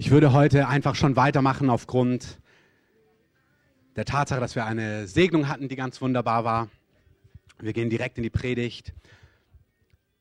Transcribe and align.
Ich 0.00 0.12
würde 0.12 0.32
heute 0.32 0.68
einfach 0.68 0.94
schon 0.94 1.16
weitermachen 1.16 1.68
aufgrund 1.68 2.38
der 3.96 4.04
Tatsache, 4.04 4.38
dass 4.38 4.54
wir 4.54 4.64
eine 4.64 5.08
Segnung 5.08 5.48
hatten, 5.48 5.66
die 5.66 5.74
ganz 5.74 6.00
wunderbar 6.00 6.44
war. 6.44 6.68
Wir 7.58 7.72
gehen 7.72 7.90
direkt 7.90 8.16
in 8.16 8.22
die 8.22 8.30
Predigt. 8.30 8.94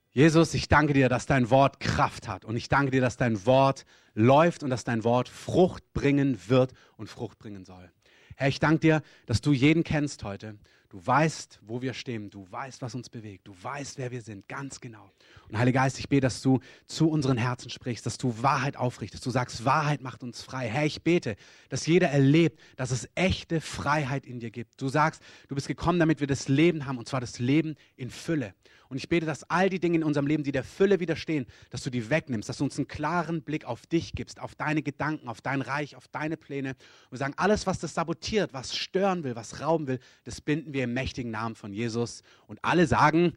Jesus, 0.10 0.56
ich 0.56 0.68
danke 0.68 0.94
dir, 0.94 1.10
dass 1.10 1.28
dein 1.28 1.52
Wort 1.52 1.80
Kraft 1.80 2.28
hat 2.28 2.44
und 2.44 2.56
ich 2.56 2.70
danke 2.70 2.90
dir, 2.90 3.02
dass 3.02 3.18
dein 3.18 3.46
Wort 3.46 3.86
läuft 4.16 4.64
und 4.64 4.72
dass 4.72 4.84
dein 4.84 5.04
Wort 5.04 5.30
Frucht 5.30 5.94
bringen 5.94 6.40
wird 6.48 6.74
und 6.98 7.08
Frucht 7.08 7.38
bringen 7.38 7.64
soll. 7.64 7.92
Herr, 8.36 8.48
ich 8.48 8.60
danke 8.60 8.80
dir, 8.80 9.04
dass 9.28 9.42
du 9.42 9.54
jeden 9.54 9.84
kennst 9.84 10.24
heute 10.24 10.58
Du 10.90 11.06
weißt, 11.06 11.60
wo 11.64 11.82
wir 11.82 11.94
stehen. 11.94 12.30
Du 12.30 12.50
weißt, 12.50 12.82
was 12.82 12.96
uns 12.96 13.10
bewegt. 13.10 13.46
Du 13.48 13.54
weißt, 13.62 13.98
wer 13.98 14.10
wir 14.12 14.22
sind. 14.22 14.48
Ganz 14.48 14.80
genau. 14.80 15.12
Und 15.50 15.58
Heiliger 15.58 15.82
Geist, 15.82 16.00
ich 16.00 16.08
bete, 16.08 16.22
dass 16.22 16.42
du 16.42 16.60
zu 16.86 17.10
unseren 17.10 17.38
Herzen 17.38 17.70
sprichst, 17.70 18.06
dass 18.06 18.18
du 18.18 18.42
Wahrheit 18.42 18.78
aufrichtest. 18.78 19.26
Du 19.26 19.30
sagst, 19.30 19.66
Wahrheit 19.66 20.02
macht 20.02 20.24
uns 20.24 20.42
frei. 20.42 20.70
Herr, 20.70 20.86
ich 20.86 21.04
bete, 21.04 21.36
dass 21.68 21.86
jeder 21.88 22.08
erlebt, 22.10 22.60
dass 22.78 22.92
es 22.92 23.10
echte 23.16 23.60
Freiheit 23.60 24.26
in 24.26 24.40
dir 24.40 24.50
gibt. 24.50 24.82
Du 24.82 24.88
sagst, 24.88 25.22
du 25.50 25.56
bist 25.56 25.68
gekommen, 25.68 26.00
damit 26.00 26.22
wir 26.22 26.28
das 26.28 26.48
Leben 26.48 26.86
haben, 26.86 26.98
und 26.98 27.08
zwar 27.08 27.20
das 27.20 27.40
Leben 27.40 27.76
in 27.98 28.10
Fülle. 28.10 28.54
Und 28.90 28.98
ich 28.98 29.10
bete, 29.10 29.26
dass 29.26 29.50
all 29.50 29.70
die 29.70 29.80
Dinge 29.80 29.98
in 29.98 30.04
unserem 30.04 30.28
Leben, 30.28 30.44
die 30.44 30.52
der 30.52 30.64
Fülle 30.64 31.00
widerstehen, 31.00 31.46
dass 31.70 31.84
du 31.84 31.90
die 31.90 32.10
wegnimmst, 32.10 32.50
dass 32.50 32.58
du 32.58 32.64
uns 32.64 32.78
einen 32.78 32.88
klaren 32.88 33.42
Blick 33.42 33.66
auf 33.66 33.86
dich 33.88 34.14
gibst, 34.14 34.40
auf 34.40 34.56
deine 34.56 34.82
Gedanken, 34.82 35.28
auf 35.28 35.42
dein 35.42 35.62
Reich, 35.62 35.96
auf 35.96 36.08
deine 36.08 36.38
Pläne. 36.38 36.70
Und 36.70 37.12
wir 37.12 37.18
sagen, 37.18 37.34
alles, 37.38 37.68
was 37.68 37.80
das 37.80 37.94
sabotiert, 37.94 38.54
was 38.54 38.76
stören 38.76 39.24
will, 39.24 39.36
was 39.36 39.62
rauben 39.62 39.88
will, 39.88 40.00
das 40.24 40.42
binden 40.42 40.74
wir 40.74 40.86
im 40.86 40.94
mächtigen 40.94 41.32
Namen 41.32 41.56
von 41.56 41.74
Jesus. 41.74 42.24
Und 42.48 42.60
alle 42.64 42.88
sagen 42.88 43.34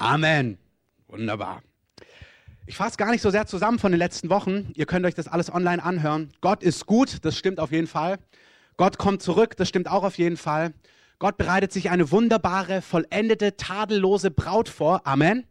Amen. 0.00 0.56
Wunderbar. 1.08 1.62
Ich 2.64 2.76
fasse 2.76 2.96
gar 2.96 3.10
nicht 3.10 3.20
so 3.20 3.28
sehr 3.28 3.46
zusammen 3.46 3.78
von 3.78 3.92
den 3.92 3.98
letzten 3.98 4.30
Wochen. 4.30 4.72
Ihr 4.74 4.86
könnt 4.86 5.04
euch 5.04 5.14
das 5.14 5.28
alles 5.28 5.52
online 5.52 5.82
anhören. 5.82 6.32
Gott 6.40 6.62
ist 6.62 6.86
gut, 6.86 7.18
das 7.22 7.36
stimmt 7.36 7.60
auf 7.60 7.70
jeden 7.70 7.86
Fall. 7.86 8.18
Gott 8.78 8.96
kommt 8.96 9.20
zurück, 9.20 9.58
das 9.58 9.68
stimmt 9.68 9.90
auch 9.90 10.02
auf 10.02 10.16
jeden 10.16 10.38
Fall. 10.38 10.72
Gott 11.20 11.36
bereitet 11.36 11.70
sich 11.70 11.90
eine 11.90 12.10
wunderbare, 12.10 12.80
vollendete, 12.80 13.58
tadellose 13.58 14.30
Braut 14.30 14.70
vor. 14.70 15.06
Amen. 15.06 15.44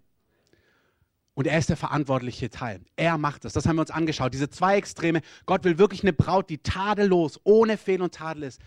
Und 1.36 1.46
er 1.46 1.60
ist 1.60 1.70
der 1.70 1.78
verantwortliche 1.78 2.50
Teil. 2.50 2.82
Er 2.96 3.20
macht 3.20 3.46
das. 3.46 3.54
Das 3.54 3.68
haben 3.68 3.76
wir 3.76 3.82
uns 3.82 3.92
angeschaut. 3.92 4.34
Diese 4.34 4.50
zwei 4.50 4.78
Extreme. 4.78 5.22
Gott 5.46 5.64
will 5.64 5.78
wirklich 5.78 6.02
eine 6.02 6.12
Braut, 6.12 6.50
die 6.50 6.58
tadellos, 6.58 7.40
ohne 7.44 7.78
Fehl 7.78 8.02
und 8.02 8.16
Tadel 8.16 8.44
ist. 8.44 8.60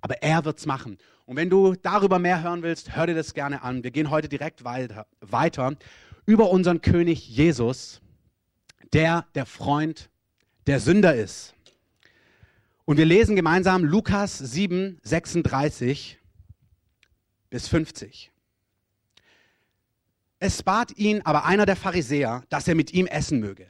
Aber 0.00 0.20
er 0.20 0.44
wird 0.44 0.58
es 0.58 0.66
machen. 0.66 0.98
Und 1.26 1.36
wenn 1.36 1.48
du 1.48 1.76
darüber 1.76 2.18
mehr 2.18 2.42
hören 2.42 2.64
willst, 2.64 2.96
hör 2.96 3.06
dir 3.06 3.14
das 3.14 3.34
gerne 3.34 3.62
an. 3.62 3.84
Wir 3.84 3.92
gehen 3.92 4.10
heute 4.10 4.28
direkt 4.28 4.64
weiter, 4.64 5.06
weiter 5.20 5.76
über 6.26 6.50
unseren 6.50 6.82
König 6.82 7.28
Jesus, 7.28 8.00
der 8.92 9.26
der 9.36 9.46
Freund 9.46 10.10
der 10.66 10.80
Sünder 10.80 11.14
ist. 11.14 11.54
Und 12.84 12.96
wir 12.96 13.06
lesen 13.06 13.36
gemeinsam 13.36 13.84
Lukas 13.84 14.38
7, 14.38 14.98
36 15.04 16.18
bis 17.50 17.68
50. 17.68 18.30
Es 20.40 20.62
bat 20.62 20.96
ihn 20.96 21.22
aber 21.22 21.44
einer 21.44 21.66
der 21.66 21.76
Pharisäer, 21.76 22.42
dass 22.48 22.68
er 22.68 22.74
mit 22.74 22.92
ihm 22.92 23.06
essen 23.06 23.40
möge. 23.40 23.66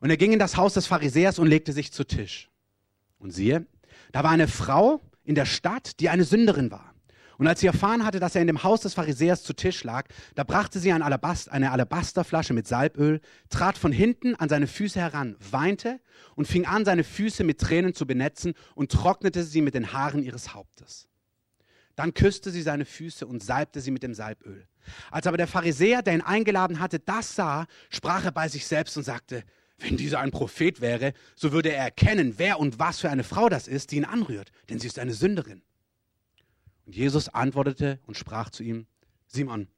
Und 0.00 0.08
er 0.08 0.16
ging 0.16 0.32
in 0.32 0.38
das 0.38 0.56
Haus 0.56 0.74
des 0.74 0.86
Pharisäers 0.86 1.38
und 1.38 1.46
legte 1.46 1.72
sich 1.72 1.92
zu 1.92 2.04
Tisch. 2.04 2.48
Und 3.18 3.32
siehe, 3.32 3.66
da 4.12 4.24
war 4.24 4.30
eine 4.30 4.48
Frau 4.48 5.02
in 5.24 5.34
der 5.34 5.44
Stadt, 5.44 6.00
die 6.00 6.08
eine 6.08 6.24
Sünderin 6.24 6.70
war. 6.70 6.94
Und 7.36 7.46
als 7.46 7.60
sie 7.60 7.66
erfahren 7.66 8.04
hatte, 8.04 8.20
dass 8.20 8.34
er 8.34 8.42
in 8.42 8.46
dem 8.46 8.62
Haus 8.64 8.82
des 8.82 8.94
Pharisäers 8.94 9.42
zu 9.42 9.54
Tisch 9.54 9.82
lag, 9.84 10.06
da 10.34 10.44
brachte 10.44 10.78
sie 10.78 10.92
ein 10.92 11.02
Alabast, 11.02 11.50
eine 11.50 11.70
Alabasterflasche 11.70 12.52
mit 12.52 12.66
Salböl, 12.66 13.20
trat 13.48 13.78
von 13.78 13.92
hinten 13.92 14.34
an 14.34 14.50
seine 14.50 14.66
Füße 14.66 15.00
heran, 15.00 15.36
weinte 15.50 16.00
und 16.34 16.46
fing 16.46 16.66
an, 16.66 16.84
seine 16.84 17.04
Füße 17.04 17.44
mit 17.44 17.58
Tränen 17.58 17.94
zu 17.94 18.06
benetzen 18.06 18.52
und 18.74 18.92
trocknete 18.92 19.42
sie 19.42 19.62
mit 19.62 19.74
den 19.74 19.92
Haaren 19.94 20.22
ihres 20.22 20.54
Hauptes. 20.54 21.09
Dann 22.00 22.14
küsste 22.14 22.50
sie 22.50 22.62
seine 22.62 22.86
Füße 22.86 23.26
und 23.26 23.44
salbte 23.44 23.82
sie 23.82 23.90
mit 23.90 24.02
dem 24.02 24.14
Salböl. 24.14 24.66
Als 25.10 25.26
aber 25.26 25.36
der 25.36 25.46
Pharisäer, 25.46 26.00
der 26.00 26.14
ihn 26.14 26.22
eingeladen 26.22 26.80
hatte, 26.80 26.98
das 26.98 27.34
sah, 27.34 27.66
sprach 27.90 28.24
er 28.24 28.32
bei 28.32 28.48
sich 28.48 28.66
selbst 28.66 28.96
und 28.96 29.02
sagte, 29.02 29.44
wenn 29.76 29.98
dieser 29.98 30.18
ein 30.20 30.30
Prophet 30.30 30.80
wäre, 30.80 31.12
so 31.34 31.52
würde 31.52 31.70
er 31.70 31.84
erkennen, 31.84 32.38
wer 32.38 32.58
und 32.58 32.78
was 32.78 33.00
für 33.00 33.10
eine 33.10 33.22
Frau 33.22 33.50
das 33.50 33.68
ist, 33.68 33.90
die 33.90 33.98
ihn 33.98 34.06
anrührt, 34.06 34.50
denn 34.70 34.78
sie 34.78 34.86
ist 34.86 34.98
eine 34.98 35.12
Sünderin. 35.12 35.60
Und 36.86 36.96
Jesus 36.96 37.28
antwortete 37.28 38.00
und 38.06 38.16
sprach 38.16 38.48
zu 38.48 38.62
ihm, 38.62 38.86
Simon, 39.26 39.68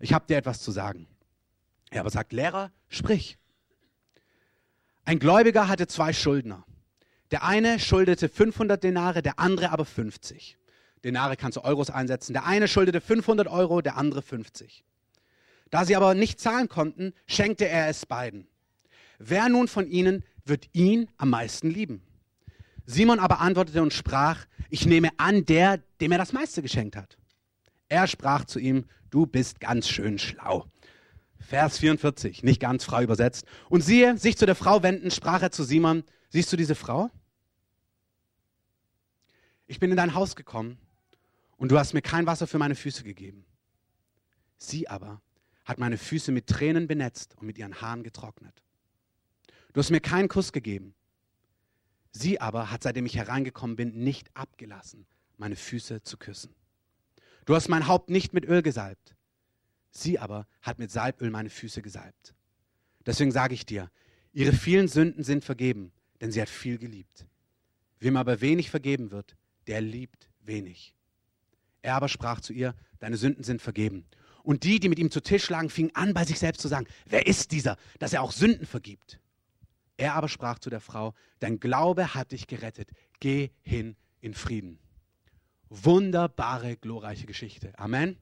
ich 0.00 0.12
habe 0.12 0.26
dir 0.26 0.36
etwas 0.36 0.60
zu 0.60 0.72
sagen. 0.72 1.06
Er 1.88 2.00
aber 2.00 2.10
sagt, 2.10 2.34
Lehrer, 2.34 2.72
sprich. 2.90 3.38
Ein 5.06 5.18
Gläubiger 5.18 5.66
hatte 5.66 5.86
zwei 5.86 6.12
Schuldner. 6.12 6.66
Der 7.30 7.42
eine 7.42 7.78
schuldete 7.78 8.28
500 8.28 8.84
Denare, 8.84 9.22
der 9.22 9.38
andere 9.38 9.70
aber 9.70 9.86
50. 9.86 10.58
Denare 11.04 11.36
kannst 11.36 11.56
du 11.56 11.64
Euros 11.64 11.90
einsetzen. 11.90 12.34
Der 12.34 12.46
eine 12.46 12.68
schuldete 12.68 13.00
500 13.00 13.48
Euro, 13.48 13.80
der 13.80 13.96
andere 13.96 14.22
50. 14.22 14.84
Da 15.70 15.84
sie 15.84 15.96
aber 15.96 16.14
nicht 16.14 16.40
zahlen 16.40 16.68
konnten, 16.68 17.14
schenkte 17.26 17.68
er 17.68 17.88
es 17.88 18.04
beiden. 18.04 18.48
Wer 19.18 19.48
nun 19.48 19.68
von 19.68 19.86
ihnen 19.86 20.24
wird 20.44 20.68
ihn 20.72 21.08
am 21.16 21.30
meisten 21.30 21.70
lieben? 21.70 22.02
Simon 22.86 23.20
aber 23.20 23.40
antwortete 23.40 23.82
und 23.82 23.92
sprach, 23.92 24.46
ich 24.68 24.84
nehme 24.84 25.10
an 25.16 25.46
der, 25.46 25.78
dem 26.00 26.12
er 26.12 26.18
das 26.18 26.32
meiste 26.32 26.60
geschenkt 26.60 26.96
hat. 26.96 27.18
Er 27.88 28.06
sprach 28.06 28.44
zu 28.44 28.58
ihm, 28.58 28.84
du 29.10 29.26
bist 29.26 29.60
ganz 29.60 29.88
schön 29.88 30.18
schlau. 30.18 30.66
Vers 31.38 31.78
44, 31.78 32.42
nicht 32.42 32.60
ganz 32.60 32.84
frei 32.84 33.02
übersetzt. 33.02 33.44
Und 33.68 33.82
siehe, 33.82 34.16
sich 34.18 34.36
zu 34.36 34.46
der 34.46 34.54
Frau 34.54 34.82
wenden, 34.82 35.10
sprach 35.10 35.42
er 35.42 35.50
zu 35.50 35.64
Simon, 35.64 36.04
siehst 36.28 36.52
du 36.52 36.56
diese 36.56 36.74
Frau? 36.74 37.10
Ich 39.66 39.78
bin 39.78 39.90
in 39.90 39.96
dein 39.96 40.14
Haus 40.14 40.36
gekommen 40.36 40.78
und 41.60 41.70
du 41.70 41.78
hast 41.78 41.92
mir 41.92 42.00
kein 42.00 42.24
Wasser 42.24 42.46
für 42.46 42.56
meine 42.56 42.74
Füße 42.74 43.04
gegeben. 43.04 43.44
Sie 44.56 44.88
aber 44.88 45.20
hat 45.66 45.78
meine 45.78 45.98
Füße 45.98 46.32
mit 46.32 46.46
Tränen 46.46 46.88
benetzt 46.88 47.36
und 47.36 47.46
mit 47.46 47.58
ihren 47.58 47.82
Haaren 47.82 48.02
getrocknet. 48.02 48.64
Du 49.74 49.78
hast 49.78 49.90
mir 49.90 50.00
keinen 50.00 50.28
Kuss 50.28 50.52
gegeben. 50.52 50.94
Sie 52.12 52.40
aber 52.40 52.70
hat, 52.70 52.82
seitdem 52.82 53.04
ich 53.04 53.14
hereingekommen 53.14 53.76
bin, 53.76 54.02
nicht 54.02 54.34
abgelassen, 54.34 55.06
meine 55.36 55.54
Füße 55.54 56.02
zu 56.02 56.16
küssen. 56.16 56.54
Du 57.44 57.54
hast 57.54 57.68
mein 57.68 57.86
Haupt 57.86 58.08
nicht 58.08 58.32
mit 58.32 58.46
Öl 58.46 58.62
gesalbt. 58.62 59.14
Sie 59.90 60.18
aber 60.18 60.46
hat 60.62 60.78
mit 60.78 60.90
Salböl 60.90 61.28
meine 61.28 61.50
Füße 61.50 61.82
gesalbt. 61.82 62.34
Deswegen 63.04 63.32
sage 63.32 63.52
ich 63.52 63.66
dir, 63.66 63.90
ihre 64.32 64.54
vielen 64.54 64.88
Sünden 64.88 65.24
sind 65.24 65.44
vergeben, 65.44 65.92
denn 66.22 66.32
sie 66.32 66.40
hat 66.40 66.48
viel 66.48 66.78
geliebt. 66.78 67.26
Wem 67.98 68.16
aber 68.16 68.40
wenig 68.40 68.70
vergeben 68.70 69.10
wird, 69.10 69.36
der 69.66 69.82
liebt 69.82 70.30
wenig. 70.40 70.94
Er 71.82 71.94
aber 71.94 72.08
sprach 72.08 72.40
zu 72.40 72.52
ihr, 72.52 72.74
deine 72.98 73.16
Sünden 73.16 73.44
sind 73.44 73.62
vergeben. 73.62 74.04
Und 74.42 74.64
die, 74.64 74.80
die 74.80 74.88
mit 74.88 74.98
ihm 74.98 75.10
zu 75.10 75.20
Tisch 75.20 75.48
lagen, 75.50 75.70
fingen 75.70 75.94
an, 75.94 76.14
bei 76.14 76.24
sich 76.24 76.38
selbst 76.38 76.60
zu 76.60 76.68
sagen, 76.68 76.86
wer 77.06 77.26
ist 77.26 77.52
dieser, 77.52 77.76
dass 77.98 78.12
er 78.12 78.22
auch 78.22 78.32
Sünden 78.32 78.66
vergibt? 78.66 79.20
Er 79.96 80.14
aber 80.14 80.28
sprach 80.28 80.58
zu 80.58 80.70
der 80.70 80.80
Frau, 80.80 81.14
dein 81.40 81.60
Glaube 81.60 82.14
hat 82.14 82.32
dich 82.32 82.46
gerettet, 82.46 82.90
geh 83.20 83.50
hin 83.60 83.96
in 84.20 84.32
Frieden. 84.32 84.78
Wunderbare, 85.68 86.76
glorreiche 86.76 87.26
Geschichte. 87.26 87.78
Amen. 87.78 88.16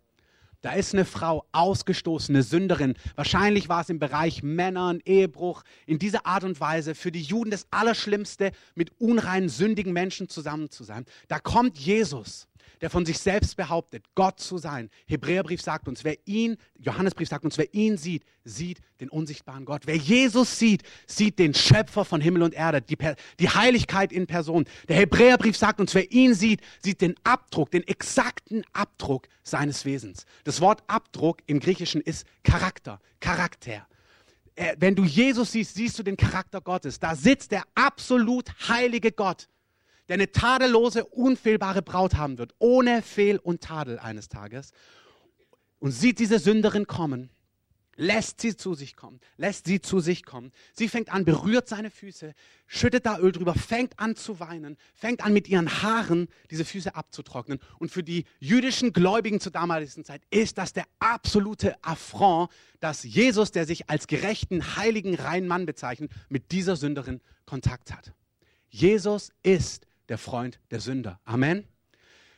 Da 0.61 0.73
ist 0.73 0.93
eine 0.93 1.05
Frau, 1.05 1.47
ausgestoßene 1.53 2.43
Sünderin. 2.43 2.95
Wahrscheinlich 3.15 3.69
war 3.69 3.83
es 3.83 3.91
im 3.91 4.01
Bereich 4.01 4.43
Männern, 4.43 5.01
Ehebruch. 5.05 5.63
In 5.87 6.01
dieser 6.01 6.27
Art 6.27 6.43
und 6.43 6.59
Weise 6.61 6.97
für 6.97 7.13
die 7.13 7.23
Juden 7.23 7.53
das 7.53 7.69
Allerschlimmste, 7.71 8.51
mit 8.75 8.91
unreinen, 9.01 9.49
sündigen 9.49 9.93
Menschen 9.93 10.29
zusammen 10.29 10.69
zu 10.69 10.83
sein. 10.83 11.05
Da 11.29 11.39
kommt 11.39 11.79
Jesus 11.79 12.48
der 12.81 12.91
von 12.91 13.07
sich 13.07 13.19
selbst 13.19 13.57
behauptet, 13.57 14.05
Gott 14.15 14.41
zu 14.41 14.59
sein. 14.59 14.91
Hebräerbrief 15.07 15.63
sagt 15.63 15.89
uns, 15.89 16.05
wer 16.05 16.17
ihn, 16.27 16.57
Johannesbrief 16.79 17.29
sagt 17.29 17.45
uns, 17.45 17.59
wer 17.59 17.73
ihn 17.75 17.97
sieht, 17.97 18.25
sieht 18.45 18.81
den 19.01 19.09
unsichtbaren 19.09 19.65
Gott. 19.65 19.83
Wer 19.87 19.97
Jesus 19.97 20.59
sieht, 20.59 20.83
sieht 21.07 21.39
den 21.39 21.55
Schöpfer 21.55 22.05
von 22.05 22.21
Himmel 22.21 22.43
und 22.43 22.55
Erde, 22.55 22.83
die, 22.83 22.97
die 23.39 23.49
Heiligkeit 23.49 24.13
in 24.13 24.27
Person. 24.27 24.65
Der 24.89 24.97
Hebräerbrief 24.97 25.57
sagt 25.57 25.81
uns, 25.81 25.95
wer 25.95 26.11
ihn 26.13 26.35
sieht, 26.35 26.61
sieht 26.83 27.01
den 27.01 27.15
Abdruck, 27.25 27.71
den 27.71 27.87
exakten 27.87 28.65
Abdruck 28.73 29.29
seines 29.43 29.85
Wesens. 29.85 30.25
Das 30.45 30.61
Wort 30.61 30.83
Abdruck 30.87 31.39
im 31.47 31.61
Griechischen 31.61 32.01
ist 32.01 32.27
Charakter, 32.43 33.01
Charakter 33.21 33.87
wenn 34.79 34.95
du 34.95 35.05
Jesus 35.05 35.53
siehst, 35.53 35.75
siehst 35.75 35.99
du 35.99 36.03
den 36.03 36.17
Charakter 36.17 36.61
Gottes. 36.61 36.99
Da 36.99 37.15
sitzt 37.15 37.53
der 37.53 37.63
absolut 37.75 38.51
heilige 38.69 39.13
Gott 39.13 39.49
der 40.09 40.15
eine 40.15 40.33
tadellose, 40.33 41.05
unfehlbare 41.05 41.83
Braut 41.83 42.15
haben 42.15 42.39
wird, 42.39 42.55
ohne 42.59 43.03
Fehl 43.03 43.39
und 43.39 43.61
Tadel 43.61 43.99
eines 43.99 44.29
Tages, 44.29 44.73
und 45.79 45.93
sieht 45.93 46.19
diese 46.19 46.39
Sünderin 46.39 46.87
kommen, 46.87 47.31
lässt 47.99 48.41
sie 48.41 48.57
zu 48.57 48.75
sich 48.75 48.97
kommen, 48.97 49.21
lässt 49.37 49.67
sie 49.67 49.81
zu 49.81 50.01
sich 50.01 50.25
kommen. 50.25 50.53
Sie 50.73 50.89
fängt 50.89 51.13
an, 51.13 51.25
berührt 51.25 51.69
seine 51.69 51.91
Füße, 51.91 52.33
schüttet 52.67 53.05
da 53.05 53.19
Öl 53.19 53.33
drüber, 53.33 53.55
fängt 53.55 53.99
an 53.99 54.15
zu 54.15 54.39
weinen, 54.41 54.77
fängt 54.95 55.25
an 55.25 55.33
mit 55.33 55.49
ihren 55.49 55.83
Haaren 55.83 56.29
diese 56.51 56.65
Füße 56.65 56.95
abzutrocknen. 56.95 57.59
Und 57.79 57.91
für 57.91 58.05
die 58.05 58.25
jüdischen 58.39 58.93
Gläubigen 58.93 59.41
zur 59.41 59.53
damaligen 59.53 60.05
Zeit 60.05 60.23
ist 60.31 60.59
das 60.59 60.73
der 60.73 60.85
absolute 61.01 61.77
Affront, 61.83 62.51
dass 62.79 63.03
Jesus, 63.03 63.51
der 63.51 63.67
sich 63.67 63.91
als 63.91 64.07
gerechten, 64.07 64.77
heiligen, 64.77 65.17
reinen 65.17 65.49
Mann 65.49 65.67
bezeichnet, 65.67 66.13
mit 66.29 66.53
dieser 66.53 66.77
Sünderin 66.77 67.21
Kontakt 67.47 67.93
hat. 67.93 68.13
Jesus 68.71 69.33
ist 69.43 69.88
der 70.09 70.19
Freund 70.19 70.61
der 70.71 70.81
Sünder. 70.81 71.21
Amen. 71.25 71.65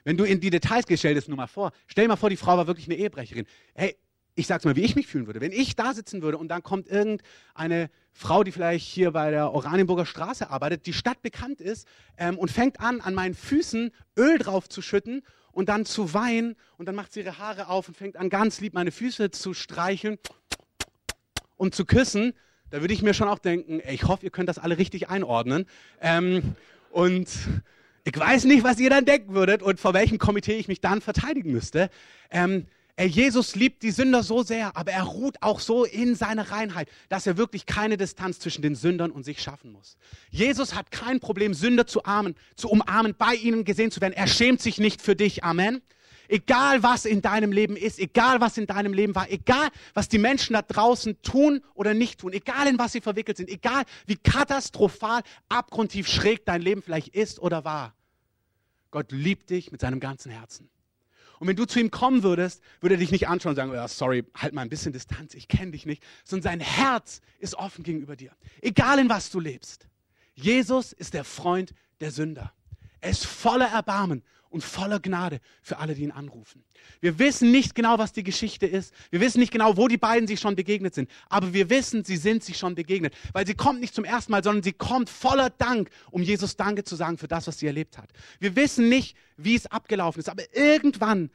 Wenn 0.04 0.16
du 0.16 0.24
in 0.24 0.40
die 0.40 0.50
Details 0.50 0.86
gehst, 0.86 1.00
stell 1.00 1.14
dir 1.14 1.20
das 1.20 1.28
nur 1.28 1.36
mal 1.36 1.46
vor. 1.46 1.72
Stell 1.86 2.04
dir 2.04 2.08
mal 2.08 2.16
vor, 2.16 2.30
die 2.30 2.36
Frau 2.36 2.56
war 2.56 2.66
wirklich 2.66 2.86
eine 2.86 2.96
Ehebrecherin. 2.96 3.46
Hey, 3.74 3.96
ich 4.34 4.46
sag's 4.46 4.64
mal, 4.64 4.76
wie 4.76 4.82
ich 4.82 4.96
mich 4.96 5.06
fühlen 5.06 5.26
würde. 5.26 5.40
Wenn 5.40 5.52
ich 5.52 5.76
da 5.76 5.92
sitzen 5.92 6.22
würde 6.22 6.38
und 6.38 6.48
dann 6.48 6.62
kommt 6.62 6.88
irgendeine 6.88 7.90
Frau, 8.12 8.42
die 8.42 8.52
vielleicht 8.52 8.86
hier 8.86 9.10
bei 9.10 9.30
der 9.30 9.52
Oranienburger 9.52 10.06
Straße 10.06 10.48
arbeitet, 10.48 10.86
die 10.86 10.92
stadtbekannt 10.92 11.60
ist 11.60 11.86
ähm, 12.16 12.38
und 12.38 12.50
fängt 12.50 12.80
an, 12.80 13.00
an 13.00 13.14
meinen 13.14 13.34
Füßen 13.34 13.90
Öl 14.16 14.38
drauf 14.38 14.68
zu 14.68 14.82
schütten 14.82 15.22
und 15.52 15.68
dann 15.68 15.84
zu 15.84 16.14
weinen 16.14 16.56
und 16.78 16.86
dann 16.86 16.94
macht 16.94 17.12
sie 17.12 17.20
ihre 17.20 17.38
Haare 17.38 17.68
auf 17.68 17.88
und 17.88 17.96
fängt 17.96 18.16
an, 18.16 18.30
ganz 18.30 18.60
lieb 18.60 18.72
meine 18.72 18.92
Füße 18.92 19.30
zu 19.30 19.52
streicheln 19.52 20.18
und 21.56 21.74
zu 21.74 21.84
küssen, 21.84 22.32
da 22.70 22.80
würde 22.80 22.94
ich 22.94 23.02
mir 23.02 23.14
schon 23.14 23.28
auch 23.28 23.40
denken, 23.40 23.80
ey, 23.80 23.94
ich 23.94 24.04
hoffe, 24.04 24.24
ihr 24.24 24.30
könnt 24.30 24.48
das 24.48 24.58
alle 24.58 24.78
richtig 24.78 25.08
einordnen. 25.08 25.66
Ähm, 26.00 26.54
und 26.90 27.28
ich 28.04 28.18
weiß 28.18 28.44
nicht, 28.44 28.64
was 28.64 28.78
ihr 28.78 28.90
dann 28.90 29.04
denken 29.04 29.34
würdet 29.34 29.62
und 29.62 29.78
vor 29.78 29.94
welchem 29.94 30.18
Komitee 30.18 30.56
ich 30.56 30.68
mich 30.68 30.80
dann 30.80 31.00
verteidigen 31.00 31.52
müsste. 31.52 31.90
Ähm, 32.30 32.66
Jesus 32.98 33.56
liebt 33.56 33.82
die 33.82 33.92
Sünder 33.92 34.22
so 34.22 34.42
sehr, 34.42 34.76
aber 34.76 34.92
er 34.92 35.04
ruht 35.04 35.36
auch 35.40 35.60
so 35.60 35.84
in 35.84 36.14
seiner 36.14 36.50
Reinheit, 36.50 36.88
dass 37.08 37.26
er 37.26 37.38
wirklich 37.38 37.64
keine 37.64 37.96
Distanz 37.96 38.40
zwischen 38.40 38.60
den 38.60 38.74
Sündern 38.74 39.10
und 39.10 39.24
sich 39.24 39.40
schaffen 39.40 39.72
muss. 39.72 39.96
Jesus 40.30 40.74
hat 40.74 40.90
kein 40.90 41.18
Problem, 41.18 41.54
Sünder 41.54 41.86
zu, 41.86 42.04
armen, 42.04 42.34
zu 42.56 42.68
umarmen, 42.68 43.14
bei 43.16 43.34
ihnen 43.34 43.64
gesehen 43.64 43.90
zu 43.90 44.02
werden. 44.02 44.12
Er 44.12 44.26
schämt 44.26 44.60
sich 44.60 44.78
nicht 44.78 45.00
für 45.00 45.16
dich. 45.16 45.44
Amen. 45.44 45.80
Egal 46.32 46.84
was 46.84 47.06
in 47.06 47.22
deinem 47.22 47.50
Leben 47.50 47.76
ist, 47.76 47.98
egal 47.98 48.40
was 48.40 48.56
in 48.56 48.68
deinem 48.68 48.92
Leben 48.92 49.16
war, 49.16 49.28
egal 49.32 49.68
was 49.94 50.08
die 50.08 50.18
Menschen 50.18 50.52
da 50.52 50.62
draußen 50.62 51.20
tun 51.22 51.60
oder 51.74 51.92
nicht 51.92 52.20
tun, 52.20 52.32
egal 52.32 52.68
in 52.68 52.78
was 52.78 52.92
sie 52.92 53.00
verwickelt 53.00 53.36
sind, 53.36 53.48
egal 53.50 53.82
wie 54.06 54.14
katastrophal, 54.14 55.22
abgrundtief 55.48 56.06
schräg 56.06 56.46
dein 56.46 56.62
Leben 56.62 56.82
vielleicht 56.82 57.08
ist 57.08 57.40
oder 57.40 57.64
war. 57.64 57.94
Gott 58.92 59.10
liebt 59.10 59.50
dich 59.50 59.72
mit 59.72 59.80
seinem 59.80 59.98
ganzen 59.98 60.30
Herzen. 60.30 60.70
Und 61.40 61.48
wenn 61.48 61.56
du 61.56 61.64
zu 61.64 61.80
ihm 61.80 61.90
kommen 61.90 62.22
würdest, 62.22 62.62
würde 62.80 62.94
er 62.94 63.00
dich 63.00 63.10
nicht 63.10 63.26
anschauen 63.26 63.50
und 63.50 63.56
sagen, 63.56 63.72
oh, 63.74 63.88
sorry, 63.88 64.24
halt 64.36 64.54
mal 64.54 64.62
ein 64.62 64.68
bisschen 64.68 64.92
Distanz, 64.92 65.34
ich 65.34 65.48
kenne 65.48 65.72
dich 65.72 65.84
nicht, 65.84 66.00
sondern 66.22 66.44
sein 66.44 66.60
Herz 66.60 67.22
ist 67.40 67.56
offen 67.56 67.82
gegenüber 67.82 68.14
dir. 68.14 68.30
Egal 68.60 69.00
in 69.00 69.08
was 69.08 69.30
du 69.30 69.40
lebst. 69.40 69.88
Jesus 70.34 70.92
ist 70.92 71.12
der 71.12 71.24
Freund 71.24 71.74
der 71.98 72.12
Sünder. 72.12 72.52
Er 73.00 73.10
ist 73.10 73.26
voller 73.26 73.68
Erbarmen 73.68 74.22
und 74.50 74.62
voller 74.62 75.00
Gnade 75.00 75.40
für 75.62 75.78
alle, 75.78 75.94
die 75.94 76.02
ihn 76.02 76.10
anrufen. 76.10 76.64
Wir 77.00 77.18
wissen 77.18 77.50
nicht 77.50 77.74
genau, 77.74 77.98
was 77.98 78.12
die 78.12 78.24
Geschichte 78.24 78.66
ist. 78.66 78.92
Wir 79.10 79.20
wissen 79.20 79.38
nicht 79.38 79.52
genau, 79.52 79.76
wo 79.76 79.88
die 79.88 79.96
beiden 79.96 80.26
sich 80.26 80.40
schon 80.40 80.56
begegnet 80.56 80.94
sind. 80.94 81.08
Aber 81.28 81.52
wir 81.54 81.70
wissen, 81.70 82.04
sie 82.04 82.16
sind 82.16 82.42
sich 82.42 82.58
schon 82.58 82.74
begegnet. 82.74 83.14
Weil 83.32 83.46
sie 83.46 83.54
kommt 83.54 83.80
nicht 83.80 83.94
zum 83.94 84.04
ersten 84.04 84.32
Mal, 84.32 84.42
sondern 84.42 84.62
sie 84.62 84.72
kommt 84.72 85.08
voller 85.08 85.50
Dank, 85.50 85.90
um 86.10 86.22
Jesus 86.22 86.56
Danke 86.56 86.84
zu 86.84 86.96
sagen 86.96 87.16
für 87.16 87.28
das, 87.28 87.46
was 87.46 87.60
sie 87.60 87.66
erlebt 87.66 87.96
hat. 87.96 88.10
Wir 88.40 88.56
wissen 88.56 88.88
nicht, 88.88 89.16
wie 89.36 89.54
es 89.54 89.66
abgelaufen 89.66 90.18
ist. 90.18 90.28
Aber 90.28 90.42
irgendwann, 90.54 91.30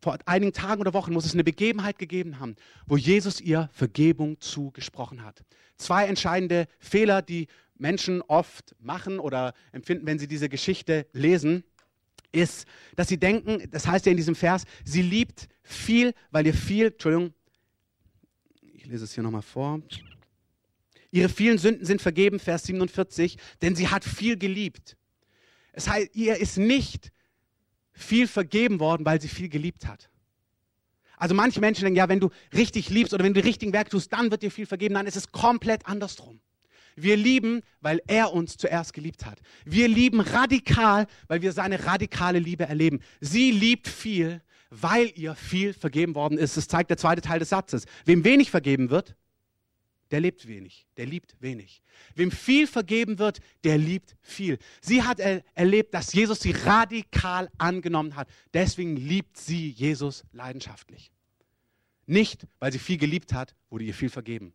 vor 0.00 0.18
einigen 0.26 0.52
Tagen 0.52 0.80
oder 0.80 0.92
Wochen, 0.92 1.12
muss 1.12 1.24
es 1.24 1.34
eine 1.34 1.44
Begebenheit 1.44 1.98
gegeben 1.98 2.40
haben, 2.40 2.56
wo 2.86 2.96
Jesus 2.96 3.40
ihr 3.40 3.70
Vergebung 3.72 4.40
zugesprochen 4.40 5.24
hat. 5.24 5.44
Zwei 5.76 6.06
entscheidende 6.06 6.66
Fehler, 6.80 7.22
die 7.22 7.46
Menschen 7.76 8.20
oft 8.22 8.74
machen 8.80 9.20
oder 9.20 9.54
empfinden, 9.70 10.06
wenn 10.06 10.18
sie 10.18 10.26
diese 10.26 10.48
Geschichte 10.48 11.06
lesen 11.12 11.62
ist, 12.32 12.66
dass 12.96 13.08
sie 13.08 13.18
denken, 13.18 13.70
das 13.70 13.86
heißt 13.86 14.06
ja 14.06 14.10
in 14.10 14.16
diesem 14.16 14.34
Vers, 14.34 14.64
sie 14.84 15.02
liebt 15.02 15.48
viel, 15.62 16.14
weil 16.30 16.46
ihr 16.46 16.54
viel, 16.54 16.88
Entschuldigung, 16.88 17.32
ich 18.60 18.86
lese 18.86 19.04
es 19.04 19.14
hier 19.14 19.22
nochmal 19.22 19.42
vor. 19.42 19.80
Ihre 21.10 21.28
vielen 21.28 21.58
Sünden 21.58 21.86
sind 21.86 22.02
vergeben, 22.02 22.38
Vers 22.38 22.64
47, 22.64 23.38
denn 23.62 23.74
sie 23.74 23.88
hat 23.88 24.04
viel 24.04 24.36
geliebt. 24.36 24.96
Es 25.72 25.88
heißt, 25.88 26.14
ihr 26.14 26.36
ist 26.36 26.58
nicht 26.58 27.12
viel 27.92 28.26
vergeben 28.26 28.78
worden, 28.80 29.04
weil 29.06 29.20
sie 29.20 29.28
viel 29.28 29.48
geliebt 29.48 29.86
hat. 29.86 30.10
Also 31.16 31.34
manche 31.34 31.60
Menschen 31.60 31.84
denken, 31.84 31.96
ja, 31.96 32.08
wenn 32.08 32.20
du 32.20 32.30
richtig 32.54 32.90
liebst 32.90 33.12
oder 33.12 33.24
wenn 33.24 33.34
du 33.34 33.40
die 33.40 33.48
richtigen 33.48 33.72
Werke 33.72 33.90
tust, 33.90 34.12
dann 34.12 34.30
wird 34.30 34.42
dir 34.42 34.50
viel 34.50 34.66
vergeben. 34.66 34.94
Nein, 34.94 35.06
es 35.06 35.16
ist 35.16 35.32
komplett 35.32 35.86
andersrum. 35.86 36.40
Wir 37.02 37.16
lieben, 37.16 37.62
weil 37.80 38.00
er 38.06 38.32
uns 38.32 38.56
zuerst 38.56 38.92
geliebt 38.92 39.26
hat. 39.26 39.40
Wir 39.64 39.88
lieben 39.88 40.20
radikal, 40.20 41.06
weil 41.26 41.42
wir 41.42 41.52
seine 41.52 41.84
radikale 41.84 42.38
Liebe 42.38 42.64
erleben. 42.64 43.00
Sie 43.20 43.50
liebt 43.50 43.88
viel, 43.88 44.42
weil 44.70 45.10
ihr 45.14 45.34
viel 45.34 45.72
vergeben 45.72 46.14
worden 46.14 46.38
ist. 46.38 46.56
Das 46.56 46.68
zeigt 46.68 46.90
der 46.90 46.96
zweite 46.96 47.22
Teil 47.22 47.38
des 47.38 47.48
Satzes. 47.48 47.84
Wem 48.04 48.24
wenig 48.24 48.50
vergeben 48.50 48.90
wird, 48.90 49.16
der 50.10 50.20
lebt 50.20 50.48
wenig, 50.48 50.86
der 50.96 51.06
liebt 51.06 51.36
wenig. 51.40 51.82
Wem 52.14 52.30
viel 52.30 52.66
vergeben 52.66 53.18
wird, 53.18 53.40
der 53.64 53.76
liebt 53.76 54.16
viel. 54.22 54.58
Sie 54.80 55.02
hat 55.02 55.20
er 55.20 55.42
erlebt, 55.54 55.92
dass 55.92 56.12
Jesus 56.12 56.40
sie 56.40 56.52
radikal 56.52 57.50
angenommen 57.58 58.16
hat. 58.16 58.28
Deswegen 58.54 58.96
liebt 58.96 59.36
sie 59.36 59.70
Jesus 59.70 60.24
leidenschaftlich. 60.32 61.12
Nicht, 62.06 62.46
weil 62.58 62.72
sie 62.72 62.78
viel 62.78 62.96
geliebt 62.96 63.34
hat, 63.34 63.54
wurde 63.68 63.84
ihr 63.84 63.94
viel 63.94 64.08
vergeben. 64.08 64.54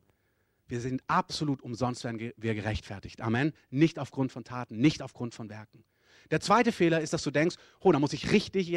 Wir 0.67 0.79
sind 0.79 1.03
absolut 1.07 1.61
umsonst, 1.61 2.03
werden 2.03 2.31
wir 2.35 2.55
gerechtfertigt. 2.55 3.21
Amen. 3.21 3.53
Nicht 3.69 3.99
aufgrund 3.99 4.31
von 4.31 4.43
Taten, 4.43 4.77
nicht 4.77 5.01
aufgrund 5.01 5.35
von 5.35 5.49
Werken. 5.49 5.83
Der 6.31 6.39
zweite 6.39 6.71
Fehler 6.71 7.01
ist, 7.01 7.13
dass 7.13 7.23
du 7.23 7.31
denkst, 7.31 7.57
oh, 7.79 7.91
da 7.91 7.99
muss 7.99 8.13
ich 8.13 8.31
richtig, 8.31 8.73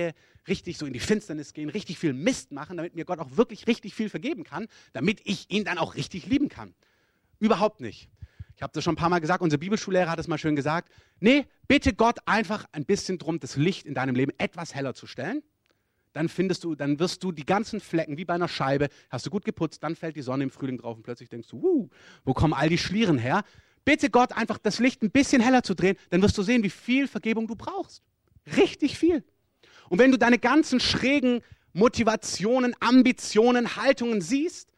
richtig 0.48 0.78
so 0.78 0.86
in 0.86 0.92
die 0.92 1.00
Finsternis 1.00 1.52
gehen, 1.52 1.70
richtig 1.70 1.98
viel 1.98 2.12
Mist 2.12 2.52
machen, 2.52 2.76
damit 2.76 2.94
mir 2.96 3.04
Gott 3.04 3.20
auch 3.20 3.36
wirklich 3.36 3.66
richtig 3.66 3.94
viel 3.94 4.10
vergeben 4.10 4.44
kann, 4.44 4.66
damit 4.92 5.20
ich 5.24 5.50
ihn 5.50 5.64
dann 5.64 5.78
auch 5.78 5.94
richtig 5.94 6.26
lieben 6.26 6.48
kann. 6.48 6.74
Überhaupt 7.38 7.80
nicht. 7.80 8.08
Ich 8.56 8.62
habe 8.62 8.72
das 8.72 8.82
schon 8.82 8.94
ein 8.94 8.98
paar 8.98 9.10
Mal 9.10 9.20
gesagt, 9.20 9.42
unser 9.42 9.58
Bibelschullehrer 9.58 10.10
hat 10.10 10.18
es 10.18 10.28
mal 10.28 10.38
schön 10.38 10.56
gesagt. 10.56 10.90
Nee, 11.20 11.46
bitte 11.68 11.92
Gott 11.92 12.18
einfach 12.26 12.66
ein 12.72 12.84
bisschen 12.84 13.18
drum, 13.18 13.38
das 13.38 13.56
Licht 13.56 13.86
in 13.86 13.94
deinem 13.94 14.14
Leben 14.14 14.32
etwas 14.38 14.74
heller 14.74 14.94
zu 14.94 15.06
stellen 15.06 15.42
dann 16.16 16.28
findest 16.28 16.64
du, 16.64 16.74
dann 16.74 16.98
wirst 16.98 17.22
du 17.22 17.30
die 17.30 17.44
ganzen 17.44 17.78
Flecken 17.78 18.16
wie 18.16 18.24
bei 18.24 18.34
einer 18.34 18.48
Scheibe, 18.48 18.88
hast 19.10 19.26
du 19.26 19.30
gut 19.30 19.44
geputzt, 19.44 19.82
dann 19.82 19.94
fällt 19.94 20.16
die 20.16 20.22
Sonne 20.22 20.44
im 20.44 20.50
Frühling 20.50 20.78
drauf 20.78 20.96
und 20.96 21.02
plötzlich 21.02 21.28
denkst 21.28 21.48
du, 21.48 21.56
uh, 21.62 21.88
wo 22.24 22.34
kommen 22.34 22.54
all 22.54 22.68
die 22.68 22.78
Schlieren 22.78 23.18
her? 23.18 23.44
Bitte 23.84 24.10
Gott 24.10 24.32
einfach 24.32 24.58
das 24.58 24.78
Licht 24.78 25.02
ein 25.02 25.10
bisschen 25.10 25.40
heller 25.42 25.62
zu 25.62 25.74
drehen, 25.74 25.96
dann 26.10 26.22
wirst 26.22 26.36
du 26.38 26.42
sehen, 26.42 26.62
wie 26.62 26.70
viel 26.70 27.06
Vergebung 27.06 27.46
du 27.46 27.54
brauchst. 27.54 28.02
Richtig 28.56 28.98
viel. 28.98 29.24
Und 29.88 29.98
wenn 29.98 30.10
du 30.10 30.18
deine 30.18 30.38
ganzen 30.38 30.80
schrägen 30.80 31.42
Motivationen, 31.72 32.74
Ambitionen, 32.80 33.76
Haltungen 33.76 34.22
siehst, 34.22 34.70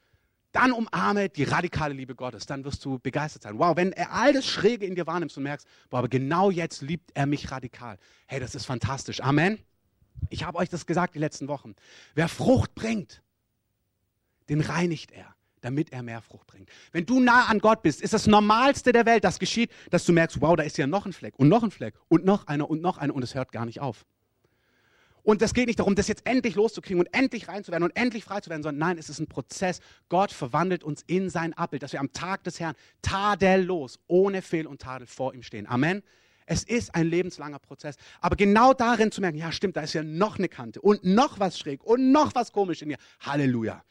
dann 0.53 0.73
umarme 0.73 1.29
die 1.29 1.45
radikale 1.45 1.95
Liebe 1.95 2.15
Gottes. 2.15 2.47
Dann 2.47 2.65
wirst 2.65 2.85
du 2.85 2.99
begeistert 2.99 3.43
sein. 3.43 3.59
Wow, 3.59 3.77
wenn 3.77 3.93
er 3.93 4.13
all 4.13 4.33
das 4.33 4.47
Schräge 4.47 4.87
in 4.87 4.95
dir 4.95 5.07
wahrnimmst 5.07 5.37
und 5.37 5.45
merkst, 5.45 5.69
boah, 5.91 5.99
aber 5.99 6.09
genau 6.09 6.51
jetzt 6.51 6.83
liebt 6.83 7.11
er 7.15 7.27
mich 7.27 7.51
radikal. 7.51 7.99
Hey, 8.27 8.41
das 8.41 8.55
ist 8.55 8.65
fantastisch. 8.65 9.21
Amen. 9.21 9.59
Ich 10.31 10.45
habe 10.45 10.59
euch 10.59 10.69
das 10.69 10.87
gesagt 10.87 11.15
die 11.15 11.19
letzten 11.19 11.49
Wochen. 11.49 11.75
Wer 12.15 12.29
Frucht 12.29 12.75
bringt, 12.75 13.23
den 14.49 14.61
reinigt 14.61 15.13
er, 15.13 15.35
damit 15.61 15.93
er 15.93 16.03
mehr 16.03 16.21
Frucht 16.21 16.47
bringt. 16.47 16.69
Wenn 16.93 17.07
du 17.07 17.21
nah 17.21 17.47
an 17.47 17.59
Gott 17.59 17.83
bist, 17.83 18.01
ist 18.01 18.15
das 18.15 18.27
Normalste 18.27 18.93
der 18.93 19.07
Welt, 19.07 19.25
das 19.25 19.39
geschieht, 19.39 19.71
dass 19.91 20.05
du 20.05 20.13
merkst, 20.13 20.41
wow, 20.41 20.57
da 20.57 20.63
ist 20.63 20.79
ja 20.79 20.87
noch 20.87 21.07
ein 21.07 21.13
Fleck 21.13 21.39
und 21.39 21.49
noch 21.49 21.63
ein 21.63 21.71
Fleck 21.71 21.95
und 22.09 22.25
noch 22.25 22.47
einer 22.47 22.69
und 22.69 22.81
noch 22.81 22.99
einer 22.99 23.15
und 23.15 23.23
es 23.23 23.35
hört 23.35 23.53
gar 23.53 23.67
nicht 23.67 23.81
auf. 23.81 24.05
Und 25.29 25.43
es 25.43 25.53
geht 25.53 25.67
nicht 25.67 25.79
darum, 25.79 25.95
das 25.95 26.09
jetzt 26.09 26.27
endlich 26.27 26.55
loszukriegen 26.55 27.01
und 27.01 27.13
endlich 27.13 27.49
rein 27.49 27.63
zu 27.63 27.71
werden 27.71 27.85
und 27.85 27.95
endlich 27.97 28.25
frei 28.25 28.41
zu 28.41 28.49
werden, 28.49 28.63
sondern 28.63 28.79
nein, 28.79 28.97
es 28.97 29.11
ist 29.11 29.19
ein 29.19 29.27
Prozess. 29.27 29.81
Gott 30.09 30.33
verwandelt 30.33 30.83
uns 30.83 31.03
in 31.07 31.29
sein 31.29 31.53
Abbild, 31.53 31.83
dass 31.83 31.93
wir 31.93 32.01
am 32.01 32.15
Tag 32.15 32.45
des 32.45 32.59
Herrn 32.61 32.75
tadellos, 33.03 33.99
ohne 34.07 34.41
Fehl 34.41 34.67
und 34.67 34.81
Tadel 34.81 35.07
vor 35.07 35.35
ihm 35.35 35.43
stehen. 35.43 35.67
Amen. 35.67 36.03
Es 36.49 36.65
ist 36.65 36.95
ein 36.95 37.07
lebenslanger 37.07 37.59
Prozess. 37.59 37.97
Aber 38.21 38.35
genau 38.35 38.73
darin 38.73 39.13
zu 39.13 39.21
merken, 39.21 39.37
ja 39.37 39.53
stimmt, 39.53 39.77
da 39.77 39.83
ist 39.83 39.93
ja 39.93 40.03
noch 40.03 40.39
eine 40.39 40.49
Kante 40.49 40.81
und 40.81 41.05
noch 41.05 41.39
was 41.39 41.59
schräg 41.59 41.85
und 41.85 42.11
noch 42.11 42.35
was 42.35 42.53
komisch 42.53 42.81
in 42.81 42.89
mir. 42.89 42.97
Halleluja. 43.21 43.83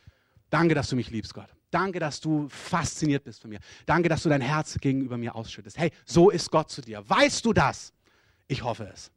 Danke, 0.50 0.74
dass 0.74 0.90
du 0.90 0.96
mich 0.96 1.12
liebst, 1.12 1.34
Gott. 1.34 1.50
Danke, 1.70 2.00
dass 2.00 2.20
du 2.20 2.48
fasziniert 2.50 3.24
bist 3.24 3.42
von 3.42 3.50
mir. 3.50 3.60
Danke, 3.86 4.10
dass 4.10 4.24
du 4.24 4.30
dein 4.30 4.42
Herz 4.42 4.78
gegenüber 4.80 5.18
mir 5.18 5.36
ausschüttest. 5.36 5.78
Hey, 5.78 5.92
so 6.06 6.30
ist 6.30 6.50
Gott 6.50 6.72
zu 6.72 6.82
dir. 6.82 7.08
Weißt 7.08 7.46
du 7.46 7.54
das? 7.54 7.94
Ich 8.48 8.64
hoffe 8.64 8.90
es. 8.92 9.12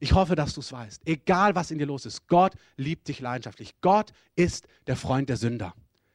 Ich 0.00 0.12
hoffe, 0.12 0.34
dass 0.34 0.52
du 0.52 0.60
es 0.60 0.70
weißt. 0.70 1.02
Egal, 1.06 1.54
was 1.54 1.70
in 1.70 1.78
dir 1.78 1.86
los 1.86 2.04
ist, 2.04 2.26
Gott 2.28 2.52
liebt 2.76 3.08
dich 3.08 3.20
leidenschaftlich. 3.20 3.74
Gott 3.80 4.12
ist 4.36 4.66
der 4.86 4.96
Freund 4.96 5.30
der 5.30 5.38
Sünder. 5.38 5.74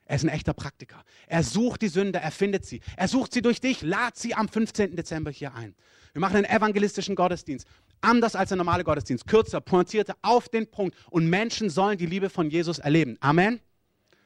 Er 0.10 0.16
ist 0.16 0.24
ein 0.24 0.30
echter 0.30 0.56
Praktiker. 0.56 1.04
Er 1.28 1.44
sucht 1.44 1.84
die 1.84 1.88
Sünder, 1.88 2.20
er 2.20 2.32
findet 2.32 2.66
sie. 2.66 2.82
Er 2.98 3.08
sucht 3.08 3.32
sie 3.32 3.44
durch 3.44 3.62
dich, 3.62 3.84
lad 3.84 4.18
sie 4.18 4.34
am 4.34 4.50
15. 4.50 4.96
Dezember 4.96 5.30
hier 5.30 5.54
ein. 5.54 5.76
Wir 6.14 6.20
machen 6.20 6.38
einen 6.38 6.46
evangelistischen 6.46 7.14
Gottesdienst. 7.14 7.68
Anders 8.02 8.36
als 8.36 8.50
der 8.50 8.58
normale 8.58 8.84
Gottesdienst. 8.84 9.28
Kürzer, 9.28 9.62
pointierter, 9.62 10.18
auf 10.24 10.50
den 10.50 10.66
Punkt. 10.66 10.98
Und 11.12 11.30
Menschen 11.30 11.70
sollen 11.70 12.00
die 12.00 12.08
Liebe 12.08 12.32
von 12.32 12.50
Jesus 12.50 12.80
erleben. 12.80 13.18
Amen. 13.20 13.60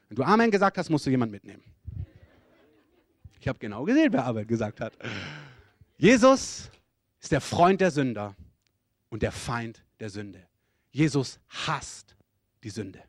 Wenn 0.07 0.15
du 0.15 0.23
Amen 0.23 0.51
gesagt 0.51 0.77
hast, 0.77 0.89
musst 0.89 1.05
du 1.05 1.09
jemand 1.09 1.33
mitnehmen. 1.33 1.61
Ich 3.41 3.49
habe 3.49 3.59
genau 3.59 3.83
gesehen, 3.83 4.13
wer 4.13 4.25
Amen 4.25 4.47
gesagt 4.47 4.79
hat. 4.79 4.93
Jesus 5.97 6.71
ist 7.19 7.33
der 7.33 7.41
Freund 7.41 7.81
der 7.81 7.91
Sünder 7.91 8.37
und 9.09 9.21
der 9.21 9.33
Feind 9.33 9.83
der 9.99 10.09
Sünde. 10.09 10.47
Jesus 10.91 11.41
hasst 11.49 12.15
die 12.63 12.69
Sünde. 12.69 13.03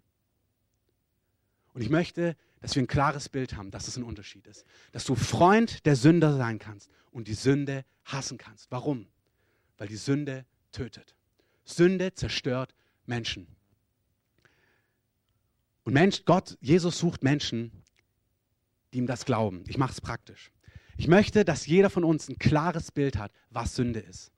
Und 1.73 1.83
ich 1.83 1.91
möchte, 1.91 2.37
dass 2.65 2.75
wir 2.77 2.83
ein 2.83 2.87
klares 2.87 3.29
Bild 3.29 3.57
haben, 3.57 3.71
dass 3.71 3.89
es 3.89 3.99
ein 3.99 4.05
Unterschied 4.05 4.47
ist. 4.47 4.65
Dass 4.93 5.05
du 5.05 5.15
Freund 5.15 5.85
der 5.85 5.97
Sünder 5.97 6.35
sein 6.39 6.59
kannst 6.59 6.91
und 7.11 7.29
die 7.29 7.35
Sünde 7.35 7.85
hassen 8.07 8.39
kannst. 8.39 8.71
Warum? 8.71 9.07
Weil 9.77 9.89
die 9.89 9.97
Sünde 9.97 10.47
tötet. 10.73 11.15
Sünde 11.67 12.15
zerstört 12.15 12.75
Menschen. 13.05 13.47
Und 15.83 15.93
Mensch, 15.93 16.25
Gott, 16.25 16.57
Jesus 16.63 16.99
sucht 16.99 17.23
Menschen, 17.23 17.71
die 18.95 18.99
ihm 18.99 19.07
das 19.07 19.27
glauben. 19.27 19.65
Ich 19.69 19.77
mache 19.77 19.93
es 19.93 20.01
praktisch. 20.01 20.51
Ich 20.97 21.07
möchte, 21.07 21.45
dass 21.45 21.67
jeder 21.67 21.91
von 21.91 22.03
uns 22.03 22.31
ein 22.31 22.39
klares 22.39 22.91
Bild 22.91 23.19
hat, 23.19 23.31
was 23.51 23.77
Sünde 23.77 24.01
ist. 24.01 24.33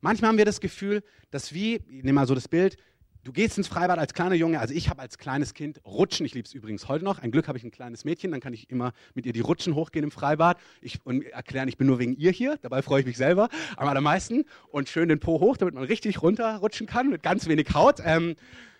Manchmal 0.00 0.30
haben 0.30 0.38
wir 0.38 0.44
das 0.44 0.60
Gefühl, 0.60 1.04
dass 1.30 1.54
wie, 1.54 1.76
ich 1.76 2.02
nehme 2.02 2.14
mal 2.14 2.26
so 2.26 2.34
das 2.34 2.48
Bild, 2.48 2.78
du 3.24 3.32
gehst 3.32 3.58
ins 3.58 3.68
Freibad 3.68 3.98
als 3.98 4.14
kleiner 4.14 4.34
Junge, 4.34 4.60
also 4.60 4.74
ich 4.74 4.88
habe 4.88 5.00
als 5.00 5.18
kleines 5.18 5.54
Kind 5.54 5.80
Rutschen, 5.84 6.26
ich 6.26 6.34
liebe 6.34 6.46
es 6.46 6.54
übrigens 6.54 6.88
heute 6.88 7.04
noch, 7.04 7.18
ein 7.18 7.30
Glück 7.30 7.48
habe 7.48 7.58
ich 7.58 7.64
ein 7.64 7.70
kleines 7.70 8.04
Mädchen, 8.04 8.30
dann 8.30 8.40
kann 8.40 8.52
ich 8.52 8.70
immer 8.70 8.92
mit 9.14 9.26
ihr 9.26 9.32
die 9.32 9.40
Rutschen 9.40 9.74
hochgehen 9.74 10.04
im 10.04 10.10
Freibad. 10.10 10.58
Ich, 10.80 11.04
und 11.04 11.24
erklären, 11.24 11.68
ich 11.68 11.76
bin 11.76 11.86
nur 11.86 11.98
wegen 11.98 12.16
ihr 12.16 12.30
hier, 12.30 12.58
dabei 12.62 12.82
freue 12.82 13.00
ich 13.00 13.06
mich 13.06 13.16
selber. 13.16 13.48
Am 13.76 13.88
allermeisten. 13.88 14.44
Und 14.70 14.88
schön 14.88 15.08
den 15.08 15.20
Po 15.20 15.40
hoch, 15.40 15.56
damit 15.56 15.74
man 15.74 15.84
richtig 15.84 16.22
runterrutschen 16.22 16.86
kann 16.86 17.10
mit 17.10 17.22
ganz 17.22 17.46
wenig 17.46 17.74
Haut. 17.74 18.00
Ähm, 18.04 18.36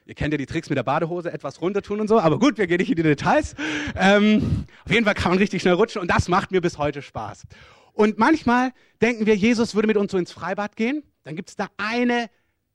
Ihr 0.06 0.14
kennt 0.14 0.32
ja 0.32 0.38
die 0.38 0.46
Tricks 0.46 0.68
mit 0.68 0.76
der 0.76 0.82
Badehose, 0.82 1.32
etwas 1.32 1.60
runter 1.60 1.82
tun 1.82 2.00
und 2.00 2.08
so, 2.08 2.18
aber 2.18 2.40
gut, 2.40 2.58
wir 2.58 2.66
gehen 2.66 2.78
nicht 2.78 2.90
in 2.90 2.96
die 2.96 3.02
Details. 3.04 3.54
Ähm, 3.94 4.66
auf 4.84 4.90
jeden 4.90 5.04
Fall 5.04 5.14
kann 5.14 5.30
man 5.30 5.38
richtig 5.38 5.62
schnell 5.62 5.74
rutschen. 5.74 6.00
Und 6.00 6.10
das 6.10 6.26
macht 6.26 6.50
mir 6.50 6.60
bis 6.60 6.78
heute 6.78 7.00
Spaß. 7.00 7.44
Und 7.92 8.18
manchmal 8.18 8.72
denken 9.00 9.26
wir, 9.26 9.36
Jesus 9.36 9.76
würde 9.76 9.86
mit 9.86 9.96
uns 9.96 10.10
so 10.10 10.18
ins 10.18 10.32
Freibad 10.32 10.74
gehen, 10.74 11.04
dann 11.22 11.36
gibt 11.36 11.50
es 11.50 11.54
da 11.54 11.68
eine 11.76 12.28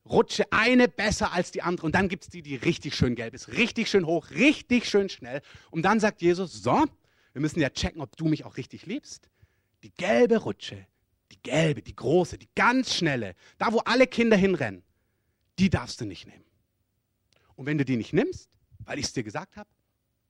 Rutsche, 0.07 0.51
eine 0.51 0.87
besser 0.87 1.33
als 1.33 1.51
die 1.51 1.63
andere 1.63 1.85
und 1.87 1.95
dann 1.95 2.09
gibt 2.09 2.23
es 2.23 2.29
die, 2.29 2.41
die 2.41 2.55
richtig 2.55 2.95
schön 2.95 3.15
gelb 3.15 3.33
ist, 3.33 3.49
richtig 3.49 3.89
schön 3.89 4.05
hoch, 4.05 4.29
richtig 4.31 4.87
schön 4.87 5.09
schnell. 5.09 5.41
Und 5.71 5.81
dann 5.81 5.99
sagt 5.99 6.21
Jesus, 6.21 6.61
so, 6.61 6.85
wir 7.33 7.41
müssen 7.41 7.59
ja 7.59 7.69
checken, 7.69 8.01
ob 8.01 8.15
du 8.15 8.25
mich 8.25 8.45
auch 8.45 8.57
richtig 8.57 8.85
liebst. 8.85 9.29
Die 9.83 9.91
gelbe 9.91 10.37
Rutsche, 10.37 10.85
die 11.31 11.41
gelbe, 11.41 11.81
die 11.81 11.95
große, 11.95 12.37
die 12.37 12.49
ganz 12.55 12.93
schnelle, 12.93 13.35
da 13.57 13.73
wo 13.73 13.79
alle 13.79 14.05
Kinder 14.05 14.37
hinrennen, 14.37 14.83
die 15.57 15.69
darfst 15.69 16.01
du 16.01 16.05
nicht 16.05 16.27
nehmen. 16.27 16.45
Und 17.55 17.65
wenn 17.65 17.77
du 17.77 17.85
die 17.85 17.97
nicht 17.97 18.13
nimmst, 18.13 18.49
weil 18.79 18.99
ich 18.99 19.05
es 19.05 19.13
dir 19.13 19.23
gesagt 19.23 19.57
habe, 19.57 19.69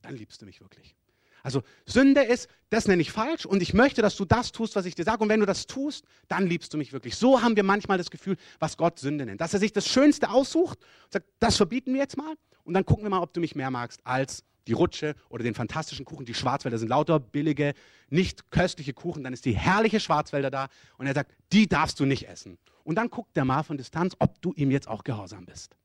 dann 0.01 0.15
liebst 0.15 0.41
du 0.41 0.46
mich 0.46 0.62
wirklich. 0.62 0.96
Also 1.45 1.61
Sünde 1.85 2.23
ist, 2.23 2.49
das 2.71 2.87
nenne 2.87 3.03
ich 3.03 3.11
falsch 3.11 3.45
und 3.45 3.61
ich 3.61 3.75
möchte, 3.75 4.01
dass 4.01 4.15
du 4.15 4.25
das 4.25 4.51
tust, 4.51 4.75
was 4.75 4.87
ich 4.87 4.95
dir 4.95 5.03
sage. 5.03 5.21
Und 5.21 5.29
wenn 5.29 5.41
du 5.41 5.45
das 5.45 5.67
tust, 5.67 6.03
dann 6.27 6.47
liebst 6.47 6.73
du 6.73 6.77
mich 6.79 6.91
wirklich. 6.91 7.15
So 7.17 7.43
haben 7.43 7.55
wir 7.55 7.61
manchmal 7.61 7.99
das 7.99 8.09
Gefühl, 8.09 8.35
was 8.57 8.77
Gott 8.77 8.97
Sünde 8.97 9.27
nennt. 9.27 9.41
Dass 9.41 9.53
er 9.53 9.59
sich 9.59 9.71
das 9.71 9.87
Schönste 9.87 10.31
aussucht 10.31 10.79
und 11.03 11.13
sagt, 11.13 11.27
das 11.39 11.57
verbieten 11.57 11.93
wir 11.93 12.01
jetzt 12.01 12.17
mal 12.17 12.33
und 12.63 12.73
dann 12.73 12.83
gucken 12.83 13.05
wir 13.05 13.11
mal, 13.11 13.21
ob 13.21 13.31
du 13.31 13.41
mich 13.41 13.53
mehr 13.53 13.69
magst 13.69 14.01
als 14.07 14.43
die 14.65 14.73
Rutsche 14.73 15.13
oder 15.29 15.43
den 15.43 15.53
fantastischen 15.53 16.03
Kuchen. 16.03 16.25
Die 16.25 16.33
Schwarzwälder 16.33 16.79
sind 16.79 16.87
lauter 16.87 17.19
billige, 17.19 17.75
nicht 18.09 18.49
köstliche 18.49 18.93
Kuchen. 18.93 19.23
Dann 19.23 19.31
ist 19.31 19.45
die 19.45 19.55
herrliche 19.55 19.99
Schwarzwälder 19.99 20.49
da 20.49 20.67
und 20.97 21.05
er 21.05 21.13
sagt, 21.13 21.31
die 21.53 21.67
darfst 21.67 21.99
du 21.99 22.05
nicht 22.05 22.27
essen. 22.27 22.57
Und 22.83 22.95
dann 22.95 23.11
guckt 23.11 23.37
der 23.37 23.45
mal 23.45 23.61
von 23.61 23.77
Distanz, 23.77 24.15
ob 24.17 24.41
du 24.41 24.51
ihm 24.53 24.71
jetzt 24.71 24.87
auch 24.87 25.03
gehorsam 25.03 25.45
bist. 25.45 25.77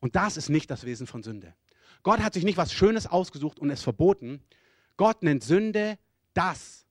Und 0.00 0.16
das 0.16 0.38
ist 0.38 0.48
nicht 0.48 0.70
das 0.70 0.84
Wesen 0.86 1.06
von 1.06 1.22
Sünde. 1.22 1.52
Gott 2.02 2.20
hat 2.20 2.32
sich 2.32 2.44
nicht 2.44 2.56
was 2.56 2.72
Schönes 2.72 3.06
ausgesucht 3.06 3.58
und 3.58 3.68
es 3.68 3.82
verboten. 3.82 4.40
Gott 4.96 5.22
nennt 5.22 5.44
Sünde 5.44 5.98
das, 6.34 6.86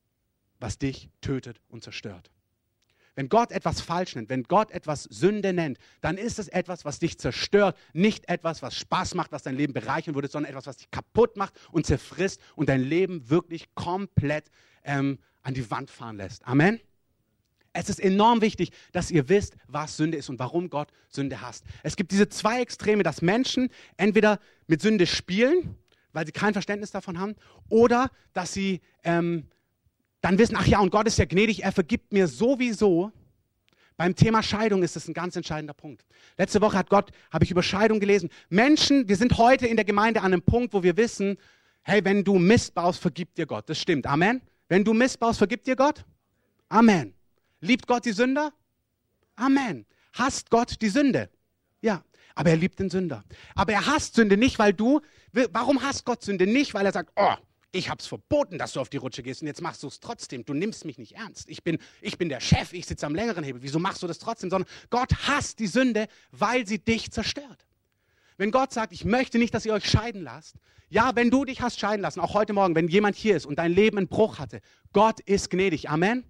was 0.59 0.77
dich 0.77 1.09
tötet 1.21 1.61
und 1.67 1.83
zerstört. 1.83 2.31
Wenn 3.15 3.29
Gott 3.29 3.51
etwas 3.51 3.79
falsch 3.79 4.15
nennt, 4.15 4.29
wenn 4.29 4.43
Gott 4.43 4.71
etwas 4.71 5.03
Sünde 5.03 5.53
nennt, 5.53 5.77
dann 6.01 6.17
ist 6.17 6.37
es 6.37 6.49
etwas, 6.49 6.83
was 6.83 6.99
dich 6.99 7.17
zerstört, 7.17 7.77
nicht 7.93 8.27
etwas, 8.27 8.61
was 8.61 8.75
Spaß 8.75 9.15
macht, 9.15 9.31
was 9.31 9.43
dein 9.43 9.55
Leben 9.55 9.73
bereichern 9.73 10.15
würde, 10.15 10.27
sondern 10.27 10.51
etwas, 10.51 10.67
was 10.67 10.77
dich 10.77 10.91
kaputt 10.91 11.37
macht 11.37 11.53
und 11.71 11.85
zerfrisst 11.85 12.41
und 12.55 12.67
dein 12.67 12.81
Leben 12.81 13.29
wirklich 13.29 13.73
komplett 13.73 14.51
ähm, 14.83 15.17
an 15.43 15.53
die 15.53 15.69
Wand 15.71 15.89
fahren 15.89 16.17
lässt. 16.17 16.45
Amen. 16.45 16.81
Es 17.71 17.89
ist 17.89 17.99
enorm 17.99 18.41
wichtig, 18.41 18.71
dass 18.93 19.11
ihr 19.11 19.27
wisst, 19.27 19.55
was 19.67 19.97
Sünde 19.97 20.17
ist 20.17 20.29
und 20.29 20.39
warum 20.39 20.69
Gott 20.69 20.89
Sünde 21.09 21.41
hasst. 21.41 21.65
Es 21.83 21.95
gibt 21.95 22.11
diese 22.11 22.29
zwei 22.29 22.61
Extreme, 22.61 23.03
dass 23.03 23.21
Menschen 23.21 23.69
entweder 23.97 24.39
mit 24.67 24.81
Sünde 24.81 25.05
spielen, 25.05 25.77
weil 26.15 26.25
sie 26.25 26.31
kein 26.31 26.53
Verständnis 26.53 26.91
davon 26.91 27.19
haben, 27.19 27.35
oder 27.69 28.09
dass 28.33 28.53
sie 28.53 28.81
ähm, 29.03 29.47
dann 30.21 30.39
wissen, 30.39 30.55
ach 30.57 30.65
ja, 30.65 30.79
und 30.79 30.89
Gott 30.89 31.05
ist 31.07 31.19
ja 31.19 31.25
gnädig, 31.25 31.63
er 31.63 31.71
vergibt 31.71 32.11
mir 32.11 32.27
sowieso. 32.27 33.11
Beim 33.97 34.15
Thema 34.15 34.43
Scheidung 34.43 34.83
ist 34.83 34.95
das 34.95 35.07
ein 35.07 35.13
ganz 35.13 35.35
entscheidender 35.35 35.73
Punkt. 35.73 36.05
Letzte 36.37 36.59
Woche 36.61 36.77
hat 36.77 36.89
Gott, 36.89 37.11
habe 37.31 37.45
ich 37.45 37.51
über 37.51 37.63
Scheidung 37.63 37.99
gelesen. 37.99 38.29
Menschen, 38.49 39.07
wir 39.07 39.15
sind 39.15 39.37
heute 39.37 39.67
in 39.67 39.75
der 39.75 39.85
Gemeinde 39.85 40.21
an 40.21 40.33
einem 40.33 40.41
Punkt, 40.41 40.73
wo 40.73 40.83
wir 40.83 40.97
wissen, 40.97 41.37
hey, 41.83 42.03
wenn 42.03 42.23
du 42.23 42.39
Mist 42.39 42.73
baust, 42.73 42.99
vergibt 42.99 43.37
dir 43.37 43.45
Gott. 43.45 43.69
Das 43.69 43.79
stimmt. 43.79 44.07
Amen. 44.07 44.41
Wenn 44.67 44.83
du 44.83 44.93
Mist 44.93 45.19
baust, 45.19 45.37
vergibt 45.37 45.67
dir 45.67 45.75
Gott? 45.75 46.03
Amen. 46.67 47.13
Liebt 47.61 47.87
Gott 47.87 48.05
die 48.05 48.11
Sünder? 48.11 48.51
Amen. 49.35 49.85
Hasst 50.13 50.49
Gott 50.49 50.81
die 50.81 50.89
Sünde? 50.89 51.29
Ja. 51.81 52.03
Aber 52.35 52.49
er 52.49 52.57
liebt 52.57 52.79
den 52.79 52.89
Sünder. 52.89 53.23
Aber 53.55 53.71
er 53.71 53.85
hasst 53.85 54.15
Sünde 54.15 54.35
nicht, 54.35 54.59
weil 54.59 54.73
du, 54.73 54.99
warum 55.51 55.81
hasst 55.81 56.05
Gott 56.05 56.23
Sünde 56.23 56.47
nicht? 56.47 56.73
Weil 56.73 56.85
er 56.85 56.91
sagt, 56.91 57.11
oh, 57.15 57.35
ich 57.71 57.89
habe 57.89 57.99
es 57.99 58.07
verboten, 58.07 58.57
dass 58.57 58.73
du 58.73 58.79
auf 58.79 58.89
die 58.89 58.97
Rutsche 58.97 59.21
gehst 59.21 59.41
und 59.41 59.47
jetzt 59.47 59.61
machst 59.61 59.83
du 59.83 59.87
es 59.87 59.99
trotzdem. 59.99 60.45
Du 60.45 60.53
nimmst 60.53 60.85
mich 60.85 60.97
nicht 60.97 61.15
ernst. 61.15 61.49
Ich 61.49 61.63
bin, 61.63 61.77
ich 62.01 62.17
bin 62.17 62.29
der 62.29 62.39
Chef, 62.39 62.73
ich 62.73 62.85
sitze 62.85 63.05
am 63.05 63.13
längeren 63.13 63.43
Hebel. 63.43 63.61
Wieso 63.61 63.79
machst 63.79 64.01
du 64.01 64.07
das 64.07 64.19
trotzdem? 64.19 64.49
Sondern 64.49 64.69
Gott 64.89 65.11
hasst 65.27 65.59
die 65.59 65.67
Sünde, 65.67 66.07
weil 66.31 66.65
sie 66.65 66.79
dich 66.79 67.11
zerstört. 67.11 67.65
Wenn 68.37 68.51
Gott 68.51 68.73
sagt, 68.73 68.93
ich 68.93 69.05
möchte 69.05 69.37
nicht, 69.37 69.53
dass 69.53 69.65
ihr 69.65 69.73
euch 69.73 69.89
scheiden 69.89 70.21
lasst, 70.21 70.55
ja, 70.89 71.15
wenn 71.15 71.29
du 71.29 71.45
dich 71.45 71.61
hast 71.61 71.79
scheiden 71.79 72.01
lassen, 72.01 72.19
auch 72.19 72.33
heute 72.33 72.53
Morgen, 72.53 72.75
wenn 72.75 72.87
jemand 72.87 73.15
hier 73.15 73.35
ist 73.35 73.45
und 73.45 73.57
dein 73.57 73.71
Leben 73.71 73.97
einen 73.97 74.07
Bruch 74.07 74.39
hatte, 74.39 74.61
Gott 74.93 75.19
ist 75.21 75.49
gnädig. 75.49 75.89
Amen. 75.89 76.23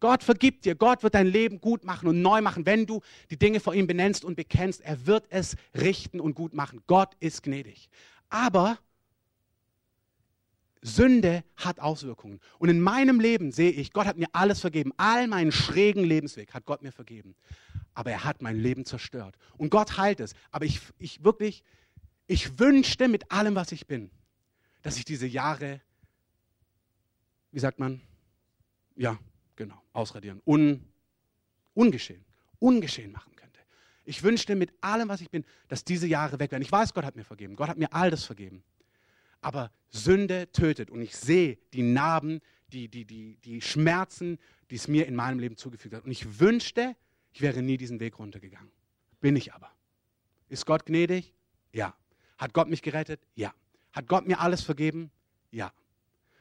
Gott 0.00 0.22
vergibt 0.22 0.64
dir. 0.64 0.76
Gott 0.76 1.02
wird 1.02 1.14
dein 1.14 1.26
Leben 1.26 1.60
gut 1.60 1.84
machen 1.84 2.08
und 2.08 2.22
neu 2.22 2.40
machen, 2.40 2.64
wenn 2.66 2.86
du 2.86 3.00
die 3.30 3.38
Dinge 3.38 3.58
vor 3.58 3.74
ihm 3.74 3.86
benennst 3.86 4.24
und 4.24 4.36
bekennst. 4.36 4.80
Er 4.82 5.06
wird 5.06 5.26
es 5.30 5.56
richten 5.74 6.20
und 6.20 6.34
gut 6.34 6.54
machen. 6.54 6.82
Gott 6.86 7.14
ist 7.18 7.42
gnädig. 7.42 7.88
Aber 8.28 8.78
Sünde 10.82 11.44
hat 11.56 11.80
Auswirkungen. 11.80 12.40
Und 12.58 12.68
in 12.68 12.80
meinem 12.80 13.20
Leben 13.20 13.52
sehe 13.52 13.70
ich, 13.70 13.92
Gott 13.92 14.06
hat 14.06 14.16
mir 14.16 14.28
alles 14.32 14.60
vergeben. 14.60 14.92
All 14.96 15.26
meinen 15.26 15.52
schrägen 15.52 16.04
Lebensweg 16.04 16.54
hat 16.54 16.64
Gott 16.66 16.82
mir 16.82 16.92
vergeben. 16.92 17.34
Aber 17.94 18.10
er 18.10 18.24
hat 18.24 18.42
mein 18.42 18.56
Leben 18.56 18.84
zerstört. 18.84 19.36
Und 19.56 19.70
Gott 19.70 19.98
heilt 19.98 20.20
es. 20.20 20.34
Aber 20.50 20.64
ich, 20.64 20.80
ich 20.98 21.24
wirklich, 21.24 21.64
ich 22.26 22.58
wünschte 22.58 23.08
mit 23.08 23.32
allem, 23.32 23.54
was 23.54 23.72
ich 23.72 23.86
bin, 23.86 24.10
dass 24.82 24.96
ich 24.98 25.04
diese 25.04 25.26
Jahre, 25.26 25.80
wie 27.50 27.58
sagt 27.58 27.80
man, 27.80 28.00
ja, 28.94 29.18
Genau, 29.58 29.82
ausradieren. 29.92 30.40
Un, 30.46 30.84
ungeschehen. 31.74 32.24
Ungeschehen 32.60 33.10
machen. 33.10 33.32
Ich 34.08 34.22
wünschte 34.22 34.54
mit 34.56 34.72
allem, 34.80 35.08
was 35.08 35.20
ich 35.20 35.30
bin, 35.30 35.44
dass 35.68 35.84
diese 35.84 36.06
Jahre 36.06 36.38
weg 36.38 36.50
wären. 36.50 36.62
Ich 36.62 36.72
weiß, 36.72 36.94
Gott 36.94 37.04
hat 37.04 37.16
mir 37.16 37.24
vergeben. 37.24 37.56
Gott 37.56 37.68
hat 37.68 37.78
mir 37.78 37.92
all 37.92 38.10
das 38.10 38.24
vergeben. 38.24 38.62
Aber 39.40 39.70
Sünde 39.90 40.50
tötet. 40.52 40.90
Und 40.90 41.02
ich 41.02 41.16
sehe 41.16 41.58
die 41.72 41.82
Narben, 41.82 42.40
die, 42.72 42.88
die, 42.88 43.04
die, 43.04 43.36
die 43.36 43.60
Schmerzen, 43.60 44.38
die 44.70 44.76
es 44.76 44.88
mir 44.88 45.06
in 45.06 45.14
meinem 45.14 45.38
Leben 45.38 45.56
zugefügt 45.56 45.94
hat. 45.94 46.04
Und 46.04 46.10
ich 46.10 46.40
wünschte, 46.40 46.96
ich 47.32 47.40
wäre 47.40 47.62
nie 47.62 47.76
diesen 47.76 48.00
Weg 48.00 48.18
runtergegangen. 48.18 48.72
Bin 49.20 49.36
ich 49.36 49.52
aber. 49.52 49.70
Ist 50.48 50.66
Gott 50.66 50.86
gnädig? 50.86 51.34
Ja. 51.72 51.94
Hat 52.38 52.54
Gott 52.54 52.68
mich 52.68 52.82
gerettet? 52.82 53.20
Ja. 53.34 53.52
Hat 53.92 54.06
Gott 54.06 54.26
mir 54.26 54.40
alles 54.40 54.62
vergeben? 54.62 55.10
Ja. 55.50 55.72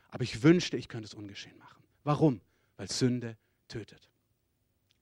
Aber 0.10 0.24
ich 0.24 0.44
wünschte, 0.44 0.78
ich 0.78 0.88
könnte 0.88 1.06
es 1.06 1.14
ungeschehen 1.14 1.58
machen. 1.58 1.84
Warum? 2.04 2.42
weil 2.78 2.90
Sünde 2.90 3.38
tötet. 3.68 4.10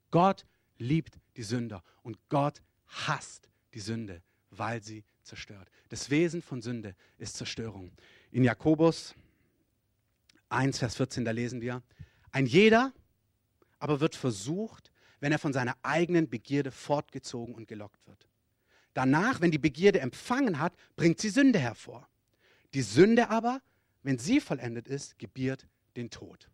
Gott 0.10 0.46
liebt 0.78 1.20
die 1.38 1.44
Sünder 1.44 1.84
und 2.04 2.18
Gott 2.30 2.62
hasst 2.88 3.50
die 3.74 3.80
Sünde, 3.80 4.22
weil 4.50 4.82
sie 4.82 5.04
zerstört. 5.24 5.70
Das 5.90 6.10
Wesen 6.10 6.42
von 6.42 6.62
Sünde 6.62 6.96
ist 7.18 7.36
Zerstörung. 7.38 7.92
In 8.32 8.44
Jakobus 8.44 9.16
1, 10.50 10.78
Vers 10.78 10.96
14, 10.96 11.26
da 11.26 11.32
lesen 11.32 11.62
wir, 11.62 11.82
ein 12.32 12.46
jeder 12.46 12.94
aber 13.80 14.00
wird 14.00 14.16
versucht, 14.16 14.92
wenn 15.20 15.32
er 15.32 15.40
von 15.40 15.54
seiner 15.54 15.76
eigenen 15.84 16.30
Begierde 16.30 16.72
fortgezogen 16.72 17.56
und 17.56 17.68
gelockt 17.68 18.06
wird. 18.08 18.28
Danach, 18.94 19.42
wenn 19.42 19.52
die 19.52 19.58
Begierde 19.58 20.00
empfangen 20.00 20.60
hat, 20.60 20.74
bringt 20.96 21.20
sie 21.20 21.30
Sünde 21.30 21.60
hervor. 21.60 22.08
Die 22.74 22.82
Sünde 22.82 23.30
aber, 23.30 23.62
wenn 24.04 24.18
sie 24.18 24.40
vollendet 24.40 24.88
ist, 24.88 25.20
gebiert 25.20 25.68
den 25.96 26.10
Tod. 26.10 26.50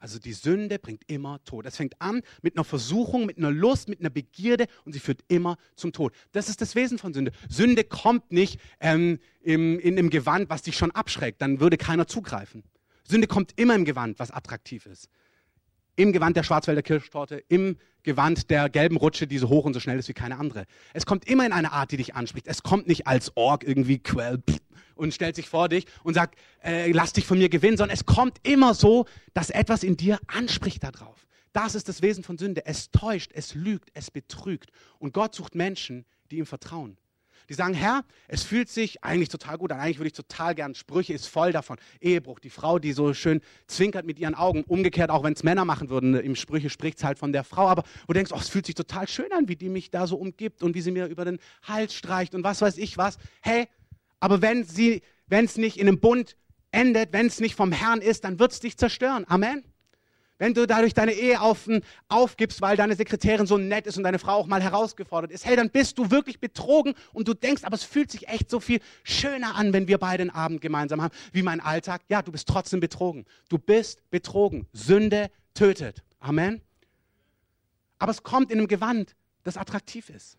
Also 0.00 0.18
die 0.18 0.32
Sünde 0.32 0.78
bringt 0.78 1.02
immer 1.08 1.42
Tod. 1.44 1.66
Es 1.66 1.76
fängt 1.76 2.00
an 2.00 2.22
mit 2.42 2.56
einer 2.56 2.64
Versuchung, 2.64 3.26
mit 3.26 3.38
einer 3.38 3.50
Lust, 3.50 3.88
mit 3.88 4.00
einer 4.00 4.10
Begierde 4.10 4.66
und 4.84 4.94
sie 4.94 4.98
führt 4.98 5.20
immer 5.28 5.56
zum 5.76 5.92
Tod. 5.92 6.14
Das 6.32 6.48
ist 6.48 6.60
das 6.60 6.74
Wesen 6.74 6.98
von 6.98 7.12
Sünde. 7.12 7.32
Sünde 7.48 7.84
kommt 7.84 8.32
nicht 8.32 8.58
ähm, 8.80 9.18
im, 9.42 9.78
in 9.78 9.98
einem 9.98 10.10
Gewand, 10.10 10.48
was 10.50 10.62
dich 10.62 10.76
schon 10.76 10.90
abschreckt. 10.90 11.40
Dann 11.42 11.60
würde 11.60 11.76
keiner 11.76 12.06
zugreifen. 12.06 12.64
Sünde 13.04 13.26
kommt 13.26 13.52
immer 13.56 13.74
im 13.74 13.84
Gewand, 13.84 14.18
was 14.18 14.30
attraktiv 14.30 14.86
ist. 14.86 15.08
Im 15.96 16.12
Gewand 16.12 16.36
der 16.36 16.42
Schwarzwälder 16.42 16.82
Kirschtorte, 16.82 17.42
im 17.48 17.76
Gewand 18.02 18.50
der 18.50 18.68
gelben 18.68 18.96
Rutsche, 18.96 19.26
die 19.26 19.38
so 19.38 19.48
hoch 19.48 19.64
und 19.64 19.74
so 19.74 19.80
schnell 19.80 19.98
ist 19.98 20.08
wie 20.08 20.14
keine 20.14 20.38
andere. 20.38 20.64
Es 20.94 21.06
kommt 21.06 21.28
immer 21.28 21.44
in 21.44 21.52
eine 21.52 21.72
Art, 21.72 21.92
die 21.92 21.96
dich 21.96 22.14
anspricht. 22.14 22.46
Es 22.46 22.62
kommt 22.62 22.88
nicht 22.88 23.06
als 23.06 23.36
Org 23.36 23.64
irgendwie 23.64 23.98
quell 23.98 24.42
und 24.94 25.14
stellt 25.14 25.36
sich 25.36 25.48
vor 25.48 25.68
dich 25.68 25.86
und 26.02 26.14
sagt, 26.14 26.38
äh, 26.62 26.90
lass 26.92 27.12
dich 27.12 27.26
von 27.26 27.38
mir 27.38 27.48
gewinnen, 27.48 27.76
sondern 27.76 27.94
es 27.94 28.06
kommt 28.06 28.38
immer 28.42 28.74
so, 28.74 29.06
dass 29.34 29.50
etwas 29.50 29.82
in 29.82 29.96
dir 29.96 30.18
anspricht 30.26 30.82
darauf. 30.82 31.26
Das 31.52 31.74
ist 31.74 31.88
das 31.88 32.00
Wesen 32.02 32.22
von 32.22 32.38
Sünde. 32.38 32.64
Es 32.64 32.90
täuscht, 32.90 33.32
es 33.34 33.54
lügt, 33.54 33.90
es 33.94 34.10
betrügt. 34.10 34.70
Und 34.98 35.12
Gott 35.12 35.34
sucht 35.34 35.54
Menschen, 35.54 36.04
die 36.30 36.38
ihm 36.38 36.46
vertrauen. 36.46 36.96
Die 37.50 37.54
sagen, 37.54 37.74
Herr, 37.74 38.04
es 38.28 38.44
fühlt 38.44 38.68
sich 38.68 39.02
eigentlich 39.02 39.28
total 39.28 39.58
gut 39.58 39.72
an, 39.72 39.80
eigentlich 39.80 39.98
würde 39.98 40.06
ich 40.06 40.12
total 40.12 40.54
gern, 40.54 40.76
Sprüche 40.76 41.12
ist 41.12 41.26
voll 41.26 41.50
davon. 41.50 41.78
Ehebruch, 42.00 42.38
die 42.38 42.48
Frau, 42.48 42.78
die 42.78 42.92
so 42.92 43.12
schön 43.12 43.40
zwinkert 43.66 44.06
mit 44.06 44.20
ihren 44.20 44.36
Augen, 44.36 44.62
umgekehrt, 44.62 45.10
auch 45.10 45.24
wenn 45.24 45.32
es 45.32 45.42
Männer 45.42 45.64
machen 45.64 45.90
würden, 45.90 46.14
im 46.14 46.36
Sprüche 46.36 46.70
spricht 46.70 46.98
es 46.98 47.04
halt 47.04 47.18
von 47.18 47.32
der 47.32 47.42
Frau, 47.42 47.66
aber 47.66 47.82
du 48.06 48.12
denkst, 48.12 48.30
oh, 48.32 48.38
es 48.38 48.48
fühlt 48.48 48.66
sich 48.66 48.76
total 48.76 49.08
schön 49.08 49.32
an, 49.32 49.48
wie 49.48 49.56
die 49.56 49.68
mich 49.68 49.90
da 49.90 50.06
so 50.06 50.16
umgibt 50.16 50.62
und 50.62 50.76
wie 50.76 50.80
sie 50.80 50.92
mir 50.92 51.06
über 51.06 51.24
den 51.24 51.40
Hals 51.64 51.92
streicht 51.92 52.36
und 52.36 52.44
was 52.44 52.62
weiß 52.62 52.78
ich 52.78 52.96
was. 52.96 53.18
Hey, 53.40 53.66
aber 54.20 54.42
wenn 54.42 54.60
es 54.60 55.56
nicht 55.56 55.76
in 55.76 55.88
einem 55.88 55.98
Bund 55.98 56.36
endet, 56.70 57.12
wenn 57.12 57.26
es 57.26 57.40
nicht 57.40 57.56
vom 57.56 57.72
Herrn 57.72 58.00
ist, 58.00 58.22
dann 58.22 58.38
wird 58.38 58.52
es 58.52 58.60
dich 58.60 58.78
zerstören. 58.78 59.24
Amen. 59.26 59.64
Wenn 60.40 60.54
du 60.54 60.66
dadurch 60.66 60.94
deine 60.94 61.12
Ehe 61.12 61.38
auf, 61.42 61.68
aufgibst, 62.08 62.62
weil 62.62 62.74
deine 62.74 62.96
Sekretärin 62.96 63.46
so 63.46 63.58
nett 63.58 63.86
ist 63.86 63.98
und 63.98 64.04
deine 64.04 64.18
Frau 64.18 64.32
auch 64.32 64.46
mal 64.46 64.62
herausgefordert 64.62 65.30
ist, 65.30 65.44
hey, 65.44 65.54
dann 65.54 65.68
bist 65.68 65.98
du 65.98 66.10
wirklich 66.10 66.40
betrogen 66.40 66.94
und 67.12 67.28
du 67.28 67.34
denkst, 67.34 67.62
aber 67.62 67.74
es 67.74 67.84
fühlt 67.84 68.10
sich 68.10 68.26
echt 68.26 68.48
so 68.48 68.58
viel 68.58 68.80
schöner 69.04 69.54
an, 69.54 69.74
wenn 69.74 69.86
wir 69.86 69.98
beide 69.98 70.24
den 70.24 70.30
Abend 70.30 70.62
gemeinsam 70.62 71.02
haben, 71.02 71.14
wie 71.32 71.42
mein 71.42 71.60
Alltag. 71.60 72.00
Ja, 72.08 72.22
du 72.22 72.32
bist 72.32 72.48
trotzdem 72.48 72.80
betrogen. 72.80 73.26
Du 73.50 73.58
bist 73.58 74.00
betrogen. 74.10 74.66
Sünde 74.72 75.30
tötet. 75.52 76.02
Amen. 76.20 76.62
Aber 77.98 78.10
es 78.10 78.22
kommt 78.22 78.50
in 78.50 78.60
einem 78.60 78.68
Gewand, 78.68 79.14
das 79.42 79.58
attraktiv 79.58 80.08
ist. 80.08 80.38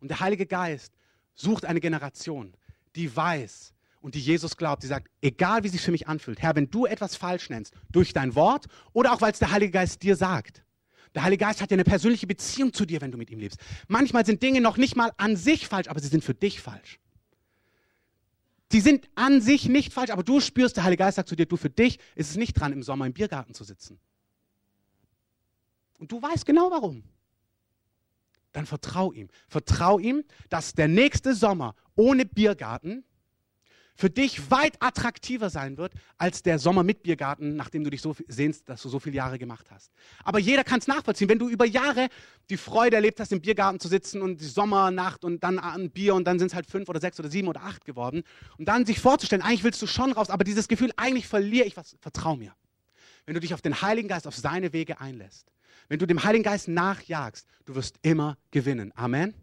Und 0.00 0.08
der 0.08 0.20
Heilige 0.20 0.44
Geist 0.44 0.92
sucht 1.34 1.64
eine 1.64 1.80
Generation, 1.80 2.52
die 2.94 3.16
weiß, 3.16 3.72
und 4.00 4.14
die 4.14 4.20
Jesus 4.20 4.56
glaubt, 4.56 4.82
die 4.82 4.86
sagt, 4.86 5.08
egal 5.20 5.62
wie 5.62 5.66
es 5.68 5.72
sich 5.72 5.82
für 5.82 5.90
mich 5.90 6.08
anfühlt, 6.08 6.40
Herr, 6.40 6.56
wenn 6.56 6.70
du 6.70 6.86
etwas 6.86 7.16
falsch 7.16 7.50
nennst, 7.50 7.74
durch 7.90 8.12
dein 8.12 8.34
Wort 8.34 8.66
oder 8.92 9.12
auch 9.12 9.20
weil 9.20 9.32
es 9.32 9.38
der 9.38 9.50
Heilige 9.50 9.72
Geist 9.72 10.02
dir 10.02 10.16
sagt. 10.16 10.64
Der 11.14 11.24
Heilige 11.24 11.44
Geist 11.44 11.60
hat 11.60 11.70
ja 11.70 11.74
eine 11.74 11.84
persönliche 11.84 12.26
Beziehung 12.26 12.72
zu 12.72 12.86
dir, 12.86 13.00
wenn 13.00 13.10
du 13.10 13.18
mit 13.18 13.30
ihm 13.30 13.40
lebst. 13.40 13.58
Manchmal 13.88 14.24
sind 14.24 14.42
Dinge 14.42 14.60
noch 14.60 14.76
nicht 14.76 14.96
mal 14.96 15.12
an 15.16 15.36
sich 15.36 15.66
falsch, 15.66 15.88
aber 15.88 16.00
sie 16.00 16.08
sind 16.08 16.24
für 16.24 16.34
dich 16.34 16.60
falsch. 16.60 17.00
Die 18.72 18.80
sind 18.80 19.10
an 19.16 19.40
sich 19.40 19.68
nicht 19.68 19.92
falsch, 19.92 20.10
aber 20.10 20.22
du 20.22 20.40
spürst, 20.40 20.76
der 20.76 20.84
Heilige 20.84 21.02
Geist 21.02 21.16
sagt 21.16 21.28
zu 21.28 21.34
dir, 21.34 21.46
du 21.46 21.56
für 21.56 21.70
dich 21.70 21.98
ist 22.14 22.30
es 22.30 22.36
nicht 22.36 22.54
dran, 22.54 22.72
im 22.72 22.82
Sommer 22.82 23.06
im 23.06 23.12
Biergarten 23.12 23.52
zu 23.52 23.64
sitzen. 23.64 23.98
Und 25.98 26.12
du 26.12 26.22
weißt 26.22 26.46
genau 26.46 26.70
warum. 26.70 27.02
Dann 28.52 28.66
vertrau 28.66 29.12
ihm. 29.12 29.28
Vertrau 29.48 29.98
ihm, 29.98 30.24
dass 30.48 30.72
der 30.72 30.88
nächste 30.88 31.34
Sommer 31.34 31.74
ohne 31.96 32.24
Biergarten 32.24 33.04
für 33.94 34.10
dich 34.10 34.50
weit 34.50 34.80
attraktiver 34.80 35.50
sein 35.50 35.76
wird 35.76 35.92
als 36.16 36.42
der 36.42 36.58
Sommer 36.58 36.82
mit 36.82 37.02
Biergarten, 37.02 37.56
nachdem 37.56 37.84
du 37.84 37.90
dich 37.90 38.02
so 38.02 38.14
sehnst, 38.28 38.68
dass 38.68 38.82
du 38.82 38.88
so 38.88 38.98
viele 38.98 39.16
Jahre 39.16 39.38
gemacht 39.38 39.70
hast. 39.70 39.90
Aber 40.24 40.38
jeder 40.38 40.64
kann 40.64 40.78
es 40.78 40.86
nachvollziehen. 40.86 41.28
Wenn 41.28 41.38
du 41.38 41.48
über 41.48 41.66
Jahre 41.66 42.08
die 42.48 42.56
Freude 42.56 42.96
erlebt 42.96 43.20
hast, 43.20 43.32
im 43.32 43.40
Biergarten 43.40 43.80
zu 43.80 43.88
sitzen 43.88 44.22
und 44.22 44.40
die 44.40 44.46
Sommernacht 44.46 45.24
und 45.24 45.44
dann 45.44 45.58
ein 45.58 45.90
Bier 45.90 46.14
und 46.14 46.24
dann 46.24 46.38
sind 46.38 46.48
es 46.48 46.54
halt 46.54 46.66
fünf 46.66 46.88
oder 46.88 47.00
sechs 47.00 47.18
oder 47.20 47.28
sieben 47.28 47.48
oder 47.48 47.62
acht 47.62 47.84
geworden 47.84 48.22
und 48.58 48.66
dann 48.66 48.86
sich 48.86 49.00
vorzustellen, 49.00 49.42
eigentlich 49.42 49.64
willst 49.64 49.82
du 49.82 49.86
schon 49.86 50.12
raus, 50.12 50.30
aber 50.30 50.44
dieses 50.44 50.68
Gefühl, 50.68 50.90
eigentlich 50.96 51.26
verliere 51.26 51.66
ich 51.66 51.76
was, 51.76 51.96
vertrau 52.00 52.36
mir. 52.36 52.54
Wenn 53.26 53.34
du 53.34 53.40
dich 53.40 53.54
auf 53.54 53.62
den 53.62 53.82
Heiligen 53.82 54.08
Geist, 54.08 54.26
auf 54.26 54.36
seine 54.36 54.72
Wege 54.72 55.00
einlässt, 55.00 55.52
wenn 55.88 55.98
du 55.98 56.06
dem 56.06 56.22
Heiligen 56.22 56.44
Geist 56.44 56.68
nachjagst, 56.68 57.46
du 57.66 57.74
wirst 57.74 57.96
immer 58.02 58.38
gewinnen. 58.50 58.92
Amen. 58.94 59.34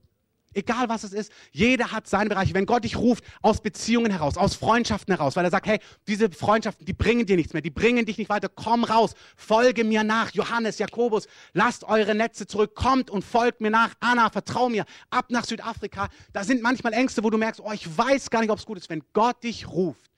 Egal 0.54 0.90
was 0.90 1.04
es 1.04 1.14
ist, 1.14 1.32
jeder 1.52 1.92
hat 1.92 2.08
seine 2.08 2.30
Bereiche. 2.30 2.54
Wenn 2.54 2.66
Gott 2.66 2.84
dich 2.84 2.98
ruft 2.98 3.24
aus 3.42 3.62
Beziehungen 3.62 4.12
heraus, 4.12 4.38
aus 4.38 4.56
Freundschaften 4.56 5.14
heraus, 5.14 5.36
weil 5.36 5.46
er 5.46 5.52
sagt, 5.52 5.68
hey, 5.68 5.80
diese 6.08 6.32
Freundschaften, 6.32 6.86
die 6.86 6.94
bringen 6.94 7.26
dir 7.26 7.36
nichts 7.36 7.54
mehr, 7.54 7.62
die 7.62 7.70
bringen 7.70 8.06
dich 8.06 8.18
nicht 8.18 8.30
weiter, 8.30 8.50
komm 8.50 8.84
raus, 8.84 9.14
folge 9.36 9.84
mir 9.84 10.04
nach. 10.04 10.32
Johannes, 10.32 10.80
Jakobus, 10.80 11.28
lasst 11.54 11.84
eure 11.84 12.16
Netze 12.16 12.48
zurück, 12.48 12.76
kommt 12.76 13.10
und 13.10 13.24
folgt 13.24 13.62
mir 13.62 13.70
nach. 13.70 13.94
Anna, 14.00 14.30
vertrau 14.30 14.70
mir, 14.70 14.86
ab 15.10 15.26
nach 15.30 15.46
Südafrika. 15.46 16.10
Da 16.34 16.44
sind 16.44 16.62
manchmal 16.62 16.94
Ängste, 16.94 17.24
wo 17.24 17.30
du 17.30 17.38
merkst, 17.38 17.62
oh, 17.62 17.72
ich 17.72 17.98
weiß 17.98 18.30
gar 18.30 18.42
nicht, 18.42 18.50
ob 18.50 18.58
es 18.58 18.66
gut 18.66 18.78
ist. 18.78 18.90
Wenn 18.90 19.04
Gott 19.14 19.44
dich 19.44 19.68
ruft, 19.68 20.12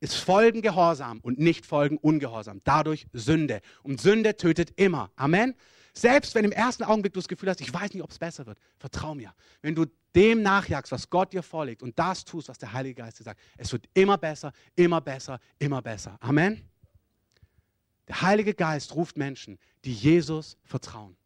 ist 0.00 0.14
Folgen 0.14 0.62
Gehorsam 0.62 1.20
und 1.20 1.38
nicht 1.38 1.66
Folgen 1.66 1.98
Ungehorsam. 1.98 2.60
Dadurch 2.64 3.06
Sünde. 3.12 3.60
Und 3.82 4.00
Sünde 4.00 4.36
tötet 4.36 4.72
immer. 4.76 5.10
Amen. 5.16 5.54
Selbst 5.92 6.34
wenn 6.34 6.44
im 6.44 6.52
ersten 6.52 6.84
Augenblick 6.84 7.12
du 7.12 7.20
das 7.20 7.28
Gefühl 7.28 7.48
hast, 7.48 7.60
ich 7.60 7.72
weiß 7.72 7.92
nicht, 7.94 8.02
ob 8.02 8.10
es 8.10 8.18
besser 8.18 8.46
wird, 8.46 8.58
vertrau 8.78 9.14
mir. 9.14 9.34
Wenn 9.62 9.74
du 9.74 9.86
dem 10.14 10.42
nachjagst, 10.42 10.92
was 10.92 11.10
Gott 11.10 11.32
dir 11.32 11.42
vorlegt 11.42 11.82
und 11.82 11.98
das 11.98 12.24
tust, 12.24 12.48
was 12.48 12.58
der 12.58 12.72
Heilige 12.72 13.02
Geist 13.02 13.18
dir 13.18 13.24
sagt, 13.24 13.40
es 13.56 13.72
wird 13.72 13.88
immer 13.94 14.18
besser, 14.18 14.52
immer 14.74 15.00
besser, 15.00 15.38
immer 15.58 15.82
besser. 15.82 16.16
Amen. 16.20 16.68
Der 18.08 18.22
Heilige 18.22 18.54
Geist 18.54 18.94
ruft 18.94 19.16
Menschen, 19.16 19.58
die 19.84 19.92
Jesus 19.92 20.56
vertrauen. 20.64 21.16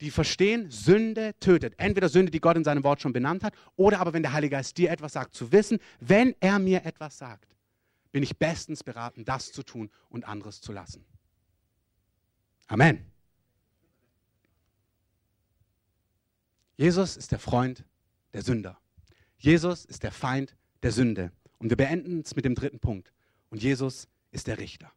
Die 0.00 0.12
verstehen, 0.12 0.70
Sünde 0.70 1.34
tötet. 1.40 1.74
Entweder 1.76 2.08
Sünde, 2.08 2.30
die 2.30 2.40
Gott 2.40 2.56
in 2.56 2.62
seinem 2.62 2.84
Wort 2.84 3.00
schon 3.00 3.12
benannt 3.12 3.42
hat, 3.42 3.54
oder 3.74 3.98
aber 3.98 4.12
wenn 4.12 4.22
der 4.22 4.32
Heilige 4.32 4.52
Geist 4.56 4.78
dir 4.78 4.90
etwas 4.90 5.14
sagt, 5.14 5.34
zu 5.34 5.50
wissen, 5.50 5.78
wenn 5.98 6.36
er 6.38 6.60
mir 6.60 6.84
etwas 6.84 7.18
sagt, 7.18 7.56
bin 8.12 8.22
ich 8.22 8.38
bestens 8.38 8.84
beraten, 8.84 9.24
das 9.24 9.50
zu 9.50 9.64
tun 9.64 9.90
und 10.08 10.26
anderes 10.26 10.60
zu 10.60 10.72
lassen. 10.72 11.04
Amen. 12.68 13.04
Jesus 16.78 17.16
ist 17.16 17.32
der 17.32 17.40
Freund 17.40 17.84
der 18.32 18.42
Sünder. 18.42 18.78
Jesus 19.36 19.84
ist 19.84 20.04
der 20.04 20.12
Feind 20.12 20.56
der 20.82 20.92
Sünde. 20.92 21.32
Und 21.58 21.70
wir 21.70 21.76
beenden 21.76 22.20
es 22.20 22.36
mit 22.36 22.44
dem 22.44 22.54
dritten 22.54 22.78
Punkt. 22.78 23.12
Und 23.50 23.62
Jesus 23.62 24.08
ist 24.30 24.46
der 24.46 24.58
Richter. 24.58 24.90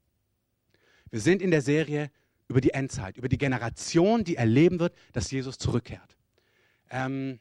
Wir 1.09 1.19
sind 1.19 1.41
in 1.41 1.49
der 1.49 1.63
Serie 1.63 2.11
über 2.47 2.61
die 2.61 2.71
Endzeit, 2.71 3.17
über 3.17 3.29
die 3.29 3.39
Generation, 3.39 4.23
die 4.23 4.35
erleben 4.35 4.79
wird, 4.79 4.95
dass 5.11 5.31
Jesus 5.31 5.57
zurückkehrt. 5.57 6.17
Ähm, 6.91 7.39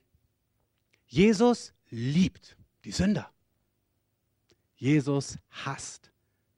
Jesus 1.07 1.75
liebt 1.91 2.57
die 2.85 2.93
Sünder. 2.93 3.31
Jesus 4.77 5.37
hasst 5.51 6.11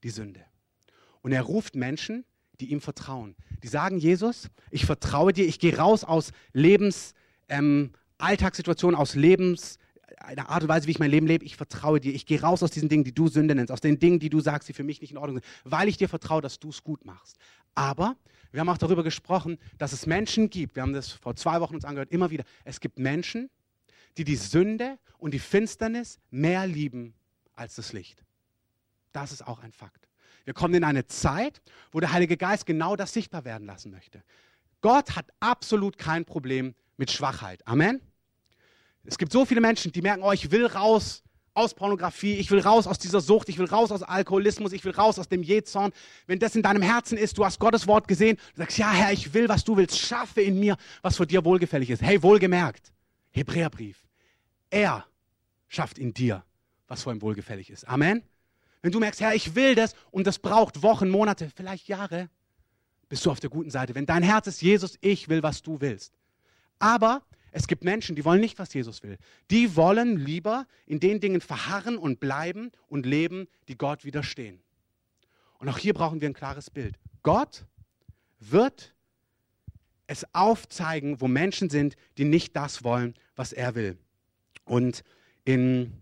die 0.04 0.10
Sünde. 0.10 0.44
Und 1.22 1.32
er 1.32 1.42
ruft 1.42 1.74
Menschen, 1.74 2.24
die 2.60 2.70
ihm 2.70 2.80
vertrauen. 2.80 3.34
Die 3.64 3.68
sagen, 3.68 3.98
Jesus, 3.98 4.48
ich 4.70 4.86
vertraue 4.86 5.32
dir, 5.32 5.46
ich 5.46 5.58
gehe 5.58 5.76
raus 5.76 6.04
aus 6.04 6.30
Lebens, 6.52 7.14
ähm, 7.52 7.92
Alltagssituationen, 8.18 8.98
aus 8.98 9.14
Lebens, 9.14 9.78
einer 10.18 10.48
Art 10.48 10.62
und 10.62 10.68
Weise, 10.68 10.86
wie 10.86 10.92
ich 10.92 10.98
mein 10.98 11.10
Leben 11.10 11.26
lebe, 11.26 11.44
ich 11.44 11.56
vertraue 11.56 12.00
dir. 12.00 12.14
Ich 12.14 12.26
gehe 12.26 12.40
raus 12.40 12.62
aus 12.62 12.70
diesen 12.70 12.88
Dingen, 12.88 13.04
die 13.04 13.14
du 13.14 13.28
Sünde 13.28 13.54
nennst, 13.54 13.72
aus 13.72 13.80
den 13.80 13.98
Dingen, 13.98 14.20
die 14.20 14.30
du 14.30 14.40
sagst, 14.40 14.68
die 14.68 14.72
für 14.72 14.84
mich 14.84 15.00
nicht 15.00 15.10
in 15.10 15.18
Ordnung 15.18 15.36
sind, 15.36 15.44
weil 15.64 15.88
ich 15.88 15.96
dir 15.96 16.08
vertraue, 16.08 16.40
dass 16.40 16.58
du 16.58 16.70
es 16.70 16.82
gut 16.82 17.04
machst. 17.04 17.36
Aber 17.74 18.16
wir 18.52 18.60
haben 18.60 18.68
auch 18.68 18.78
darüber 18.78 19.02
gesprochen, 19.02 19.58
dass 19.78 19.92
es 19.92 20.06
Menschen 20.06 20.50
gibt, 20.50 20.76
wir 20.76 20.82
haben 20.82 20.92
das 20.92 21.10
vor 21.10 21.36
zwei 21.36 21.60
Wochen 21.60 21.74
uns 21.74 21.84
angehört, 21.84 22.10
immer 22.10 22.30
wieder, 22.30 22.44
es 22.64 22.80
gibt 22.80 22.98
Menschen, 22.98 23.50
die 24.16 24.24
die 24.24 24.36
Sünde 24.36 24.98
und 25.18 25.32
die 25.34 25.38
Finsternis 25.38 26.20
mehr 26.30 26.66
lieben 26.66 27.14
als 27.54 27.74
das 27.74 27.92
Licht. 27.92 28.24
Das 29.12 29.32
ist 29.32 29.46
auch 29.46 29.60
ein 29.60 29.72
Fakt. 29.72 30.08
Wir 30.44 30.54
kommen 30.54 30.74
in 30.74 30.84
eine 30.84 31.06
Zeit, 31.06 31.62
wo 31.92 32.00
der 32.00 32.12
Heilige 32.12 32.36
Geist 32.36 32.66
genau 32.66 32.96
das 32.96 33.12
sichtbar 33.12 33.44
werden 33.44 33.66
lassen 33.66 33.90
möchte. 33.90 34.22
Gott 34.80 35.16
hat 35.16 35.26
absolut 35.40 35.98
kein 35.98 36.24
Problem 36.24 36.74
mit 37.02 37.10
Schwachheit. 37.10 37.66
Amen. 37.66 38.00
Es 39.02 39.18
gibt 39.18 39.32
so 39.32 39.44
viele 39.44 39.60
Menschen, 39.60 39.90
die 39.90 40.02
merken, 40.02 40.22
oh, 40.22 40.30
ich 40.30 40.52
will 40.52 40.66
raus 40.66 41.24
aus 41.52 41.74
Pornografie, 41.74 42.34
ich 42.34 42.48
will 42.52 42.60
raus 42.60 42.86
aus 42.86 43.00
dieser 43.00 43.20
Sucht, 43.20 43.48
ich 43.48 43.58
will 43.58 43.66
raus 43.66 43.90
aus 43.90 44.04
Alkoholismus, 44.04 44.72
ich 44.72 44.84
will 44.84 44.92
raus 44.92 45.18
aus 45.18 45.28
dem 45.28 45.42
Jezorn. 45.42 45.92
Wenn 46.28 46.38
das 46.38 46.54
in 46.54 46.62
deinem 46.62 46.80
Herzen 46.80 47.18
ist, 47.18 47.36
du 47.38 47.44
hast 47.44 47.58
Gottes 47.58 47.88
Wort 47.88 48.06
gesehen, 48.06 48.38
du 48.54 48.58
sagst, 48.58 48.78
ja 48.78 48.92
Herr, 48.92 49.12
ich 49.12 49.34
will, 49.34 49.48
was 49.48 49.64
du 49.64 49.76
willst, 49.76 49.98
schaffe 49.98 50.42
in 50.42 50.60
mir, 50.60 50.76
was 51.02 51.16
für 51.16 51.26
dir 51.26 51.44
wohlgefällig 51.44 51.90
ist. 51.90 52.02
Hey, 52.02 52.22
wohlgemerkt, 52.22 52.92
Hebräerbrief, 53.32 54.06
er 54.70 55.04
schafft 55.66 55.98
in 55.98 56.14
dir, 56.14 56.44
was 56.86 57.02
vor 57.02 57.12
ihm 57.12 57.20
wohlgefällig 57.20 57.68
ist. 57.68 57.88
Amen. 57.88 58.22
Wenn 58.80 58.92
du 58.92 59.00
merkst, 59.00 59.20
Herr, 59.20 59.34
ich 59.34 59.56
will 59.56 59.74
das 59.74 59.96
und 60.12 60.24
das 60.24 60.38
braucht 60.38 60.84
Wochen, 60.84 61.08
Monate, 61.08 61.50
vielleicht 61.52 61.88
Jahre, 61.88 62.30
bist 63.08 63.26
du 63.26 63.30
auf 63.32 63.40
der 63.40 63.50
guten 63.50 63.70
Seite. 63.70 63.96
Wenn 63.96 64.06
dein 64.06 64.22
Herz 64.22 64.46
ist, 64.46 64.62
Jesus, 64.62 64.96
ich 65.00 65.28
will, 65.28 65.42
was 65.42 65.62
du 65.62 65.80
willst. 65.80 66.14
Aber 66.82 67.22
es 67.52 67.68
gibt 67.68 67.84
Menschen, 67.84 68.16
die 68.16 68.24
wollen 68.24 68.40
nicht, 68.40 68.58
was 68.58 68.74
Jesus 68.74 69.04
will. 69.04 69.16
Die 69.52 69.76
wollen 69.76 70.16
lieber 70.16 70.66
in 70.84 70.98
den 70.98 71.20
Dingen 71.20 71.40
verharren 71.40 71.96
und 71.96 72.18
bleiben 72.18 72.72
und 72.88 73.06
leben, 73.06 73.46
die 73.68 73.78
Gott 73.78 74.04
widerstehen. 74.04 74.60
Und 75.60 75.68
auch 75.68 75.78
hier 75.78 75.94
brauchen 75.94 76.20
wir 76.20 76.28
ein 76.28 76.34
klares 76.34 76.70
Bild. 76.70 76.98
Gott 77.22 77.66
wird 78.40 78.94
es 80.08 80.26
aufzeigen, 80.34 81.20
wo 81.20 81.28
Menschen 81.28 81.70
sind, 81.70 81.94
die 82.18 82.24
nicht 82.24 82.56
das 82.56 82.82
wollen, 82.82 83.14
was 83.36 83.52
er 83.52 83.76
will. 83.76 83.96
Und 84.64 85.04
in 85.44 86.01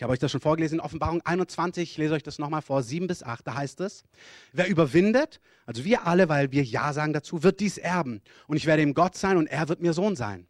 Ich 0.00 0.02
habe 0.02 0.14
euch 0.14 0.18
das 0.18 0.32
schon 0.32 0.40
vorgelesen 0.40 0.78
in 0.78 0.80
Offenbarung 0.80 1.20
21, 1.26 1.90
ich 1.90 1.98
lese 1.98 2.14
euch 2.14 2.22
das 2.22 2.38
nochmal 2.38 2.62
vor, 2.62 2.82
7 2.82 3.06
bis 3.06 3.22
8, 3.22 3.46
da 3.46 3.54
heißt 3.54 3.80
es, 3.80 4.02
wer 4.50 4.66
überwindet, 4.66 5.42
also 5.66 5.84
wir 5.84 6.06
alle, 6.06 6.30
weil 6.30 6.52
wir 6.52 6.64
Ja 6.64 6.94
sagen 6.94 7.12
dazu, 7.12 7.42
wird 7.42 7.60
dies 7.60 7.76
erben. 7.76 8.22
Und 8.46 8.56
ich 8.56 8.64
werde 8.64 8.82
ihm 8.82 8.94
Gott 8.94 9.14
sein 9.14 9.36
und 9.36 9.46
er 9.46 9.68
wird 9.68 9.82
mir 9.82 9.92
Sohn 9.92 10.16
sein. 10.16 10.46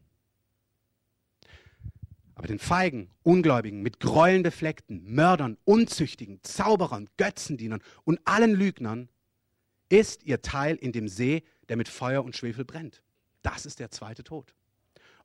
Aber 2.37 2.47
den 2.47 2.61
Feigen, 2.61 3.11
Ungläubigen, 3.25 3.83
mit 3.83 3.99
Gräueln 3.99 4.45
befleckten, 4.45 5.03
Mördern, 5.13 5.57
Unzüchtigen, 5.65 6.39
Zauberern, 6.45 7.11
Götzendienern 7.17 7.83
und 8.05 8.21
allen 8.27 8.55
Lügnern 8.55 9.09
ist 9.89 10.23
ihr 10.23 10.43
Teil 10.43 10.77
in 10.77 10.93
dem 10.93 11.09
See, 11.09 11.43
der 11.69 11.77
mit 11.77 11.89
Feuer 11.89 12.23
und 12.23 12.37
Schwefel 12.37 12.65
brennt. 12.65 13.03
Das 13.43 13.67
ist 13.67 13.81
der 13.81 13.91
zweite 13.91 14.23
Tod. 14.23 14.55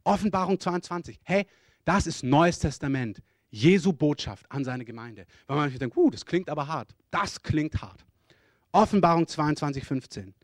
Offenbarung 0.03 0.59
22. 0.59 1.19
Hey, 1.21 1.45
das 1.83 2.07
ist 2.07 2.23
Neues 2.23 2.57
Testament. 2.57 3.21
Jesu 3.55 3.93
Botschaft 3.93 4.45
an 4.51 4.65
seine 4.65 4.83
Gemeinde. 4.83 5.25
Weil 5.47 5.55
man 5.55 5.79
denkt, 5.79 5.95
uh, 5.95 6.09
das 6.09 6.25
klingt 6.25 6.49
aber 6.49 6.67
hart. 6.67 6.93
Das 7.09 7.41
klingt 7.41 7.81
hart. 7.81 8.05
Offenbarung 8.73 9.27
22, 9.27 9.85
15. 9.85 10.35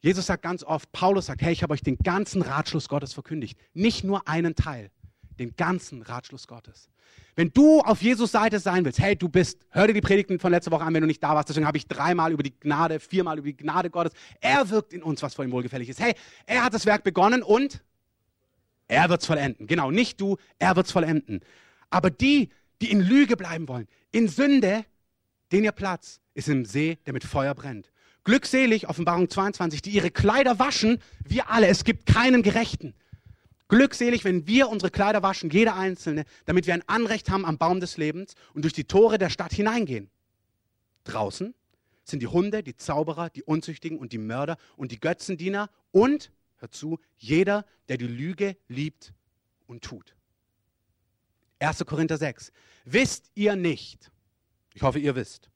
Jesus 0.00 0.24
sagt 0.24 0.42
ganz 0.42 0.64
oft, 0.64 0.90
Paulus 0.92 1.26
sagt, 1.26 1.42
hey, 1.42 1.52
ich 1.52 1.62
habe 1.62 1.74
euch 1.74 1.82
den 1.82 1.98
ganzen 1.98 2.40
Ratschluss 2.40 2.88
Gottes 2.88 3.12
verkündigt. 3.12 3.58
Nicht 3.74 4.04
nur 4.04 4.26
einen 4.26 4.54
Teil 4.54 4.90
den 5.38 5.54
ganzen 5.56 6.00
Ratschluss 6.00 6.46
Gottes. 6.46 6.88
Wenn 7.34 7.50
du 7.52 7.80
auf 7.80 8.00
Jesus 8.00 8.32
Seite 8.32 8.58
sein 8.58 8.86
willst, 8.86 9.00
hey, 9.00 9.16
du 9.16 9.28
bist, 9.28 9.66
hör 9.70 9.86
dir 9.86 9.92
die 9.92 10.00
Predigten 10.00 10.38
von 10.38 10.50
letzter 10.50 10.70
Woche 10.70 10.84
an, 10.84 10.94
wenn 10.94 11.02
du 11.02 11.06
nicht 11.06 11.22
da 11.22 11.34
warst. 11.34 11.50
Deswegen 11.50 11.66
habe 11.66 11.76
ich 11.76 11.86
dreimal 11.86 12.32
über 12.32 12.42
die 12.42 12.58
Gnade, 12.58 13.00
viermal 13.00 13.38
über 13.38 13.48
die 13.48 13.56
Gnade 13.56 13.90
Gottes. 13.90 14.14
Er 14.40 14.70
wirkt 14.70 14.94
in 14.94 15.02
uns, 15.02 15.22
was 15.22 15.34
vor 15.34 15.44
ihm 15.44 15.52
wohlgefällig 15.52 15.90
ist. 15.90 16.00
Hey, 16.00 16.14
er 16.46 16.64
hat 16.64 16.72
das 16.72 16.86
Werk 16.86 17.04
begonnen 17.04 17.42
und 17.42 17.82
er 18.88 19.10
wird 19.10 19.20
es 19.20 19.26
vollenden. 19.26 19.66
Genau, 19.66 19.90
nicht 19.90 20.20
du, 20.20 20.38
er 20.58 20.76
wird 20.76 20.86
es 20.86 20.92
vollenden. 20.92 21.40
Aber 21.90 22.10
die, 22.10 22.48
die 22.80 22.90
in 22.90 23.00
Lüge 23.00 23.36
bleiben 23.36 23.68
wollen, 23.68 23.88
in 24.12 24.28
Sünde, 24.28 24.84
den 25.52 25.64
ihr 25.64 25.72
Platz 25.72 26.20
ist 26.34 26.48
im 26.48 26.64
See, 26.64 26.98
der 27.06 27.12
mit 27.12 27.24
Feuer 27.24 27.54
brennt. 27.54 27.90
Glückselig, 28.24 28.88
Offenbarung 28.88 29.28
22, 29.28 29.82
die 29.82 29.90
ihre 29.90 30.10
Kleider 30.10 30.58
waschen, 30.58 30.98
wir 31.24 31.50
alle, 31.50 31.68
es 31.68 31.84
gibt 31.84 32.06
keinen 32.06 32.42
Gerechten. 32.42 32.94
Glückselig, 33.68 34.24
wenn 34.24 34.46
wir 34.46 34.68
unsere 34.68 34.90
Kleider 34.90 35.22
waschen, 35.22 35.50
jeder 35.50 35.76
einzelne, 35.76 36.24
damit 36.44 36.66
wir 36.66 36.74
ein 36.74 36.88
Anrecht 36.88 37.30
haben 37.30 37.44
am 37.44 37.56
Baum 37.56 37.80
des 37.80 37.96
Lebens 37.96 38.34
und 38.52 38.62
durch 38.62 38.74
die 38.74 38.84
Tore 38.84 39.16
der 39.16 39.30
Stadt 39.30 39.52
hineingehen. 39.52 40.10
Draußen 41.04 41.54
sind 42.04 42.20
die 42.20 42.26
Hunde, 42.26 42.62
die 42.62 42.76
Zauberer, 42.76 43.30
die 43.30 43.42
Unzüchtigen 43.42 43.98
und 43.98 44.12
die 44.12 44.18
Mörder 44.18 44.56
und 44.76 44.92
die 44.92 45.00
Götzendiener 45.00 45.70
und, 45.92 46.30
hör 46.56 46.70
zu, 46.70 46.98
jeder, 47.16 47.64
der 47.88 47.96
die 47.96 48.06
Lüge 48.06 48.56
liebt 48.68 49.12
und 49.66 49.82
tut. 49.82 50.14
1. 51.60 51.84
Korinther 51.86 52.18
6. 52.18 52.52
Wisst 52.84 53.30
ihr 53.34 53.56
nicht, 53.56 54.10
ich 54.74 54.82
hoffe, 54.82 54.98
ihr 54.98 55.14
wisst, 55.14 55.50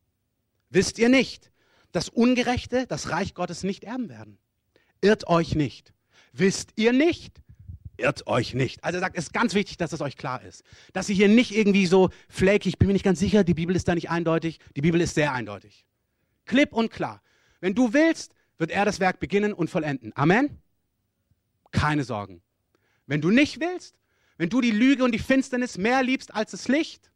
wisst 0.70 0.98
ihr 0.98 1.08
nicht, 1.08 1.50
dass 1.92 2.08
Ungerechte 2.08 2.86
das 2.86 3.10
Reich 3.10 3.34
Gottes 3.34 3.62
nicht 3.62 3.84
erben 3.84 4.08
werden? 4.08 4.38
Irrt 5.00 5.26
euch 5.26 5.54
nicht. 5.54 5.92
Wisst 6.32 6.70
ihr 6.76 6.92
nicht, 6.92 7.40
irrt 7.96 8.26
euch 8.26 8.54
nicht. 8.54 8.82
Also 8.82 8.98
er 8.98 9.00
sagt, 9.00 9.16
es 9.16 9.26
ist 9.26 9.32
ganz 9.32 9.54
wichtig, 9.54 9.76
dass 9.76 9.92
es 9.92 10.00
euch 10.00 10.16
klar 10.16 10.42
ist. 10.42 10.64
Dass 10.92 11.08
ihr 11.08 11.14
hier 11.14 11.28
nicht 11.28 11.54
irgendwie 11.54 11.86
so 11.86 12.10
flaky, 12.28 12.70
ich 12.70 12.78
bin 12.78 12.88
mir 12.88 12.94
nicht 12.94 13.04
ganz 13.04 13.20
sicher, 13.20 13.44
die 13.44 13.54
Bibel 13.54 13.76
ist 13.76 13.86
da 13.86 13.94
nicht 13.94 14.10
eindeutig. 14.10 14.58
Die 14.76 14.80
Bibel 14.80 15.00
ist 15.00 15.14
sehr 15.14 15.32
eindeutig. 15.32 15.84
Klipp 16.46 16.72
und 16.72 16.90
klar. 16.90 17.22
Wenn 17.60 17.74
du 17.74 17.92
willst, 17.92 18.34
wird 18.58 18.70
er 18.70 18.84
das 18.84 19.00
Werk 19.00 19.20
beginnen 19.20 19.52
und 19.52 19.70
vollenden. 19.70 20.12
Amen? 20.16 20.58
Keine 21.70 22.04
Sorgen. 22.04 22.42
Wenn 23.06 23.20
du 23.20 23.30
nicht 23.30 23.60
willst, 23.60 23.94
wenn 24.36 24.48
du 24.48 24.60
die 24.60 24.70
Lüge 24.70 25.04
und 25.04 25.12
die 25.12 25.18
Finsternis 25.18 25.78
mehr 25.78 26.02
liebst 26.02 26.34
als 26.34 26.50
das 26.50 26.68
Licht, 26.68 27.10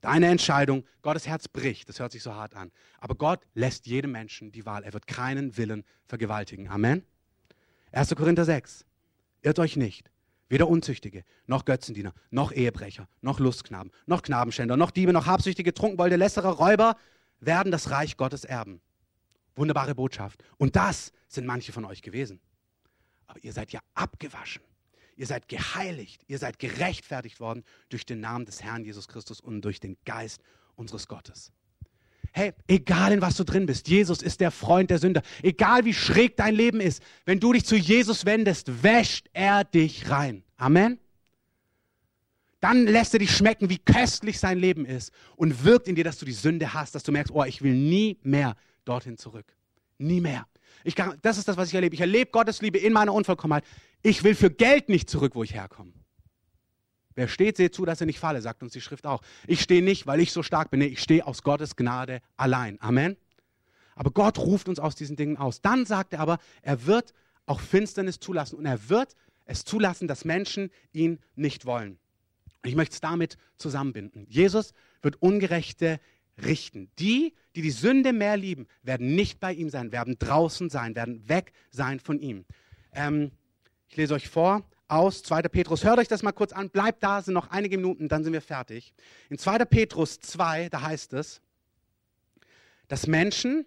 deine 0.00 0.28
Entscheidung, 0.28 0.84
Gottes 1.02 1.26
Herz 1.26 1.48
bricht, 1.48 1.88
das 1.88 1.98
hört 1.98 2.12
sich 2.12 2.22
so 2.22 2.34
hart 2.34 2.54
an. 2.54 2.72
Aber 2.98 3.14
Gott 3.14 3.40
lässt 3.54 3.86
jedem 3.86 4.12
Menschen 4.12 4.52
die 4.52 4.66
Wahl. 4.66 4.84
Er 4.84 4.92
wird 4.92 5.06
keinen 5.06 5.56
Willen 5.56 5.84
vergewaltigen. 6.06 6.68
Amen? 6.68 7.04
1. 7.92 8.14
Korinther 8.14 8.44
6. 8.44 8.84
Irrt 9.42 9.58
euch 9.58 9.76
nicht. 9.76 10.10
Weder 10.48 10.68
Unzüchtige, 10.68 11.24
noch 11.46 11.64
Götzendiener, 11.64 12.12
noch 12.30 12.50
Ehebrecher, 12.50 13.08
noch 13.20 13.38
Lustknaben, 13.38 13.92
noch 14.06 14.22
Knabenschänder, 14.22 14.76
noch 14.76 14.90
Diebe, 14.90 15.12
noch 15.12 15.26
Habsüchtige, 15.26 15.72
Trunkenbolde, 15.72 16.16
Lässerer, 16.16 16.48
Räuber 16.48 16.96
werden 17.38 17.70
das 17.70 17.90
Reich 17.90 18.16
Gottes 18.16 18.44
erben. 18.44 18.80
Wunderbare 19.54 19.94
Botschaft. 19.94 20.42
Und 20.58 20.74
das 20.74 21.12
sind 21.28 21.46
manche 21.46 21.72
von 21.72 21.84
euch 21.84 22.02
gewesen. 22.02 22.40
Aber 23.28 23.42
ihr 23.44 23.52
seid 23.52 23.70
ja 23.70 23.80
abgewaschen. 23.94 24.62
Ihr 25.16 25.26
seid 25.26 25.48
geheiligt. 25.48 26.22
Ihr 26.28 26.38
seid 26.38 26.58
gerechtfertigt 26.58 27.40
worden 27.40 27.64
durch 27.88 28.06
den 28.06 28.20
Namen 28.20 28.46
des 28.46 28.62
Herrn 28.62 28.84
Jesus 28.84 29.08
Christus 29.08 29.40
und 29.40 29.62
durch 29.62 29.80
den 29.80 29.96
Geist 30.04 30.40
unseres 30.76 31.08
Gottes. 31.08 31.52
Hey, 32.32 32.52
egal 32.68 33.12
in 33.12 33.20
was 33.20 33.36
du 33.36 33.44
drin 33.44 33.66
bist, 33.66 33.88
Jesus 33.88 34.22
ist 34.22 34.40
der 34.40 34.50
Freund 34.50 34.90
der 34.90 34.98
Sünder. 34.98 35.22
Egal 35.42 35.84
wie 35.84 35.92
schräg 35.92 36.36
dein 36.36 36.54
Leben 36.54 36.80
ist, 36.80 37.02
wenn 37.24 37.40
du 37.40 37.52
dich 37.52 37.64
zu 37.64 37.76
Jesus 37.76 38.24
wendest, 38.24 38.82
wäscht 38.82 39.28
er 39.32 39.64
dich 39.64 40.08
rein. 40.10 40.44
Amen. 40.56 40.98
Dann 42.60 42.86
lässt 42.86 43.14
er 43.14 43.18
dich 43.20 43.34
schmecken, 43.34 43.70
wie 43.70 43.78
köstlich 43.78 44.38
sein 44.38 44.58
Leben 44.58 44.84
ist 44.84 45.12
und 45.36 45.64
wirkt 45.64 45.88
in 45.88 45.94
dir, 45.94 46.04
dass 46.04 46.18
du 46.18 46.26
die 46.26 46.32
Sünde 46.32 46.72
hast, 46.72 46.94
dass 46.94 47.02
du 47.02 47.10
merkst, 47.10 47.32
oh, 47.34 47.42
ich 47.44 47.62
will 47.62 47.74
nie 47.74 48.18
mehr 48.22 48.54
dorthin 48.84 49.16
zurück. 49.16 49.46
Nie 49.98 50.20
mehr. 50.20 50.46
Ich 50.84 50.94
das 50.94 51.38
ist 51.38 51.48
das, 51.48 51.56
was 51.56 51.68
ich 51.68 51.74
erlebe. 51.74 51.94
Ich 51.94 52.00
erlebe 52.00 52.30
Gottes 52.30 52.62
Liebe 52.62 52.78
in 52.78 52.92
meiner 52.92 53.12
Unvollkommenheit. 53.12 53.64
Ich 54.02 54.24
will 54.24 54.34
für 54.34 54.50
Geld 54.50 54.88
nicht 54.88 55.10
zurück, 55.10 55.34
wo 55.34 55.42
ich 55.42 55.54
herkomme. 55.54 55.92
Wer 57.14 57.28
steht, 57.28 57.56
seht 57.56 57.74
zu, 57.74 57.84
dass 57.84 58.00
er 58.00 58.06
nicht 58.06 58.18
falle, 58.18 58.40
sagt 58.40 58.62
uns 58.62 58.72
die 58.72 58.80
Schrift 58.80 59.06
auch. 59.06 59.20
Ich 59.46 59.60
stehe 59.60 59.82
nicht, 59.82 60.06
weil 60.06 60.20
ich 60.20 60.32
so 60.32 60.42
stark 60.42 60.70
bin. 60.70 60.80
Ich 60.80 61.00
stehe 61.00 61.26
aus 61.26 61.42
Gottes 61.42 61.76
Gnade 61.76 62.22
allein. 62.36 62.80
Amen. 62.80 63.16
Aber 63.94 64.10
Gott 64.10 64.38
ruft 64.38 64.68
uns 64.68 64.78
aus 64.78 64.94
diesen 64.94 65.16
Dingen 65.16 65.36
aus. 65.36 65.60
Dann 65.60 65.84
sagt 65.84 66.14
er 66.14 66.20
aber, 66.20 66.38
er 66.62 66.86
wird 66.86 67.12
auch 67.46 67.60
Finsternis 67.60 68.20
zulassen 68.20 68.56
und 68.56 68.64
er 68.64 68.88
wird 68.88 69.14
es 69.44 69.64
zulassen, 69.64 70.08
dass 70.08 70.24
Menschen 70.24 70.70
ihn 70.92 71.18
nicht 71.34 71.66
wollen. 71.66 71.98
Ich 72.64 72.76
möchte 72.76 72.94
es 72.94 73.00
damit 73.00 73.36
zusammenbinden. 73.56 74.26
Jesus 74.28 74.72
wird 75.02 75.20
Ungerechte 75.20 75.98
richten. 76.42 76.90
Die, 76.98 77.34
die 77.56 77.62
die 77.62 77.70
Sünde 77.70 78.12
mehr 78.12 78.36
lieben, 78.36 78.66
werden 78.82 79.14
nicht 79.14 79.40
bei 79.40 79.52
ihm 79.52 79.68
sein, 79.68 79.92
werden 79.92 80.16
draußen 80.18 80.70
sein, 80.70 80.94
werden 80.94 81.28
weg 81.28 81.52
sein 81.70 82.00
von 82.00 82.18
ihm. 82.20 82.44
Ähm, 82.92 83.32
ich 83.90 83.96
lese 83.96 84.14
euch 84.14 84.28
vor 84.28 84.62
aus 84.86 85.22
2. 85.24 85.42
Petrus. 85.42 85.84
Hört 85.84 85.98
euch 85.98 86.08
das 86.08 86.22
mal 86.22 86.32
kurz 86.32 86.52
an, 86.52 86.70
bleibt 86.70 87.02
da, 87.02 87.22
sind 87.22 87.34
noch 87.34 87.50
einige 87.50 87.76
Minuten, 87.76 88.08
dann 88.08 88.22
sind 88.22 88.32
wir 88.32 88.40
fertig. 88.40 88.94
In 89.28 89.38
2. 89.38 89.64
Petrus 89.64 90.20
2, 90.20 90.68
da 90.68 90.82
heißt 90.82 91.12
es, 91.12 91.40
dass 92.88 93.06
Menschen 93.06 93.66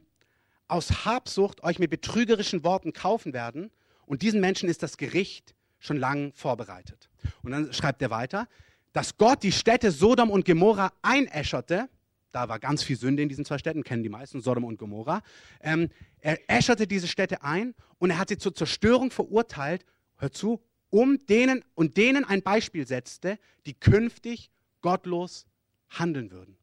aus 0.68 1.06
Habsucht 1.06 1.62
euch 1.64 1.78
mit 1.78 1.90
betrügerischen 1.90 2.64
Worten 2.64 2.94
kaufen 2.94 3.34
werden 3.34 3.70
und 4.06 4.22
diesen 4.22 4.40
Menschen 4.40 4.70
ist 4.70 4.82
das 4.82 4.98
Gericht 4.98 5.54
schon 5.80 5.98
lang 5.98 6.32
vorbereitet. 6.34 7.10
Und 7.42 7.52
dann 7.52 7.74
schreibt 7.74 8.02
er 8.02 8.10
weiter, 8.10 8.48
dass 8.94 9.18
Gott 9.18 9.44
die 9.44 9.52
Städte 9.52 9.92
Sodom 9.92 10.30
und 10.30 10.46
Gomorra 10.46 10.94
einäscherte, 11.02 11.90
da 12.32 12.48
war 12.48 12.60
ganz 12.60 12.82
viel 12.82 12.96
Sünde 12.96 13.24
in 13.24 13.30
diesen 13.30 13.44
zwei 13.44 13.58
Städten, 13.58 13.84
kennen 13.84 14.04
die 14.04 14.10
meisten, 14.10 14.42
Sodom 14.42 14.64
und 14.64 14.78
Gomorra. 14.78 15.22
Ähm, 15.60 15.90
er 16.22 16.40
äscherte 16.50 16.88
diese 16.88 17.08
Städte 17.08 17.44
ein 17.44 17.76
und 18.00 18.10
er 18.10 18.18
hat 18.18 18.30
sie 18.30 18.38
zur 18.38 18.56
Zerstörung 18.56 19.12
verurteilt, 19.12 19.86
hör 20.24 20.32
zu, 20.32 20.62
um 20.90 21.24
denen 21.28 21.64
und 21.76 21.98
denen 21.98 22.26
ein 22.26 22.42
Beispiel 22.42 22.88
setzte, 22.88 23.38
die 23.66 23.74
künftig 23.74 24.50
gottlos 24.82 25.46
handeln 25.90 26.32
würden. 26.32 26.58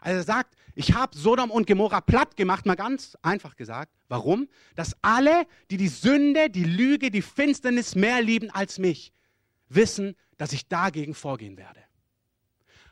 Also 0.00 0.18
er 0.18 0.24
sagt, 0.24 0.56
ich 0.74 0.94
habe 0.94 1.16
Sodom 1.16 1.50
und 1.50 1.66
Gomorra 1.66 2.00
platt 2.00 2.36
gemacht, 2.36 2.66
mal 2.66 2.76
ganz 2.76 3.16
einfach 3.22 3.56
gesagt. 3.56 3.92
Warum? 4.08 4.48
Dass 4.74 4.96
alle, 5.02 5.46
die 5.70 5.76
die 5.76 5.88
Sünde, 5.88 6.50
die 6.50 6.64
Lüge, 6.64 7.10
die 7.10 7.22
Finsternis 7.22 7.94
mehr 7.94 8.22
lieben 8.22 8.50
als 8.50 8.78
mich, 8.78 9.12
wissen, 9.68 10.14
dass 10.36 10.52
ich 10.52 10.68
dagegen 10.68 11.14
vorgehen 11.14 11.56
werde. 11.56 11.80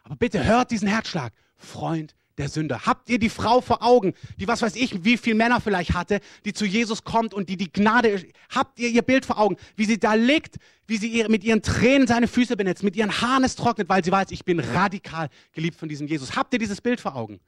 Aber 0.02 0.16
bitte 0.16 0.44
hört 0.44 0.72
diesen 0.72 0.88
Herzschlag. 0.88 1.32
Freund 1.56 2.14
der 2.38 2.48
Sünder. 2.48 2.86
Habt 2.86 3.08
ihr 3.08 3.18
die 3.18 3.28
Frau 3.28 3.60
vor 3.60 3.82
Augen, 3.82 4.14
die 4.38 4.46
was 4.46 4.62
weiß 4.62 4.76
ich, 4.76 5.04
wie 5.04 5.16
viele 5.16 5.36
Männer 5.36 5.60
vielleicht 5.60 5.94
hatte, 5.94 6.20
die 6.44 6.52
zu 6.52 6.64
Jesus 6.64 7.04
kommt 7.04 7.34
und 7.34 7.48
die 7.48 7.56
die 7.56 7.72
Gnade, 7.72 8.26
habt 8.50 8.78
ihr 8.78 8.88
ihr 8.88 9.02
Bild 9.02 9.24
vor 9.24 9.38
Augen, 9.38 9.56
wie 9.76 9.84
sie 9.84 9.98
da 9.98 10.14
liegt, 10.14 10.56
wie 10.86 10.98
sie 10.98 11.24
mit 11.28 11.44
ihren 11.44 11.62
Tränen 11.62 12.06
seine 12.06 12.28
Füße 12.28 12.56
benetzt, 12.56 12.82
mit 12.82 12.96
ihren 12.96 13.20
Haaren 13.20 13.44
es 13.44 13.56
trocknet, 13.56 13.88
weil 13.88 14.04
sie 14.04 14.12
weiß, 14.12 14.30
ich 14.30 14.44
bin 14.44 14.60
radikal 14.60 15.28
geliebt 15.52 15.78
von 15.78 15.88
diesem 15.88 16.06
Jesus. 16.06 16.36
Habt 16.36 16.52
ihr 16.52 16.58
dieses 16.58 16.80
Bild 16.80 17.00
vor 17.00 17.16
Augen? 17.16 17.40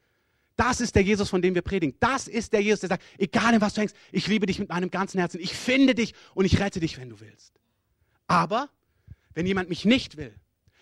Das 0.57 0.81
ist 0.81 0.97
der 0.97 1.03
Jesus, 1.03 1.29
von 1.29 1.41
dem 1.41 1.55
wir 1.55 1.63
predigen. 1.63 1.95
Das 2.01 2.27
ist 2.27 2.53
der 2.53 2.61
Jesus, 2.61 2.81
der 2.81 2.89
sagt, 2.89 3.05
egal 3.17 3.55
in 3.55 3.61
was 3.61 3.75
du 3.75 3.83
hängst, 3.83 3.95
ich 4.11 4.27
liebe 4.27 4.47
dich 4.47 4.59
mit 4.59 4.71
meinem 4.71 4.91
ganzen 4.91 5.19
Herzen, 5.21 5.41
ich 5.41 5.55
finde 5.55 5.95
dich 5.95 6.15
und 6.35 6.47
ich 6.47 6.59
rette 6.59 6.81
dich, 6.81 6.99
wenn 6.99 7.11
du 7.11 7.21
willst. 7.21 7.53
Aber 8.27 8.69
wenn 9.35 9.47
jemand 9.47 9.69
mich 9.69 9.85
nicht 9.85 10.17
will, 10.17 10.35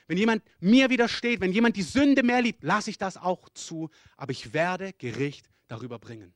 wenn 0.08 0.18
jemand 0.18 0.42
mir 0.60 0.90
widersteht, 0.90 1.40
wenn 1.40 1.52
jemand 1.52 1.76
die 1.76 1.82
Sünde 1.82 2.22
mehr 2.22 2.42
liebt, 2.42 2.62
lasse 2.62 2.90
ich 2.90 2.98
das 2.98 3.16
auch 3.16 3.48
zu, 3.50 3.90
aber 4.16 4.32
ich 4.32 4.52
werde 4.52 4.92
Gericht 4.92 5.48
darüber 5.68 5.98
bringen. 5.98 6.32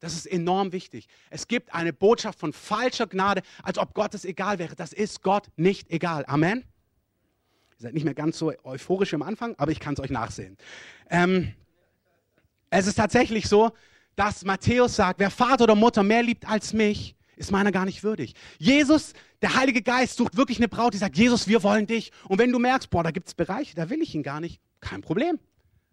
Das 0.00 0.14
ist 0.14 0.26
enorm 0.26 0.72
wichtig. 0.72 1.08
Es 1.28 1.46
gibt 1.46 1.74
eine 1.74 1.92
Botschaft 1.92 2.38
von 2.38 2.52
falscher 2.52 3.06
Gnade, 3.06 3.42
als 3.62 3.78
ob 3.78 3.94
Gott 3.94 4.14
es 4.14 4.24
egal 4.24 4.58
wäre. 4.58 4.74
Das 4.74 4.92
ist 4.92 5.22
Gott 5.22 5.48
nicht 5.56 5.90
egal. 5.90 6.24
Amen. 6.26 6.64
Ihr 7.78 7.82
seid 7.84 7.94
nicht 7.94 8.04
mehr 8.04 8.14
ganz 8.14 8.38
so 8.38 8.52
euphorisch 8.64 9.12
am 9.14 9.22
Anfang, 9.22 9.54
aber 9.58 9.72
ich 9.72 9.80
kann 9.80 9.94
es 9.94 10.00
euch 10.00 10.10
nachsehen. 10.10 10.56
Ähm, 11.10 11.54
es 12.70 12.86
ist 12.86 12.94
tatsächlich 12.94 13.46
so, 13.46 13.72
dass 14.16 14.44
Matthäus 14.44 14.96
sagt, 14.96 15.20
wer 15.20 15.30
Vater 15.30 15.64
oder 15.64 15.74
Mutter 15.74 16.02
mehr 16.02 16.22
liebt 16.22 16.48
als 16.48 16.72
mich, 16.72 17.14
ist 17.40 17.50
meiner 17.50 17.72
gar 17.72 17.86
nicht 17.86 18.04
würdig. 18.04 18.34
Jesus, 18.58 19.14
der 19.40 19.54
Heilige 19.54 19.80
Geist, 19.80 20.18
sucht 20.18 20.36
wirklich 20.36 20.58
eine 20.58 20.68
Braut, 20.68 20.92
die 20.92 20.98
sagt, 20.98 21.16
Jesus, 21.16 21.48
wir 21.48 21.62
wollen 21.62 21.86
dich. 21.86 22.12
Und 22.28 22.38
wenn 22.38 22.52
du 22.52 22.58
merkst, 22.58 22.90
boah, 22.90 23.02
da 23.02 23.10
gibt 23.10 23.28
es 23.28 23.34
Bereiche, 23.34 23.74
da 23.74 23.88
will 23.88 24.02
ich 24.02 24.14
ihn 24.14 24.22
gar 24.22 24.40
nicht, 24.40 24.60
kein 24.80 25.00
Problem. 25.00 25.40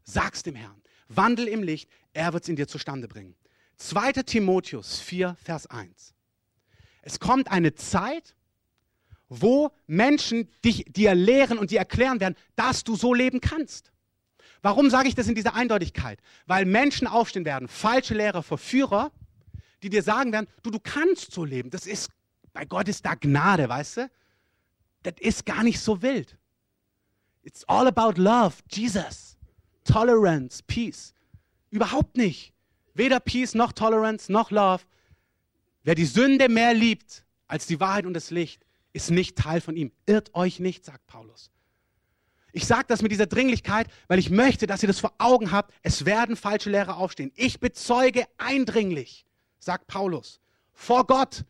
Sag's 0.03 0.43
dem 0.43 0.55
Herrn. 0.55 0.81
Wandel 1.07 1.47
im 1.47 1.63
Licht, 1.63 1.89
er 2.13 2.33
wird 2.33 2.43
es 2.43 2.49
in 2.49 2.57
dir 2.57 2.67
zustande 2.67 3.07
bringen. 3.07 3.33
2. 3.77 4.11
Timotheus 4.23 4.99
4, 4.99 5.37
Vers 5.41 5.67
1. 5.67 6.13
Es 7.01 7.19
kommt 7.21 7.49
eine 7.49 7.73
Zeit, 7.75 8.35
wo 9.29 9.71
Menschen 9.85 10.49
dich, 10.65 10.83
dir 10.89 11.15
lehren 11.15 11.57
und 11.57 11.71
dir 11.71 11.79
erklären 11.79 12.19
werden, 12.19 12.35
dass 12.57 12.83
du 12.83 12.97
so 12.97 13.13
leben 13.13 13.39
kannst. 13.39 13.93
Warum 14.61 14.89
sage 14.89 15.07
ich 15.07 15.15
das 15.15 15.29
in 15.29 15.35
dieser 15.35 15.55
Eindeutigkeit? 15.55 16.19
Weil 16.45 16.65
Menschen 16.65 17.07
aufstehen 17.07 17.45
werden, 17.45 17.69
falsche 17.69 18.15
Lehrer, 18.15 18.43
Verführer, 18.43 19.13
die 19.83 19.89
dir 19.89 20.03
sagen 20.03 20.31
werden, 20.31 20.47
du, 20.63 20.71
du 20.71 20.79
kannst 20.79 21.31
so 21.31 21.45
leben. 21.45 21.69
Das 21.69 21.85
ist, 21.85 22.09
bei 22.53 22.65
Gott 22.65 22.87
ist 22.87 23.05
da 23.05 23.15
Gnade, 23.15 23.69
weißt 23.69 23.97
du? 23.97 24.11
Das 25.03 25.15
ist 25.19 25.45
gar 25.45 25.63
nicht 25.63 25.79
so 25.79 26.01
wild. 26.01 26.37
It's 27.43 27.63
all 27.65 27.87
about 27.87 28.19
love, 28.21 28.55
Jesus. 28.69 29.37
Tolerance, 29.83 30.61
Peace. 30.65 31.13
Überhaupt 31.69 32.17
nicht. 32.17 32.53
Weder 32.93 33.19
Peace 33.19 33.53
noch 33.53 33.71
Tolerance 33.71 34.31
noch 34.31 34.51
Love. 34.51 34.83
Wer 35.83 35.95
die 35.95 36.05
Sünde 36.05 36.49
mehr 36.49 36.73
liebt 36.73 37.23
als 37.47 37.67
die 37.67 37.79
Wahrheit 37.79 38.05
und 38.05 38.13
das 38.13 38.31
Licht, 38.31 38.65
ist 38.91 39.11
nicht 39.11 39.37
Teil 39.37 39.61
von 39.61 39.77
ihm. 39.77 39.91
Irrt 40.05 40.33
euch 40.33 40.59
nicht, 40.59 40.83
sagt 40.83 41.05
Paulus. 41.07 41.51
Ich 42.51 42.65
sage 42.65 42.85
das 42.87 43.03
mit 43.03 43.11
dieser 43.11 43.27
Dringlichkeit, 43.27 43.87
weil 44.07 44.17
ich 44.17 44.31
möchte, 44.31 44.65
dass 44.65 44.81
ihr 44.81 44.87
das 44.87 44.99
vor 44.99 45.13
Augen 45.19 45.51
habt. 45.51 45.71
Es 45.83 46.05
werden 46.05 46.35
falsche 46.35 46.71
Lehrer 46.71 46.97
aufstehen. 46.97 47.31
Ich 47.35 47.59
bezeuge 47.59 48.25
eindringlich, 48.37 49.26
sagt 49.59 49.87
Paulus, 49.87 50.39
vor 50.73 51.05
Gott 51.05 51.43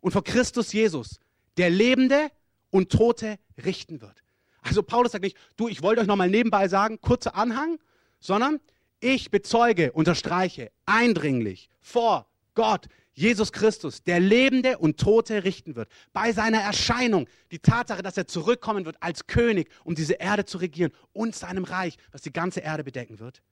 und 0.00 0.12
vor 0.12 0.24
Christus 0.24 0.72
Jesus, 0.72 1.18
der 1.56 1.70
Lebende 1.70 2.30
und 2.70 2.90
Tote 2.90 3.38
richten 3.64 4.00
wird. 4.00 4.22
Also 4.62 4.82
Paulus 4.82 5.12
sagt 5.12 5.24
nicht, 5.24 5.36
du, 5.56 5.68
ich 5.68 5.82
wollte 5.82 6.00
euch 6.00 6.06
nochmal 6.06 6.30
nebenbei 6.30 6.68
sagen, 6.68 7.00
kurzer 7.00 7.34
Anhang, 7.34 7.78
sondern 8.20 8.60
ich 9.00 9.30
bezeuge, 9.30 9.92
unterstreiche 9.92 10.70
eindringlich 10.86 11.68
vor 11.80 12.26
Gott, 12.54 12.88
Jesus 13.12 13.52
Christus, 13.52 14.02
der 14.02 14.18
Lebende 14.18 14.78
und 14.78 14.98
Tote 14.98 15.44
richten 15.44 15.76
wird, 15.76 15.88
bei 16.12 16.32
seiner 16.32 16.58
Erscheinung, 16.58 17.28
die 17.52 17.60
Tatsache, 17.60 18.02
dass 18.02 18.16
er 18.16 18.26
zurückkommen 18.26 18.86
wird 18.86 18.96
als 19.00 19.26
König, 19.26 19.70
um 19.84 19.94
diese 19.94 20.14
Erde 20.14 20.44
zu 20.44 20.58
regieren 20.58 20.90
und 21.12 21.34
seinem 21.34 21.64
Reich, 21.64 21.96
was 22.10 22.22
die 22.22 22.32
ganze 22.32 22.60
Erde 22.60 22.82
bedecken 22.82 23.20
wird. 23.20 23.42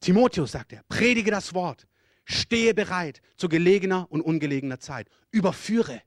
Timotheus 0.00 0.52
sagt 0.52 0.74
er, 0.74 0.82
predige 0.88 1.30
das 1.30 1.54
Wort, 1.54 1.86
stehe 2.26 2.74
bereit 2.74 3.22
zu 3.36 3.48
gelegener 3.48 4.06
und 4.10 4.20
ungelegener 4.20 4.80
Zeit, 4.80 5.08
überführe, 5.30 6.02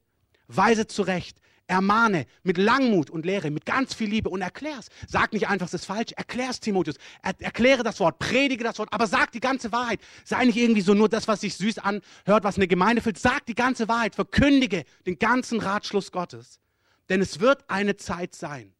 weise 0.47 0.85
zurecht, 0.85 1.41
ermahne 1.65 2.25
mit 2.43 2.57
Langmut 2.57 3.09
und 3.09 3.25
Lehre, 3.25 3.51
mit 3.51 3.65
ganz 3.65 3.93
viel 3.93 4.09
Liebe 4.09 4.29
und 4.29 4.41
erklär's. 4.41 4.87
Sag 5.07 5.33
nicht 5.33 5.47
einfach, 5.47 5.67
es 5.67 5.75
ist 5.75 5.85
falsch, 5.85 6.11
erklär's 6.13 6.59
Timotheus. 6.59 6.95
Er, 7.21 7.33
erkläre 7.39 7.83
das 7.83 7.99
Wort, 7.99 8.19
predige 8.19 8.63
das 8.63 8.79
Wort, 8.79 8.89
aber 8.91 9.07
sag 9.07 9.31
die 9.31 9.39
ganze 9.39 9.71
Wahrheit. 9.71 10.01
Sei 10.25 10.43
nicht 10.45 10.57
irgendwie 10.57 10.81
so 10.81 10.93
nur 10.93 11.09
das, 11.09 11.27
was 11.27 11.41
sich 11.41 11.55
süß 11.55 11.77
anhört, 11.79 12.43
was 12.43 12.57
eine 12.57 12.67
Gemeinde 12.67 13.01
fühlt. 13.01 13.19
Sag 13.19 13.45
die 13.45 13.55
ganze 13.55 13.87
Wahrheit, 13.87 14.15
verkündige 14.15 14.83
den 15.05 15.19
ganzen 15.19 15.59
Ratschluss 15.59 16.11
Gottes. 16.11 16.59
Denn 17.07 17.21
es 17.21 17.39
wird 17.39 17.63
eine 17.69 17.95
Zeit 17.95 18.35
sein, 18.35 18.73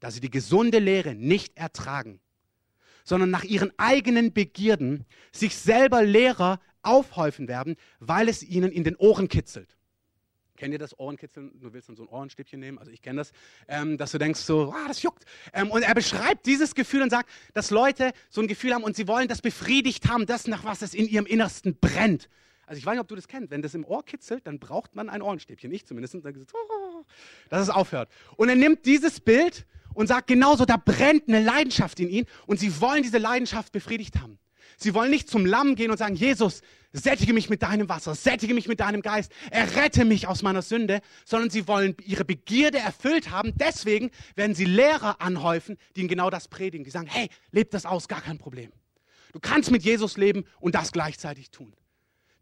dass 0.00 0.14
sie 0.14 0.20
die 0.20 0.30
gesunde 0.30 0.78
Lehre 0.78 1.14
nicht 1.14 1.56
ertragen, 1.56 2.20
sondern 3.06 3.30
nach 3.30 3.44
ihren 3.44 3.72
eigenen 3.78 4.34
Begierden 4.34 5.06
sich 5.32 5.56
selber 5.56 6.02
Lehrer 6.02 6.60
aufhäufen 6.82 7.48
werden, 7.48 7.76
weil 8.00 8.28
es 8.28 8.42
ihnen 8.42 8.70
in 8.70 8.84
den 8.84 8.96
Ohren 8.96 9.28
kitzelt. 9.28 9.76
Kennt 10.56 10.72
ihr 10.72 10.78
das 10.78 10.98
Ohrenkitzeln? 10.98 11.52
Du 11.60 11.72
willst 11.72 11.88
dann 11.88 11.96
so 11.96 12.02
ein 12.02 12.08
Ohrenstäbchen 12.08 12.58
nehmen, 12.58 12.78
also 12.78 12.90
ich 12.90 13.02
kenne 13.02 13.18
das, 13.18 13.32
ähm, 13.68 13.98
dass 13.98 14.12
du 14.12 14.18
denkst 14.18 14.40
so, 14.40 14.72
ah, 14.74 14.88
das 14.88 15.02
juckt. 15.02 15.24
Ähm, 15.52 15.70
und 15.70 15.82
er 15.82 15.94
beschreibt 15.94 16.46
dieses 16.46 16.74
Gefühl 16.74 17.02
und 17.02 17.10
sagt, 17.10 17.28
dass 17.52 17.70
Leute 17.70 18.12
so 18.30 18.40
ein 18.40 18.48
Gefühl 18.48 18.74
haben 18.74 18.82
und 18.82 18.96
sie 18.96 19.06
wollen 19.06 19.28
das 19.28 19.42
befriedigt 19.42 20.08
haben, 20.08 20.26
das 20.26 20.46
nach 20.46 20.64
was 20.64 20.82
es 20.82 20.94
in 20.94 21.06
ihrem 21.08 21.26
Innersten 21.26 21.76
brennt. 21.78 22.28
Also 22.66 22.78
ich 22.78 22.86
weiß 22.86 22.92
nicht, 22.92 23.00
ob 23.00 23.08
du 23.08 23.14
das 23.14 23.28
kennst. 23.28 23.50
Wenn 23.50 23.62
das 23.62 23.74
im 23.74 23.84
Ohr 23.84 24.04
kitzelt, 24.04 24.46
dann 24.46 24.58
braucht 24.58 24.96
man 24.96 25.08
ein 25.08 25.22
Ohrenstäbchen. 25.22 25.70
Ich 25.72 25.86
zumindest. 25.86 26.16
Und 26.16 26.24
dann 26.24 26.34
gesagt, 26.34 26.52
oh, 26.54 27.04
dass 27.48 27.62
es 27.62 27.70
aufhört. 27.70 28.10
Und 28.36 28.48
er 28.48 28.56
nimmt 28.56 28.86
dieses 28.86 29.20
Bild 29.20 29.66
und 29.96 30.06
sagt 30.06 30.28
genauso, 30.28 30.64
da 30.66 30.76
brennt 30.76 31.26
eine 31.26 31.42
Leidenschaft 31.42 31.98
in 31.98 32.08
ihnen 32.08 32.26
und 32.46 32.60
sie 32.60 32.80
wollen 32.80 33.02
diese 33.02 33.18
Leidenschaft 33.18 33.72
befriedigt 33.72 34.20
haben. 34.20 34.38
Sie 34.76 34.92
wollen 34.92 35.10
nicht 35.10 35.30
zum 35.30 35.46
Lamm 35.46 35.74
gehen 35.74 35.90
und 35.90 35.96
sagen, 35.96 36.16
Jesus, 36.16 36.60
sättige 36.92 37.32
mich 37.32 37.48
mit 37.48 37.62
deinem 37.62 37.88
Wasser, 37.88 38.14
sättige 38.14 38.52
mich 38.52 38.68
mit 38.68 38.80
deinem 38.80 39.00
Geist, 39.00 39.32
errette 39.50 40.04
mich 40.04 40.26
aus 40.26 40.42
meiner 40.42 40.60
Sünde, 40.60 41.00
sondern 41.24 41.48
sie 41.48 41.66
wollen 41.66 41.96
ihre 42.04 42.26
Begierde 42.26 42.78
erfüllt 42.78 43.30
haben. 43.30 43.54
Deswegen 43.56 44.10
werden 44.34 44.54
sie 44.54 44.66
Lehrer 44.66 45.22
anhäufen, 45.22 45.78
die 45.94 46.00
ihnen 46.00 46.08
genau 46.10 46.28
das 46.28 46.48
predigen. 46.48 46.84
Die 46.84 46.90
sagen, 46.90 47.08
hey, 47.08 47.30
lebt 47.50 47.72
das 47.72 47.86
aus, 47.86 48.06
gar 48.06 48.20
kein 48.20 48.36
Problem. 48.36 48.70
Du 49.32 49.40
kannst 49.40 49.70
mit 49.70 49.82
Jesus 49.82 50.18
leben 50.18 50.44
und 50.60 50.74
das 50.74 50.92
gleichzeitig 50.92 51.50
tun. 51.50 51.72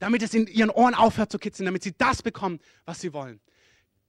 Damit 0.00 0.22
es 0.22 0.34
in 0.34 0.48
ihren 0.48 0.70
Ohren 0.70 0.94
aufhört 0.94 1.30
zu 1.30 1.38
kitzeln, 1.38 1.66
damit 1.66 1.84
sie 1.84 1.94
das 1.96 2.20
bekommen, 2.22 2.58
was 2.84 3.00
sie 3.00 3.12
wollen. 3.12 3.40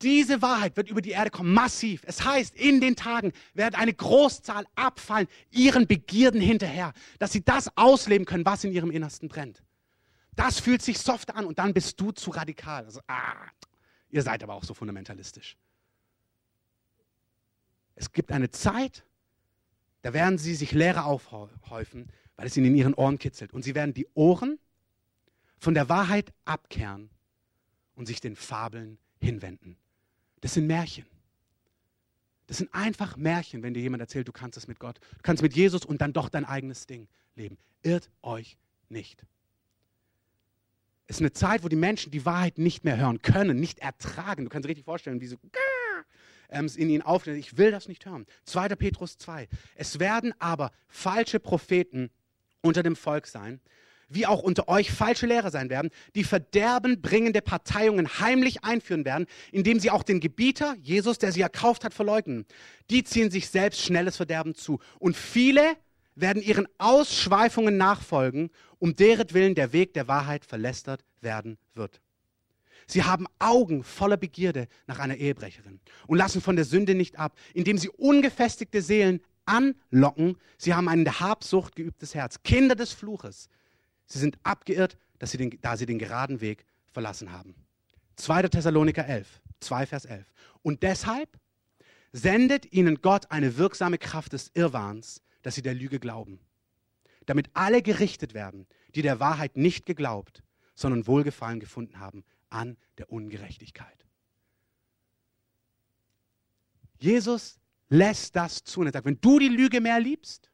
Diese 0.05 0.43
Wahrheit 0.43 0.77
wird 0.77 0.87
über 0.87 1.01
die 1.01 1.09
Erde 1.09 1.31
kommen, 1.31 1.51
massiv. 1.51 2.03
Es 2.05 2.23
heißt, 2.23 2.53
in 2.53 2.79
den 2.79 2.95
Tagen 2.95 3.33
wird 3.55 3.73
eine 3.73 3.91
Großzahl 3.91 4.67
abfallen, 4.75 5.27
ihren 5.49 5.87
Begierden 5.87 6.39
hinterher, 6.39 6.93
dass 7.17 7.31
sie 7.31 7.43
das 7.43 7.75
ausleben 7.75 8.27
können, 8.27 8.45
was 8.45 8.63
in 8.63 8.71
ihrem 8.71 8.91
Innersten 8.91 9.29
brennt. 9.29 9.63
Das 10.35 10.59
fühlt 10.59 10.83
sich 10.83 10.99
soft 10.99 11.33
an 11.33 11.45
und 11.45 11.57
dann 11.57 11.73
bist 11.73 11.99
du 11.99 12.11
zu 12.11 12.29
radikal. 12.29 12.85
Also, 12.85 13.01
ah, 13.07 13.47
ihr 14.11 14.21
seid 14.21 14.43
aber 14.43 14.53
auch 14.53 14.63
so 14.63 14.75
fundamentalistisch. 14.75 15.57
Es 17.95 18.11
gibt 18.11 18.31
eine 18.31 18.51
Zeit, 18.51 19.03
da 20.03 20.13
werden 20.13 20.37
sie 20.37 20.53
sich 20.53 20.71
Lehre 20.71 21.05
aufhäufen, 21.05 22.11
weil 22.35 22.45
es 22.45 22.55
ihnen 22.55 22.67
in 22.67 22.75
ihren 22.75 22.93
Ohren 22.93 23.17
kitzelt. 23.17 23.53
Und 23.53 23.63
sie 23.63 23.73
werden 23.73 23.95
die 23.95 24.05
Ohren 24.13 24.59
von 25.57 25.73
der 25.73 25.89
Wahrheit 25.89 26.31
abkehren 26.43 27.09
und 27.95 28.05
sich 28.05 28.21
den 28.21 28.35
Fabeln 28.35 28.99
hinwenden. 29.19 29.77
Das 30.45 30.53
sind 30.53 30.67
Märchen. 30.67 31.07
Das 32.45 32.57
sind 32.57 32.71
einfach 32.71 33.17
Märchen, 33.17 33.63
wenn 33.63 33.73
dir 33.73 33.81
jemand 33.81 34.01
erzählt, 34.01 34.27
du 34.27 34.31
kannst 34.31 34.59
es 34.59 34.67
mit 34.67 34.77
Gott, 34.77 34.99
du 34.99 35.23
kannst 35.23 35.41
mit 35.41 35.55
Jesus 35.55 35.83
und 35.85 36.01
dann 36.01 36.13
doch 36.13 36.29
dein 36.29 36.45
eigenes 36.45 36.85
Ding 36.85 37.07
leben. 37.33 37.57
Irrt 37.81 38.11
euch 38.21 38.55
nicht. 38.87 39.25
Es 41.07 41.15
ist 41.15 41.21
eine 41.21 41.33
Zeit, 41.33 41.63
wo 41.63 41.67
die 41.67 41.75
Menschen 41.75 42.11
die 42.11 42.27
Wahrheit 42.27 42.59
nicht 42.59 42.83
mehr 42.83 42.95
hören 42.95 43.23
können, 43.23 43.59
nicht 43.59 43.79
ertragen. 43.79 44.43
Du 44.43 44.51
kannst 44.51 44.65
dir 44.65 44.69
richtig 44.69 44.85
vorstellen, 44.85 45.19
wie 45.19 45.25
so 45.25 45.37
ähm, 46.49 46.69
in 46.75 46.91
ihnen 46.91 47.01
aufnehmen. 47.01 47.39
Ich 47.39 47.57
will 47.57 47.71
das 47.71 47.87
nicht 47.87 48.05
hören. 48.05 48.27
2. 48.43 48.67
Petrus 48.75 49.17
2. 49.17 49.47
Es 49.73 49.97
werden 49.97 50.31
aber 50.37 50.71
falsche 50.87 51.39
Propheten 51.39 52.11
unter 52.61 52.83
dem 52.83 52.95
Volk 52.95 53.25
sein, 53.25 53.61
wie 54.09 54.25
auch 54.25 54.41
unter 54.41 54.67
euch 54.67 54.91
falsche 54.91 55.25
Lehrer 55.25 55.51
sein 55.51 55.69
werden, 55.69 55.89
die 56.15 56.23
verderbenbringende 56.23 57.41
Parteiungen 57.41 58.19
heimlich 58.19 58.63
einführen 58.63 59.05
werden, 59.05 59.25
indem 59.51 59.79
sie 59.79 59.91
auch 59.91 60.03
den 60.03 60.19
Gebieter, 60.19 60.75
Jesus, 60.81 61.17
der 61.17 61.31
sie 61.31 61.41
erkauft 61.41 61.83
hat, 61.83 61.93
verleugnen. 61.93 62.45
Die 62.89 63.03
ziehen 63.03 63.31
sich 63.31 63.49
selbst 63.49 63.81
schnelles 63.81 64.17
Verderben 64.17 64.55
zu. 64.55 64.79
Und 64.99 65.15
viele 65.17 65.75
werden 66.15 66.41
ihren 66.41 66.67
Ausschweifungen 66.77 67.77
nachfolgen, 67.77 68.49
um 68.79 68.95
deren 68.95 69.33
Willen 69.33 69.55
der 69.55 69.73
Weg 69.73 69.93
der 69.93 70.07
Wahrheit 70.07 70.45
verlästert 70.45 71.03
werden 71.21 71.57
wird. 71.73 72.01
Sie 72.87 73.03
haben 73.03 73.25
Augen 73.39 73.83
voller 73.83 74.17
Begierde 74.17 74.67
nach 74.87 74.99
einer 74.99 75.15
Ehebrecherin 75.15 75.79
und 76.07 76.17
lassen 76.17 76.41
von 76.41 76.55
der 76.55 76.65
Sünde 76.65 76.93
nicht 76.95 77.17
ab, 77.17 77.35
indem 77.53 77.77
sie 77.77 77.89
ungefestigte 77.89 78.81
Seelen 78.81 79.21
anlocken. 79.45 80.37
Sie 80.57 80.73
haben 80.73 80.87
ein 80.87 80.99
in 80.99 81.05
der 81.05 81.19
Habsucht 81.19 81.75
geübtes 81.75 82.13
Herz, 82.15 82.43
Kinder 82.43 82.75
des 82.75 82.93
Fluches. 82.93 83.49
Sie 84.05 84.19
sind 84.19 84.37
abgeirrt, 84.43 84.97
dass 85.19 85.31
sie 85.31 85.37
den, 85.37 85.57
da 85.61 85.77
sie 85.77 85.85
den 85.85 85.99
geraden 85.99 86.41
Weg 86.41 86.65
verlassen 86.91 87.31
haben. 87.31 87.55
2. 88.17 88.43
Thessaloniker 88.43 89.05
11, 89.05 89.41
2 89.59 89.85
Vers 89.85 90.05
11. 90.05 90.31
Und 90.61 90.83
deshalb 90.83 91.39
sendet 92.11 92.71
ihnen 92.71 93.01
Gott 93.01 93.31
eine 93.31 93.57
wirksame 93.57 93.97
Kraft 93.97 94.33
des 94.33 94.51
Irrwahns, 94.53 95.21
dass 95.41 95.55
sie 95.55 95.61
der 95.61 95.73
Lüge 95.73 95.99
glauben. 95.99 96.39
Damit 97.25 97.49
alle 97.53 97.81
gerichtet 97.81 98.33
werden, 98.33 98.67
die 98.93 99.01
der 99.01 99.19
Wahrheit 99.19 99.57
nicht 99.57 99.85
geglaubt, 99.85 100.43
sondern 100.75 101.07
Wohlgefallen 101.07 101.59
gefunden 101.59 101.99
haben 101.99 102.23
an 102.49 102.77
der 102.97 103.11
Ungerechtigkeit. 103.11 104.05
Jesus 106.99 107.59
lässt 107.89 108.35
das 108.35 108.63
zu 108.63 108.79
und 108.79 108.87
er 108.87 108.93
sagt, 108.93 109.05
wenn 109.05 109.19
du 109.19 109.39
die 109.39 109.49
Lüge 109.49 109.81
mehr 109.81 109.99
liebst, 109.99 110.49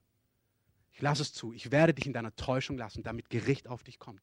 ich 0.93 1.01
lasse 1.01 1.21
es 1.21 1.34
zu. 1.34 1.54
Ich 1.54 1.71
werde 1.71 1.93
dich 1.93 2.06
in 2.06 2.13
deiner 2.13 2.36
Täuschung 2.36 2.77
lassen, 2.77 3.04
damit 3.04 3.30
Gericht 3.30 3.67
auf 3.67 3.84
dich 3.84 3.99
kommt. 3.99 4.21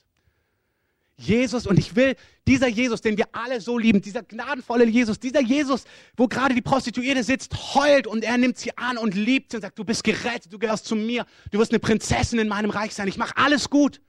Jesus, 1.20 1.66
und 1.66 1.78
ich 1.80 1.96
will, 1.96 2.14
dieser 2.46 2.68
Jesus, 2.68 3.00
den 3.00 3.16
wir 3.18 3.26
alle 3.32 3.60
so 3.60 3.76
lieben, 3.76 4.00
dieser 4.00 4.22
gnadenvolle 4.22 4.86
Jesus, 4.86 5.18
dieser 5.18 5.40
Jesus, 5.40 5.84
wo 6.16 6.28
gerade 6.28 6.54
die 6.54 6.62
Prostituierte 6.62 7.24
sitzt, 7.24 7.74
heult 7.74 8.06
und 8.06 8.22
er 8.22 8.38
nimmt 8.38 8.56
sie 8.56 8.76
an 8.78 8.96
und 8.96 9.16
liebt 9.16 9.50
sie 9.50 9.56
und 9.56 9.62
sagt, 9.62 9.76
du 9.78 9.84
bist 9.84 10.04
gerettet, 10.04 10.52
du 10.52 10.60
gehörst 10.60 10.84
zu 10.84 10.94
mir, 10.94 11.26
du 11.50 11.58
wirst 11.58 11.72
eine 11.72 11.80
Prinzessin 11.80 12.38
in 12.38 12.46
meinem 12.46 12.70
Reich 12.70 12.94
sein, 12.94 13.08
ich 13.08 13.16
mache 13.16 13.36
alles 13.36 13.68
gut. 13.68 14.00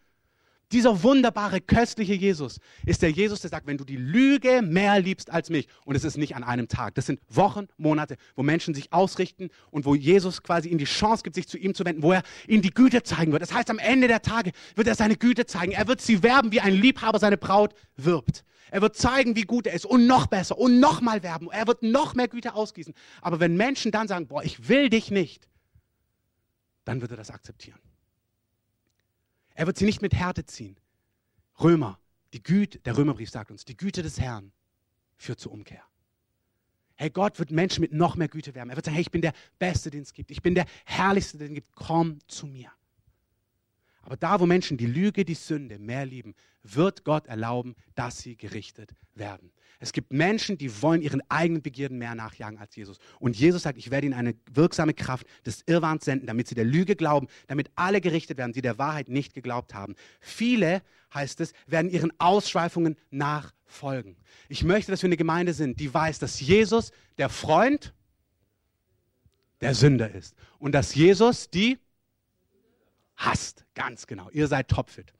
Dieser 0.71 1.01
wunderbare, 1.01 1.61
köstliche 1.61 2.13
Jesus 2.13 2.59
ist 2.85 3.01
der 3.01 3.09
Jesus, 3.09 3.41
der 3.41 3.49
sagt, 3.49 3.65
wenn 3.65 3.77
du 3.77 3.85
die 3.85 3.95
Lüge 3.95 4.61
mehr 4.61 4.99
liebst 4.99 5.31
als 5.31 5.49
mich, 5.49 5.67
und 5.83 5.95
es 5.95 6.03
ist 6.03 6.17
nicht 6.17 6.35
an 6.35 6.43
einem 6.43 6.67
Tag, 6.67 6.93
das 6.93 7.07
sind 7.07 7.19
Wochen, 7.27 7.67
Monate, 7.77 8.17
wo 8.35 8.43
Menschen 8.43 8.75
sich 8.75 8.93
ausrichten 8.93 9.49
und 9.71 9.85
wo 9.85 9.95
Jesus 9.95 10.43
quasi 10.43 10.69
ihnen 10.69 10.77
die 10.77 10.85
Chance 10.85 11.23
gibt, 11.23 11.35
sich 11.35 11.47
zu 11.47 11.57
ihm 11.57 11.73
zu 11.73 11.85
wenden, 11.85 12.03
wo 12.03 12.11
er 12.11 12.21
ihnen 12.47 12.61
die 12.61 12.69
Güte 12.69 13.01
zeigen 13.01 13.31
wird. 13.31 13.41
Das 13.41 13.51
heißt, 13.51 13.71
am 13.71 13.79
Ende 13.79 14.07
der 14.07 14.21
Tage 14.21 14.51
wird 14.75 14.87
er 14.87 14.93
seine 14.93 15.15
Güte 15.15 15.47
zeigen. 15.47 15.71
Er 15.71 15.87
wird 15.87 16.01
sie 16.01 16.21
werben, 16.21 16.51
wie 16.51 16.61
ein 16.61 16.73
Liebhaber 16.73 17.17
seine 17.17 17.37
Braut 17.37 17.73
wirbt. 17.95 18.43
Er 18.69 18.83
wird 18.83 18.95
zeigen, 18.95 19.35
wie 19.35 19.43
gut 19.43 19.65
er 19.65 19.73
ist 19.73 19.85
und 19.85 20.05
noch 20.05 20.27
besser 20.27 20.55
und 20.59 20.79
noch 20.79 21.01
mal 21.01 21.23
werben. 21.23 21.49
Er 21.51 21.65
wird 21.65 21.81
noch 21.81 22.13
mehr 22.13 22.27
Güte 22.27 22.53
ausgießen. 22.53 22.93
Aber 23.21 23.39
wenn 23.39 23.57
Menschen 23.57 23.91
dann 23.91 24.07
sagen, 24.07 24.27
boah, 24.27 24.43
ich 24.43 24.69
will 24.69 24.89
dich 24.89 25.09
nicht, 25.09 25.47
dann 26.85 27.01
wird 27.01 27.09
er 27.09 27.17
das 27.17 27.31
akzeptieren. 27.31 27.79
Er 29.59 29.67
wird 29.67 29.77
sie 29.77 29.83
nicht 29.83 30.01
mit 30.01 30.13
Härte 30.13 30.45
ziehen. 30.45 30.79
Römer, 31.59 31.99
die 32.31 32.41
Güte, 32.41 32.79
der 32.79 32.95
Römerbrief 32.95 33.29
sagt 33.29 33.51
uns, 33.51 33.65
die 33.65 33.75
Güte 33.75 34.01
des 34.01 34.17
Herrn 34.17 34.53
führt 35.17 35.41
zur 35.41 35.51
Umkehr. 35.51 35.83
Hey, 36.95 37.09
Gott 37.09 37.39
wird 37.39 37.51
Menschen 37.51 37.81
mit 37.81 37.91
noch 37.91 38.15
mehr 38.15 38.29
Güte 38.29 38.55
wärmen. 38.55 38.69
Er 38.69 38.77
wird 38.77 38.85
sagen, 38.85 38.95
hey, 38.95 39.01
ich 39.01 39.11
bin 39.11 39.21
der 39.21 39.33
Beste, 39.57 39.89
den 39.89 40.03
es 40.03 40.13
gibt. 40.13 40.31
Ich 40.31 40.41
bin 40.41 40.55
der 40.55 40.65
Herrlichste, 40.85 41.39
den 41.39 41.49
es 41.49 41.55
gibt. 41.55 41.75
Komm 41.75 42.19
zu 42.29 42.47
mir. 42.47 42.71
Aber 44.03 44.15
da, 44.15 44.39
wo 44.39 44.45
Menschen 44.45 44.77
die 44.77 44.85
Lüge, 44.85 45.25
die 45.25 45.35
Sünde 45.35 45.77
mehr 45.77 46.05
lieben, 46.05 46.35
wird 46.63 47.03
Gott 47.03 47.27
erlauben, 47.27 47.75
dass 47.95 48.19
sie 48.19 48.37
gerichtet 48.37 48.95
werden. 49.13 49.51
Es 49.79 49.93
gibt 49.93 50.11
Menschen, 50.11 50.57
die 50.57 50.81
wollen 50.81 51.01
ihren 51.01 51.21
eigenen 51.29 51.61
Begierden 51.61 51.97
mehr 51.97 52.13
nachjagen 52.13 52.59
als 52.59 52.75
Jesus. 52.75 52.97
Und 53.19 53.37
Jesus 53.37 53.63
sagt, 53.63 53.77
ich 53.77 53.91
werde 53.91 54.07
ihnen 54.07 54.13
eine 54.13 54.35
wirksame 54.51 54.93
Kraft 54.93 55.25
des 55.45 55.63
Irrwahns 55.67 56.03
senden, 56.03 56.27
damit 56.27 56.49
sie 56.49 56.55
der 56.55 56.65
Lüge 56.65 56.97
glauben, 56.97 57.27
damit 57.47 57.71
alle 57.75 58.01
gerichtet 58.01 58.37
werden, 58.37 58.51
die 58.51 58.61
der 58.61 58.77
Wahrheit 58.77 59.07
nicht 59.07 59.33
geglaubt 59.33 59.73
haben. 59.73 59.95
Viele, 60.19 60.81
heißt 61.13 61.39
es, 61.39 61.53
werden 61.65 61.89
ihren 61.89 62.11
Ausschweifungen 62.19 62.97
nachfolgen. 63.09 64.17
Ich 64.49 64.65
möchte, 64.65 64.91
dass 64.91 65.01
wir 65.01 65.07
eine 65.07 65.17
Gemeinde 65.17 65.53
sind, 65.53 65.79
die 65.79 65.93
weiß, 65.93 66.19
dass 66.19 66.41
Jesus 66.41 66.91
der 67.17 67.29
Freund 67.29 67.93
der 69.61 69.75
Sünder 69.75 70.13
ist. 70.13 70.35
Und 70.57 70.73
dass 70.73 70.93
Jesus 70.93 71.49
die 71.49 71.77
hasst. 73.15 73.65
Ganz 73.75 74.07
genau. 74.07 74.29
Ihr 74.31 74.47
seid 74.47 74.67
topfit. 74.67 75.13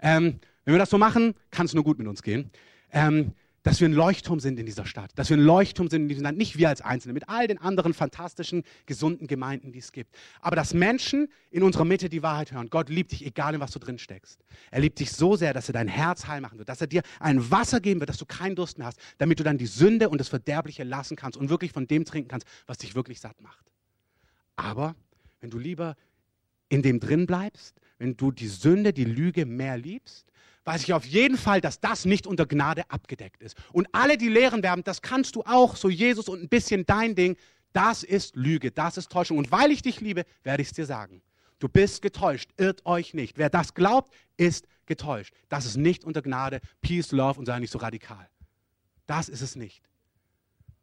Ähm, 0.00 0.40
wenn 0.64 0.74
wir 0.74 0.78
das 0.78 0.90
so 0.90 0.98
machen, 0.98 1.34
kann 1.50 1.66
es 1.66 1.74
nur 1.74 1.84
gut 1.84 1.98
mit 1.98 2.06
uns 2.06 2.22
gehen. 2.22 2.50
Ähm, 2.92 3.32
dass 3.66 3.80
wir 3.80 3.88
ein 3.88 3.94
Leuchtturm 3.94 4.38
sind 4.38 4.60
in 4.60 4.64
dieser 4.66 4.86
Stadt, 4.86 5.10
dass 5.16 5.28
wir 5.28 5.36
ein 5.36 5.42
Leuchtturm 5.42 5.88
sind 5.90 6.02
in 6.02 6.08
diesem 6.08 6.22
Land, 6.22 6.38
nicht 6.38 6.56
wir 6.56 6.68
als 6.68 6.82
Einzelne, 6.82 7.12
mit 7.14 7.28
all 7.28 7.48
den 7.48 7.58
anderen 7.58 7.94
fantastischen, 7.94 8.62
gesunden 8.86 9.26
Gemeinden, 9.26 9.72
die 9.72 9.80
es 9.80 9.90
gibt. 9.90 10.14
Aber 10.40 10.54
dass 10.54 10.72
Menschen 10.72 11.26
in 11.50 11.64
unserer 11.64 11.84
Mitte 11.84 12.08
die 12.08 12.22
Wahrheit 12.22 12.52
hören. 12.52 12.70
Gott 12.70 12.90
liebt 12.90 13.10
dich, 13.10 13.26
egal 13.26 13.56
in 13.56 13.60
was 13.60 13.72
du 13.72 13.80
drin 13.80 13.98
steckst. 13.98 14.44
Er 14.70 14.78
liebt 14.78 15.00
dich 15.00 15.10
so 15.10 15.34
sehr, 15.34 15.52
dass 15.52 15.68
er 15.68 15.72
dein 15.72 15.88
Herz 15.88 16.28
heil 16.28 16.40
machen 16.40 16.58
wird, 16.58 16.68
dass 16.68 16.80
er 16.80 16.86
dir 16.86 17.02
ein 17.18 17.50
Wasser 17.50 17.80
geben 17.80 17.98
wird, 17.98 18.08
dass 18.08 18.18
du 18.18 18.24
keinen 18.24 18.54
Durst 18.54 18.78
mehr 18.78 18.86
hast, 18.86 19.00
damit 19.18 19.40
du 19.40 19.42
dann 19.42 19.58
die 19.58 19.66
Sünde 19.66 20.10
und 20.10 20.18
das 20.18 20.28
Verderbliche 20.28 20.84
lassen 20.84 21.16
kannst 21.16 21.36
und 21.36 21.50
wirklich 21.50 21.72
von 21.72 21.88
dem 21.88 22.04
trinken 22.04 22.28
kannst, 22.28 22.46
was 22.68 22.78
dich 22.78 22.94
wirklich 22.94 23.18
satt 23.18 23.40
macht. 23.40 23.66
Aber 24.54 24.94
wenn 25.40 25.50
du 25.50 25.58
lieber 25.58 25.96
in 26.68 26.82
dem 26.82 27.00
drin 27.00 27.26
bleibst, 27.26 27.80
wenn 27.98 28.16
du 28.16 28.30
die 28.30 28.46
Sünde, 28.46 28.92
die 28.92 29.04
Lüge 29.04 29.44
mehr 29.44 29.76
liebst, 29.76 30.30
weiß 30.66 30.82
ich 30.82 30.92
auf 30.92 31.06
jeden 31.06 31.38
Fall, 31.38 31.60
dass 31.60 31.80
das 31.80 32.04
nicht 32.04 32.26
unter 32.26 32.44
Gnade 32.44 32.90
abgedeckt 32.90 33.40
ist. 33.40 33.56
Und 33.72 33.88
alle, 33.92 34.18
die 34.18 34.28
lehren 34.28 34.62
werden, 34.62 34.82
das 34.84 35.00
kannst 35.00 35.36
du 35.36 35.42
auch, 35.42 35.76
so 35.76 35.88
Jesus 35.88 36.28
und 36.28 36.42
ein 36.42 36.48
bisschen 36.48 36.84
dein 36.84 37.14
Ding, 37.14 37.36
das 37.72 38.02
ist 38.02 38.36
Lüge, 38.36 38.72
das 38.72 38.96
ist 38.96 39.10
Täuschung. 39.10 39.38
Und 39.38 39.52
weil 39.52 39.70
ich 39.70 39.82
dich 39.82 40.00
liebe, 40.00 40.24
werde 40.42 40.62
ich 40.62 40.68
es 40.68 40.74
dir 40.74 40.86
sagen. 40.86 41.22
Du 41.60 41.68
bist 41.68 42.02
getäuscht, 42.02 42.50
irrt 42.56 42.84
euch 42.84 43.14
nicht. 43.14 43.38
Wer 43.38 43.48
das 43.48 43.74
glaubt, 43.74 44.12
ist 44.36 44.66
getäuscht. 44.86 45.32
Das 45.48 45.66
ist 45.66 45.76
nicht 45.76 46.04
unter 46.04 46.20
Gnade, 46.20 46.60
Peace, 46.82 47.12
Love 47.12 47.38
und 47.38 47.46
sei 47.46 47.58
nicht 47.60 47.70
so 47.70 47.78
radikal. 47.78 48.28
Das 49.06 49.28
ist 49.28 49.42
es 49.42 49.54
nicht. 49.56 49.82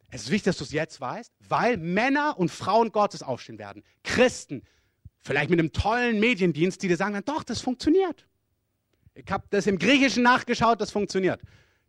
Es 0.10 0.24
ist 0.24 0.32
wichtig, 0.32 0.46
dass 0.46 0.58
du 0.58 0.64
es 0.64 0.72
jetzt 0.72 1.02
weißt, 1.02 1.32
weil 1.50 1.78
Männer 1.78 2.40
und 2.40 2.50
Frauen 2.50 2.92
Gottes 2.92 3.22
aufstehen 3.22 3.60
werden. 3.60 3.84
Christen, 4.04 4.64
vielleicht 5.20 5.50
mit 5.50 5.60
einem 5.60 5.74
tollen 5.74 6.20
Mediendienst, 6.20 6.82
die 6.82 6.88
dir 6.88 6.98
sagen, 6.98 7.20
doch, 7.26 7.44
das 7.44 7.60
funktioniert. 7.60 8.28
Ich 9.16 9.30
habe 9.30 9.46
das 9.50 9.68
im 9.68 9.78
Griechischen 9.78 10.24
nachgeschaut, 10.24 10.82
das 10.82 10.92
funktioniert. 10.92 11.42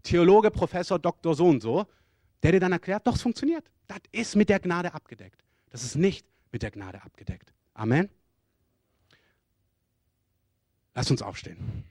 Theologe, 0.03 0.51
Professor, 0.51 0.99
Doktor, 0.99 1.35
so 1.35 1.47
und 1.47 1.63
so, 1.63 1.87
der 2.43 2.53
dir 2.53 2.61
dann 2.61 2.73
erklärt, 2.73 3.07
doch, 3.07 3.15
es 3.15 3.23
funktioniert. 3.23 3.65
Das 3.87 3.99
ist 4.13 4.37
mit 4.37 4.49
der 4.49 4.61
Gnade 4.61 4.93
abgedeckt. 4.93 5.43
Das 5.71 5.83
ist 5.83 5.97
nicht 5.97 6.27
mit 6.53 6.63
der 6.63 6.71
Gnade 6.71 7.03
abgedeckt. 7.03 7.53
Amen. 7.73 8.09
Lass 10.95 11.11
uns 11.11 11.23
aufstehen. 11.23 11.85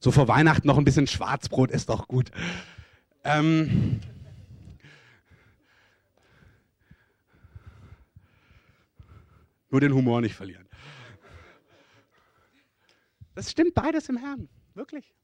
So 0.00 0.10
vor 0.10 0.26
Weihnachten 0.26 0.66
noch 0.66 0.78
ein 0.78 0.84
bisschen 0.84 1.06
Schwarzbrot 1.06 1.70
ist 1.70 1.88
doch 1.88 2.08
gut. 2.08 2.32
Ähm, 3.22 4.00
Nur 9.72 9.80
den 9.80 9.94
Humor 9.94 10.20
nicht 10.20 10.34
verlieren. 10.34 10.68
Das 13.34 13.50
stimmt 13.50 13.72
beides 13.72 14.10
im 14.10 14.18
Herrn, 14.18 14.50
wirklich. 14.74 15.14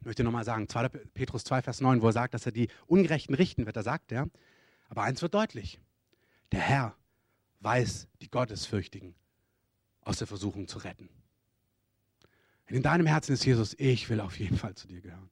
Ich 0.00 0.04
möchte 0.04 0.24
nochmal 0.24 0.44
sagen, 0.44 0.68
2. 0.68 0.88
Petrus 0.88 1.44
2, 1.44 1.62
Vers 1.62 1.80
9, 1.80 2.02
wo 2.02 2.08
er 2.08 2.12
sagt, 2.12 2.34
dass 2.34 2.44
er 2.44 2.50
die 2.50 2.68
Ungerechten 2.86 3.36
richten 3.36 3.66
wird, 3.66 3.76
da 3.76 3.84
sagt 3.84 4.10
er, 4.10 4.28
aber 4.88 5.04
eins 5.04 5.22
wird 5.22 5.34
deutlich, 5.34 5.78
der 6.50 6.60
Herr 6.60 6.96
weiß 7.60 8.08
die 8.20 8.30
Gottesfürchtigen 8.30 9.14
aus 10.00 10.18
der 10.18 10.26
Versuchung 10.26 10.66
zu 10.66 10.78
retten. 10.78 11.08
in 12.66 12.82
deinem 12.82 13.06
Herzen 13.06 13.34
ist 13.34 13.44
Jesus, 13.44 13.76
ich 13.78 14.10
will 14.10 14.18
auf 14.18 14.40
jeden 14.40 14.56
Fall 14.56 14.74
zu 14.74 14.88
dir 14.88 15.00
gehören. 15.00 15.30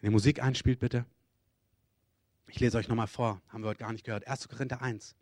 Wenn 0.00 0.08
ihr 0.08 0.12
Musik 0.12 0.42
einspielt, 0.42 0.78
bitte. 0.78 1.04
Ich 2.46 2.60
lese 2.60 2.78
euch 2.78 2.88
nochmal 2.88 3.08
vor, 3.08 3.42
haben 3.48 3.62
wir 3.62 3.68
heute 3.68 3.80
gar 3.80 3.92
nicht 3.92 4.04
gehört. 4.04 4.26
1. 4.26 4.48
Korinther 4.48 4.80
1. 4.80 5.16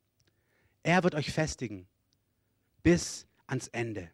Er 0.83 1.03
wird 1.03 1.15
euch 1.15 1.33
festigen 1.33 1.89
bis 2.83 3.27
ans 3.47 3.69
Ende, 3.69 4.11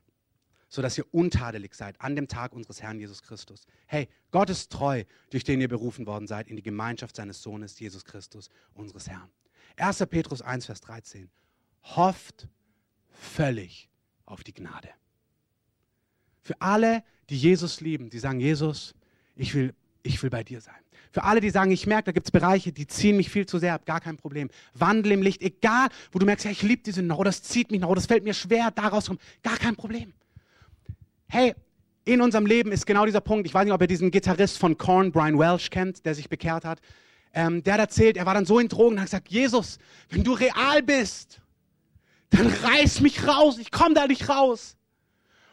sodass 0.69 0.97
ihr 0.97 1.05
untadelig 1.13 1.75
seid 1.75 2.01
an 2.01 2.17
dem 2.17 2.29
Tag 2.29 2.53
unseres 2.53 2.81
Herrn 2.81 2.99
Jesus 2.99 3.23
Christus. 3.23 3.67
Hey, 3.87 4.09
Gott 4.31 4.49
ist 4.51 4.73
treu, 4.73 5.05
durch 5.31 5.45
den 5.45 5.61
ihr 5.61 5.69
berufen 5.69 6.07
worden 6.07 6.27
seid 6.27 6.49
in 6.49 6.57
die 6.57 6.63
Gemeinschaft 6.63 7.17
seines 7.17 7.43
Sohnes 7.43 7.79
Jesus 7.79 8.05
Christus, 8.05 8.49
unseres 8.73 9.09
Herrn. 9.09 9.31
1. 9.77 10.07
Petrus 10.09 10.43
1, 10.43 10.67
Vers 10.67 10.81
13. 10.81 11.31
Hofft 11.83 12.49
völlig 13.11 13.91
auf 14.25 14.45
die 14.45 14.55
Gnade. 14.55 14.89
Für 16.43 16.61
alle, 16.61 17.03
die 17.31 17.37
Jesus 17.37 17.81
lieben, 17.81 18.11
die 18.11 18.19
sagen, 18.19 18.41
Jesus, 18.41 18.95
ich 19.37 19.55
will 19.55 19.75
ich 20.03 20.23
will 20.23 20.31
bei 20.31 20.43
dir 20.43 20.61
sein. 20.61 20.75
Für 21.11 21.25
alle, 21.25 21.41
die 21.41 21.51
sagen, 21.51 21.71
ich 21.71 21.87
merke, 21.87 22.05
da 22.05 22.13
gibt 22.13 22.27
es 22.27 22.31
Bereiche, 22.31 22.73
die 22.73 22.87
ziehen 22.87 23.17
mich 23.17 23.29
viel 23.29 23.47
zu 23.47 23.59
sehr 23.59 23.75
ab, 23.75 23.85
gar 23.85 24.01
kein 24.01 24.17
Problem. 24.17 24.49
Wandel 24.75 25.13
im 25.13 25.23
Licht, 25.23 25.43
egal, 25.43 25.89
wo 26.11 26.19
du 26.19 26.27
merkst, 26.27 26.47
ja, 26.47 26.51
ich 26.51 26.63
liebe 26.63 26.83
diese 26.83 27.03
oder 27.05 27.25
das 27.25 27.43
zieht 27.43 27.71
mich 27.71 27.85
oder 27.85 27.97
das 27.97 28.07
fällt 28.07 28.25
mir 28.25 28.35
schwer, 28.35 28.71
da 28.71 28.89
rauszukommen, 28.89 29.23
gar 29.43 29.59
kein 29.59 29.77
Problem. 29.77 30.15
Hey, 31.29 31.55
in 32.05 32.21
unserem 32.21 32.47
Leben 32.47 32.73
ist 32.73 32.87
genau 32.87 33.05
dieser 33.05 33.21
Punkt, 33.21 33.47
ich 33.47 33.55
weiß 33.55 33.65
nicht, 33.65 33.75
ob 33.75 33.81
ihr 33.81 33.87
diesen 33.87 34.11
Gitarrist 34.11 34.59
von 34.59 34.77
Korn, 34.77 35.13
Brian 35.13 35.39
Welsh, 35.39 35.71
kennt, 35.71 36.05
der 36.05 36.15
sich 36.15 36.29
bekehrt 36.29 36.65
hat. 36.65 36.81
Ähm, 37.35 37.63
der 37.63 37.75
hat 37.75 37.81
erzählt, 37.81 38.17
er 38.17 38.27
war 38.27 38.35
dann 38.35 38.47
so 38.47 38.59
in 38.59 38.69
Drogen 38.69 38.95
und 38.95 39.01
hat 39.01 39.07
gesagt, 39.07 39.29
Jesus, 39.29 39.79
wenn 40.11 40.25
du 40.25 40.33
real 40.33 40.83
bist, 40.83 41.41
dann 42.31 42.47
reiß 42.47 43.01
mich 43.01 43.27
raus, 43.27 43.59
ich 43.59 43.71
komme 43.71 43.95
da 43.95 44.07
nicht 44.07 44.29
raus. 44.29 44.77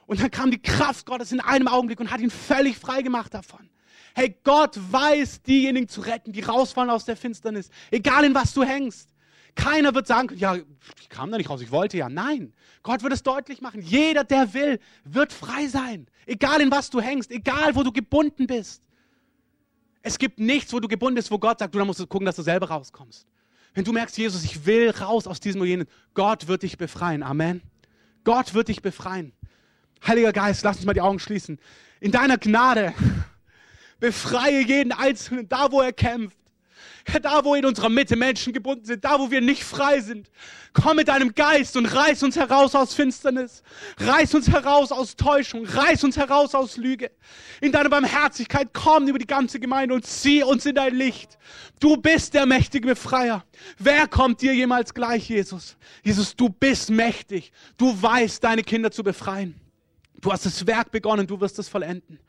Und 0.10 0.20
dann 0.20 0.32
kam 0.32 0.50
die 0.50 0.60
Kraft 0.60 1.06
Gottes 1.06 1.32
in 1.32 1.40
einem 1.40 1.68
Augenblick 1.68 2.00
und 2.00 2.10
hat 2.10 2.20
ihn 2.20 2.32
völlig 2.32 2.80
frei 2.80 3.04
gemacht 3.04 3.32
davon. 3.32 3.70
Hey, 4.16 4.36
Gott 4.44 4.76
weiß, 4.92 5.44
diejenigen 5.44 5.88
zu 5.88 6.02
retten, 6.02 6.32
die 6.32 6.42
rausfallen 6.42 6.90
aus 6.90 7.06
der 7.06 7.16
Finsternis. 7.16 7.70
Egal 7.92 8.24
in 8.24 8.34
was 8.34 8.56
du 8.56 8.64
hängst. 8.64 9.14
Keiner 9.54 9.94
wird 9.94 10.08
sagen, 10.08 10.36
ja, 10.36 10.56
ich 11.00 11.10
kam 11.10 11.30
da 11.30 11.38
nicht 11.38 11.48
raus, 11.48 11.62
ich 11.62 11.70
wollte 11.70 11.96
ja. 11.96 12.10
Nein, 12.10 12.54
Gott 12.82 13.04
wird 13.04 13.14
es 13.14 13.22
deutlich 13.22 13.62
machen. 13.62 13.84
Jeder, 13.84 14.24
der 14.24 14.52
will, 14.56 14.80
wird 15.04 15.32
frei 15.32 15.68
sein. 15.68 16.08
Egal 16.26 16.60
in 16.62 16.72
was 16.72 16.90
du 16.90 17.00
hängst, 17.00 17.30
egal 17.30 17.76
wo 17.76 17.84
du 17.84 17.92
gebunden 17.92 18.48
bist. 18.48 18.82
Es 20.02 20.18
gibt 20.18 20.40
nichts, 20.40 20.74
wo 20.74 20.80
du 20.80 20.88
gebunden 20.88 21.18
bist, 21.18 21.30
wo 21.30 21.38
Gott 21.38 21.60
sagt, 21.60 21.76
du 21.76 21.86
musst 21.86 22.00
gucken, 22.10 22.26
dass 22.26 22.36
du 22.36 22.42
selber 22.42 22.70
rauskommst. 22.70 23.28
Wenn 23.76 23.84
du 23.84 23.94
merkst, 23.94 24.18
Jesus, 24.18 24.44
ich 24.44 24.66
will 24.66 24.90
raus 24.90 25.28
aus 25.28 25.40
diesem 25.40 25.62
oder 25.62 25.70
jenen, 25.70 25.88
Gott 26.16 26.48
wird 26.48 26.64
dich 26.64 26.80
befreien. 26.80 27.22
Amen. 27.22 27.62
Gott 28.24 28.56
wird 28.56 28.70
dich 28.70 28.82
befreien. 28.82 29.34
Heiliger 30.06 30.34
Geist, 30.34 30.64
lass 30.64 30.78
uns 30.78 30.86
mal 30.86 30.94
die 30.94 31.02
Augen 31.02 31.20
schließen. 31.20 31.60
In 32.00 32.12
deiner 32.12 32.38
Gnade 32.38 32.94
befreie 34.00 34.62
jeden 34.66 34.92
Einzelnen 34.92 35.48
da, 35.50 35.72
wo 35.72 35.82
er 35.82 35.94
kämpft. 35.94 36.38
Da, 37.24 37.44
wo 37.44 37.56
in 37.56 37.66
unserer 37.66 37.90
Mitte 37.90 38.16
Menschen 38.16 38.54
gebunden 38.54 38.86
sind, 38.86 39.04
da, 39.04 39.20
wo 39.20 39.32
wir 39.32 39.42
nicht 39.42 39.64
frei 39.64 40.00
sind. 40.00 40.30
Komm 40.74 40.98
mit 40.98 41.08
deinem 41.08 41.34
Geist 41.34 41.76
und 41.76 41.88
reiß 41.88 42.22
uns 42.22 42.36
heraus 42.36 42.76
aus 42.76 42.94
Finsternis. 42.94 43.64
Reiß 43.98 44.36
uns 44.36 44.48
heraus 44.48 44.92
aus 44.92 45.16
Täuschung. 45.16 45.66
Reiß 45.66 46.04
uns 46.04 46.18
heraus 46.18 46.54
aus 46.54 46.78
Lüge. 46.78 47.10
In 47.62 47.72
deiner 47.72 47.90
Barmherzigkeit 47.90 48.70
komm 48.74 49.08
über 49.08 49.18
die 49.18 49.26
ganze 49.26 49.60
Gemeinde 49.60 49.96
und 49.96 50.06
zieh 50.06 50.44
uns 50.44 50.66
in 50.68 50.76
dein 50.76 50.94
Licht. 50.94 51.40
Du 51.80 51.98
bist 51.98 52.36
der 52.36 52.46
mächtige 52.46 52.88
Befreier. 52.88 53.44
Wer 53.80 54.08
kommt 54.08 54.42
dir 54.42 54.54
jemals 54.54 54.94
gleich, 54.94 55.30
Jesus? 55.30 55.78
Jesus, 56.04 56.36
du 56.36 56.50
bist 56.50 56.92
mächtig. 56.92 57.52
Du 57.78 58.00
weißt, 58.00 58.44
deine 58.44 58.62
Kinder 58.62 58.92
zu 58.92 59.04
befreien. 59.04 59.60
Du 60.22 60.32
hast 60.32 60.46
das 60.46 60.66
Werk 60.68 60.92
begonnen, 60.92 61.28
du 61.28 61.40
wirst 61.40 61.60
es 61.60 61.70
vollenden. 61.70 62.20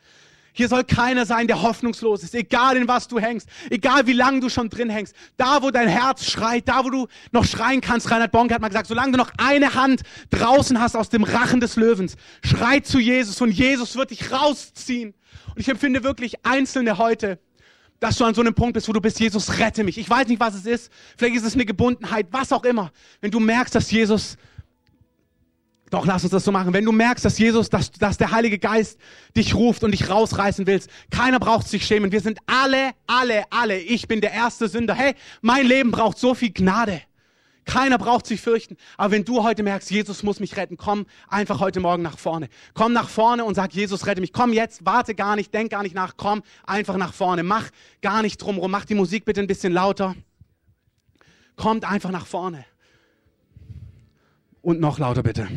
Hier 0.52 0.68
soll 0.68 0.82
keiner 0.84 1.26
sein, 1.26 1.46
der 1.46 1.62
hoffnungslos 1.62 2.24
ist, 2.24 2.34
egal 2.34 2.76
in 2.76 2.88
was 2.88 3.06
du 3.06 3.20
hängst, 3.20 3.48
egal 3.70 4.06
wie 4.06 4.12
lange 4.12 4.40
du 4.40 4.48
schon 4.48 4.68
drin 4.68 4.90
hängst. 4.90 5.14
Da, 5.36 5.62
wo 5.62 5.70
dein 5.70 5.88
Herz 5.88 6.28
schreit, 6.28 6.68
da, 6.68 6.84
wo 6.84 6.90
du 6.90 7.06
noch 7.30 7.44
schreien 7.44 7.80
kannst. 7.80 8.10
Reinhard 8.10 8.32
Bonke 8.32 8.54
hat 8.54 8.60
mal 8.60 8.68
gesagt, 8.68 8.88
solange 8.88 9.12
du 9.12 9.18
noch 9.18 9.30
eine 9.38 9.74
Hand 9.74 10.02
draußen 10.30 10.80
hast 10.80 10.96
aus 10.96 11.08
dem 11.08 11.22
Rachen 11.22 11.60
des 11.60 11.76
Löwens, 11.76 12.16
schrei 12.44 12.80
zu 12.80 12.98
Jesus 12.98 13.40
und 13.40 13.52
Jesus 13.52 13.96
wird 13.96 14.10
dich 14.10 14.32
rausziehen. 14.32 15.14
Und 15.54 15.60
ich 15.60 15.68
empfinde 15.68 16.02
wirklich 16.02 16.44
Einzelne 16.44 16.98
heute, 16.98 17.38
dass 18.00 18.16
du 18.16 18.24
an 18.24 18.34
so 18.34 18.40
einem 18.40 18.54
Punkt 18.54 18.74
bist, 18.74 18.88
wo 18.88 18.92
du 18.92 19.00
bist, 19.00 19.20
Jesus, 19.20 19.58
rette 19.58 19.84
mich. 19.84 19.98
Ich 19.98 20.08
weiß 20.10 20.26
nicht, 20.26 20.40
was 20.40 20.54
es 20.54 20.66
ist. 20.66 20.90
Vielleicht 21.16 21.36
ist 21.36 21.44
es 21.44 21.54
eine 21.54 21.66
Gebundenheit, 21.66 22.26
was 22.30 22.50
auch 22.50 22.64
immer. 22.64 22.92
Wenn 23.20 23.30
du 23.30 23.38
merkst, 23.38 23.74
dass 23.74 23.90
Jesus 23.90 24.36
doch, 25.90 26.06
lass 26.06 26.22
uns 26.22 26.30
das 26.30 26.44
so 26.44 26.52
machen. 26.52 26.72
Wenn 26.72 26.84
du 26.84 26.92
merkst, 26.92 27.24
dass 27.24 27.36
Jesus, 27.36 27.68
dass, 27.68 27.90
dass 27.90 28.16
der 28.16 28.30
Heilige 28.30 28.58
Geist 28.58 28.98
dich 29.36 29.56
ruft 29.56 29.82
und 29.82 29.90
dich 29.90 30.08
rausreißen 30.08 30.66
willst, 30.68 30.88
keiner 31.10 31.40
braucht 31.40 31.66
sich 31.66 31.84
schämen. 31.84 32.12
Wir 32.12 32.20
sind 32.20 32.38
alle, 32.46 32.92
alle, 33.08 33.44
alle. 33.50 33.78
Ich 33.78 34.06
bin 34.06 34.20
der 34.20 34.32
erste 34.32 34.68
Sünder. 34.68 34.94
Hey, 34.94 35.14
mein 35.42 35.66
Leben 35.66 35.90
braucht 35.90 36.16
so 36.18 36.34
viel 36.34 36.52
Gnade. 36.52 37.02
Keiner 37.64 37.98
braucht 37.98 38.26
sich 38.26 38.40
fürchten. 38.40 38.76
Aber 38.96 39.10
wenn 39.10 39.24
du 39.24 39.42
heute 39.42 39.64
merkst, 39.64 39.90
Jesus 39.90 40.22
muss 40.22 40.38
mich 40.38 40.56
retten, 40.56 40.76
komm 40.76 41.06
einfach 41.28 41.58
heute 41.58 41.80
Morgen 41.80 42.02
nach 42.02 42.18
vorne. 42.18 42.48
Komm 42.72 42.92
nach 42.92 43.08
vorne 43.08 43.44
und 43.44 43.56
sag, 43.56 43.72
Jesus, 43.72 44.06
rette 44.06 44.20
mich. 44.20 44.32
Komm 44.32 44.52
jetzt, 44.52 44.86
warte 44.86 45.16
gar 45.16 45.34
nicht, 45.34 45.52
denk 45.52 45.70
gar 45.70 45.82
nicht 45.82 45.94
nach. 45.94 46.14
Komm 46.16 46.42
einfach 46.66 46.96
nach 46.96 47.12
vorne. 47.12 47.42
Mach 47.42 47.68
gar 48.00 48.22
nicht 48.22 48.38
drumrum. 48.38 48.70
Mach 48.70 48.84
die 48.84 48.94
Musik 48.94 49.24
bitte 49.24 49.40
ein 49.40 49.48
bisschen 49.48 49.72
lauter. 49.72 50.14
Kommt 51.56 51.84
einfach 51.84 52.10
nach 52.10 52.26
vorne. 52.26 52.64
Und 54.62 54.80
noch 54.80 54.98
lauter 54.98 55.22
bitte. 55.22 55.48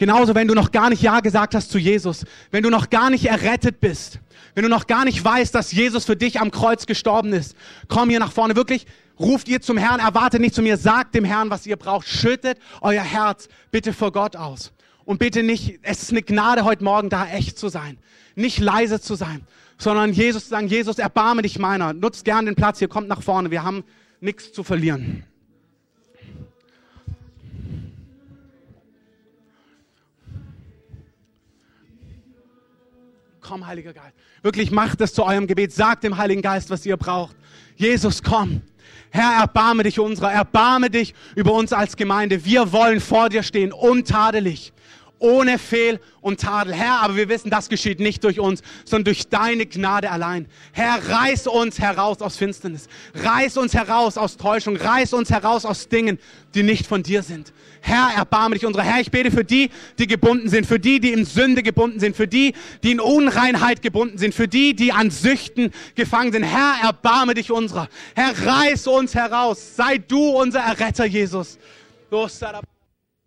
Genauso, 0.00 0.34
wenn 0.34 0.48
du 0.48 0.54
noch 0.54 0.72
gar 0.72 0.88
nicht 0.88 1.02
Ja 1.02 1.20
gesagt 1.20 1.54
hast 1.54 1.70
zu 1.70 1.76
Jesus, 1.76 2.24
wenn 2.50 2.62
du 2.62 2.70
noch 2.70 2.88
gar 2.88 3.10
nicht 3.10 3.26
errettet 3.26 3.80
bist, 3.80 4.18
wenn 4.54 4.62
du 4.62 4.70
noch 4.70 4.86
gar 4.86 5.04
nicht 5.04 5.22
weißt, 5.22 5.54
dass 5.54 5.72
Jesus 5.72 6.06
für 6.06 6.16
dich 6.16 6.40
am 6.40 6.50
Kreuz 6.50 6.86
gestorben 6.86 7.34
ist, 7.34 7.54
komm 7.86 8.08
hier 8.08 8.18
nach 8.18 8.32
vorne. 8.32 8.56
Wirklich, 8.56 8.86
ruft 9.18 9.46
ihr 9.46 9.60
zum 9.60 9.76
Herrn, 9.76 10.00
erwartet 10.00 10.40
nicht 10.40 10.54
zu 10.54 10.62
mir, 10.62 10.78
sagt 10.78 11.14
dem 11.14 11.26
Herrn, 11.26 11.50
was 11.50 11.66
ihr 11.66 11.76
braucht. 11.76 12.08
Schüttet 12.08 12.58
euer 12.80 13.02
Herz 13.02 13.50
bitte 13.70 13.92
vor 13.92 14.10
Gott 14.10 14.36
aus. 14.36 14.72
Und 15.04 15.18
bitte 15.18 15.42
nicht, 15.42 15.80
es 15.82 16.00
ist 16.00 16.12
eine 16.12 16.22
Gnade 16.22 16.64
heute 16.64 16.82
Morgen 16.82 17.10
da, 17.10 17.26
echt 17.26 17.58
zu 17.58 17.68
sein. 17.68 17.98
Nicht 18.34 18.58
leise 18.58 19.02
zu 19.02 19.16
sein, 19.16 19.42
sondern 19.76 20.14
Jesus 20.14 20.44
zu 20.44 20.48
sagen, 20.48 20.68
Jesus, 20.68 20.98
erbarme 20.98 21.42
dich 21.42 21.58
meiner. 21.58 21.92
Nutzt 21.92 22.24
gern 22.24 22.46
den 22.46 22.54
Platz 22.54 22.78
hier, 22.78 22.88
kommt 22.88 23.08
nach 23.08 23.20
vorne. 23.20 23.50
Wir 23.50 23.64
haben 23.64 23.84
nichts 24.22 24.50
zu 24.50 24.64
verlieren. 24.64 25.24
Komm, 33.50 33.66
Heiliger 33.66 33.92
Geist. 33.92 34.14
Wirklich 34.42 34.70
macht 34.70 35.00
es 35.00 35.12
zu 35.12 35.24
eurem 35.24 35.48
Gebet. 35.48 35.72
Sagt 35.72 36.04
dem 36.04 36.16
Heiligen 36.16 36.40
Geist, 36.40 36.70
was 36.70 36.86
ihr 36.86 36.96
braucht. 36.96 37.34
Jesus, 37.74 38.22
komm. 38.22 38.62
Herr, 39.10 39.40
erbarme 39.40 39.82
dich 39.82 39.98
unserer, 39.98 40.30
erbarme 40.30 40.88
dich 40.88 41.14
über 41.34 41.52
uns 41.52 41.72
als 41.72 41.96
Gemeinde. 41.96 42.44
Wir 42.44 42.70
wollen 42.70 43.00
vor 43.00 43.28
dir 43.28 43.42
stehen, 43.42 43.72
untadelig 43.72 44.72
ohne 45.20 45.58
Fehl 45.58 46.00
und 46.20 46.40
Tadel. 46.40 46.74
Herr, 46.74 47.02
aber 47.02 47.14
wir 47.14 47.28
wissen, 47.28 47.50
das 47.50 47.68
geschieht 47.68 48.00
nicht 48.00 48.24
durch 48.24 48.40
uns, 48.40 48.62
sondern 48.84 49.04
durch 49.04 49.28
deine 49.28 49.66
Gnade 49.66 50.10
allein. 50.10 50.46
Herr, 50.72 50.98
reiß 51.08 51.46
uns 51.46 51.78
heraus 51.78 52.20
aus 52.20 52.36
Finsternis. 52.36 52.88
Reiß 53.14 53.58
uns 53.58 53.74
heraus 53.74 54.18
aus 54.18 54.36
Täuschung. 54.36 54.76
Reiß 54.76 55.12
uns 55.12 55.30
heraus 55.30 55.64
aus 55.64 55.88
Dingen, 55.88 56.18
die 56.54 56.62
nicht 56.62 56.86
von 56.86 57.02
dir 57.02 57.22
sind. 57.22 57.52
Herr, 57.82 58.10
erbarme 58.16 58.56
dich 58.56 58.66
unserer. 58.66 58.82
Herr, 58.82 59.00
ich 59.00 59.10
bete 59.10 59.30
für 59.30 59.44
die, 59.44 59.70
die 59.98 60.06
gebunden 60.06 60.48
sind, 60.48 60.66
für 60.66 60.80
die, 60.80 61.00
die 61.00 61.12
in 61.12 61.24
Sünde 61.24 61.62
gebunden 61.62 62.00
sind, 62.00 62.16
für 62.16 62.26
die, 62.26 62.54
die 62.82 62.92
in 62.92 63.00
Unreinheit 63.00 63.82
gebunden 63.82 64.18
sind, 64.18 64.34
für 64.34 64.48
die, 64.48 64.74
die 64.74 64.92
an 64.92 65.10
Süchten 65.10 65.70
gefangen 65.94 66.32
sind. 66.32 66.44
Herr, 66.44 66.76
erbarme 66.82 67.34
dich 67.34 67.50
unserer. 67.52 67.88
Herr, 68.14 68.32
reiß 68.46 68.86
uns 68.86 69.14
heraus. 69.14 69.76
Sei 69.76 69.98
du 69.98 70.30
unser 70.30 70.60
Erretter, 70.60 71.04
Jesus. 71.04 71.58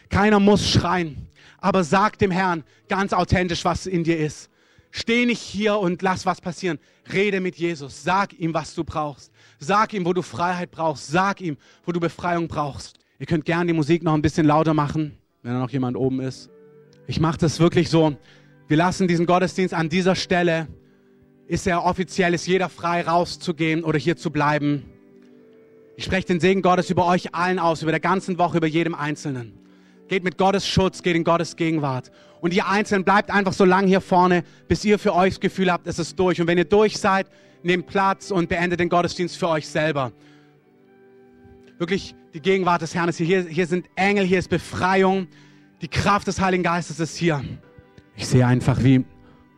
Keiner 0.09 0.39
muss 0.39 0.69
schreien 0.69 1.29
aber 1.63 1.85
sag 1.85 2.17
dem 2.19 2.29
Herrn 2.29 2.65
ganz 2.89 3.13
authentisch, 3.13 3.63
was 3.63 3.85
in 3.85 4.03
dir 4.03 4.17
ist. 4.17 4.49
Steh 4.91 5.25
nicht 5.25 5.39
hier 5.39 5.79
und 5.79 6.01
lass 6.01 6.25
was 6.25 6.41
passieren. 6.41 6.77
Rede 7.11 7.39
mit 7.39 7.55
Jesus. 7.55 8.03
Sag 8.03 8.37
ihm, 8.37 8.53
was 8.53 8.75
du 8.75 8.83
brauchst. 8.83 9.31
Sag 9.59 9.93
ihm, 9.93 10.05
wo 10.05 10.11
du 10.11 10.21
Freiheit 10.21 10.71
brauchst. 10.71 11.07
Sag 11.07 11.39
ihm, 11.39 11.55
wo 11.85 11.93
du 11.93 12.01
Befreiung 12.01 12.49
brauchst. 12.49 12.99
Ihr 13.17 13.27
könnt 13.27 13.45
gerne 13.45 13.67
die 13.67 13.73
Musik 13.73 14.03
noch 14.03 14.13
ein 14.13 14.21
bisschen 14.21 14.45
lauter 14.45 14.73
machen, 14.73 15.17
wenn 15.41 15.53
da 15.53 15.59
noch 15.59 15.69
jemand 15.69 15.95
oben 15.95 16.19
ist. 16.19 16.49
Ich 17.07 17.21
mache 17.21 17.37
das 17.37 17.61
wirklich 17.61 17.89
so. 17.89 18.17
Wir 18.67 18.75
lassen 18.75 19.07
diesen 19.07 19.25
Gottesdienst 19.25 19.73
an 19.73 19.87
dieser 19.87 20.15
Stelle. 20.15 20.67
Ist 21.47 21.65
er 21.65 21.85
offiziell, 21.85 22.33
ist 22.33 22.45
jeder 22.45 22.67
frei 22.67 23.03
rauszugehen 23.03 23.85
oder 23.85 23.97
hier 23.97 24.17
zu 24.17 24.31
bleiben. 24.31 24.83
Ich 25.95 26.03
spreche 26.03 26.27
den 26.27 26.41
Segen 26.41 26.61
Gottes 26.61 26.89
über 26.89 27.07
euch 27.07 27.33
allen 27.33 27.57
aus, 27.57 27.83
über 27.83 27.91
der 27.91 28.01
ganzen 28.01 28.37
Woche, 28.37 28.57
über 28.57 28.67
jedem 28.67 28.95
Einzelnen. 28.95 29.62
Geht 30.13 30.23
mit 30.23 30.37
Gottes 30.37 30.67
Schutz, 30.67 31.01
geht 31.01 31.15
in 31.15 31.23
Gottes 31.23 31.55
Gegenwart. 31.55 32.11
Und 32.39 32.53
ihr 32.53 32.67
Einzelnen 32.67 33.03
bleibt 33.03 33.31
einfach 33.31 33.51
so 33.51 33.65
lange 33.65 33.87
hier 33.87 33.99
vorne, 33.99 34.43
bis 34.67 34.85
ihr 34.85 34.99
für 34.99 35.15
euch 35.15 35.33
das 35.33 35.39
Gefühl 35.39 35.71
habt, 35.71 35.87
es 35.87 35.97
ist 35.97 36.19
durch. 36.19 36.39
Und 36.39 36.45
wenn 36.45 36.59
ihr 36.59 36.65
durch 36.65 36.99
seid, 36.99 37.25
nehmt 37.63 37.87
Platz 37.87 38.29
und 38.29 38.47
beendet 38.47 38.79
den 38.79 38.89
Gottesdienst 38.89 39.35
für 39.35 39.49
euch 39.49 39.67
selber. 39.67 40.11
Wirklich, 41.79 42.13
die 42.31 42.41
Gegenwart 42.41 42.83
des 42.83 42.93
Herrn 42.93 43.09
ist 43.09 43.17
hier. 43.17 43.25
hier. 43.25 43.47
Hier 43.49 43.65
sind 43.65 43.87
Engel, 43.95 44.23
hier 44.23 44.37
ist 44.37 44.51
Befreiung. 44.51 45.25
Die 45.81 45.87
Kraft 45.87 46.27
des 46.27 46.39
Heiligen 46.39 46.61
Geistes 46.61 46.99
ist 46.99 47.17
hier. 47.17 47.43
Ich 48.15 48.27
sehe 48.27 48.45
einfach, 48.45 48.83
wie 48.83 49.05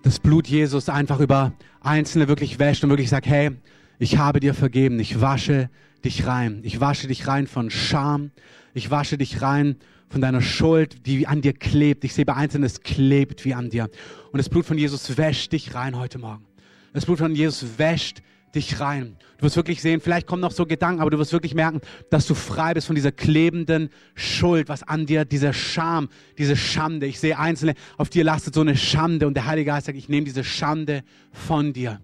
das 0.03 0.19
Blut 0.19 0.47
Jesus 0.47 0.87
einfach 0.87 1.19
über 1.19 1.51
Einzelne 1.81 2.29
wirklich 2.29 2.59
wäscht 2.59 2.81
und 2.81 2.91
wirklich 2.91 3.09
sagt, 3.09 3.25
hey, 3.25 3.51
ich 3.99 4.19
habe 4.19 4.39
dir 4.39 4.53
vergeben, 4.53 5.01
ich 5.01 5.19
wasche 5.19 5.69
dich 6.05 6.25
rein. 6.25 6.61
Ich 6.63 6.79
wasche 6.79 7.09
dich 7.09 7.27
rein 7.27 7.45
von 7.45 7.69
Scham. 7.69 8.31
Ich 8.73 8.89
wasche 8.89 9.17
dich 9.17 9.41
rein 9.41 9.75
von 10.15 10.21
deiner 10.21 10.41
Schuld, 10.41 11.05
die 11.07 11.27
an 11.27 11.41
dir 11.41 11.51
klebt. 11.51 12.05
Ich 12.05 12.13
sehe 12.13 12.23
bei 12.23 12.35
Einzelnen, 12.35 12.63
es 12.63 12.79
klebt 12.79 13.43
wie 13.43 13.53
an 13.53 13.69
dir. 13.69 13.89
Und 14.31 14.37
das 14.37 14.47
Blut 14.47 14.65
von 14.65 14.77
Jesus 14.77 15.17
wäscht 15.17 15.51
dich 15.51 15.75
rein 15.75 15.99
heute 15.99 16.19
Morgen. 16.19 16.45
Das 16.93 17.05
Blut 17.05 17.17
von 17.17 17.35
Jesus 17.35 17.65
wäscht 17.77 18.21
dich 18.55 18.79
rein. 18.79 19.17
Du 19.37 19.43
wirst 19.43 19.57
wirklich 19.57 19.81
sehen, 19.81 19.99
vielleicht 19.99 20.25
kommen 20.25 20.41
noch 20.41 20.53
so 20.53 20.65
Gedanken, 20.65 21.01
aber 21.01 21.09
du 21.09 21.19
wirst 21.19 21.33
wirklich 21.33 21.53
merken, 21.53 21.81
dass 22.11 22.27
du 22.27 22.33
frei 22.33 22.73
bist 22.73 22.87
von 22.87 22.95
dieser 22.95 23.11
klebenden 23.11 23.89
Schuld, 24.13 24.69
was 24.69 24.83
an 24.83 25.05
dir, 25.05 25.25
dieser 25.25 25.51
Scham, 25.51 26.07
diese 26.37 26.55
Schande. 26.55 27.07
Ich 27.07 27.19
sehe 27.19 27.37
Einzelne, 27.37 27.73
auf 27.97 28.09
dir 28.09 28.23
lastet 28.23 28.55
so 28.55 28.61
eine 28.61 28.77
Schande 28.77 29.27
und 29.27 29.33
der 29.33 29.47
Heilige 29.47 29.71
Geist 29.71 29.87
sagt, 29.87 29.97
ich 29.97 30.07
nehme 30.07 30.23
diese 30.23 30.45
Schande 30.45 31.03
von 31.33 31.73
dir. 31.73 31.99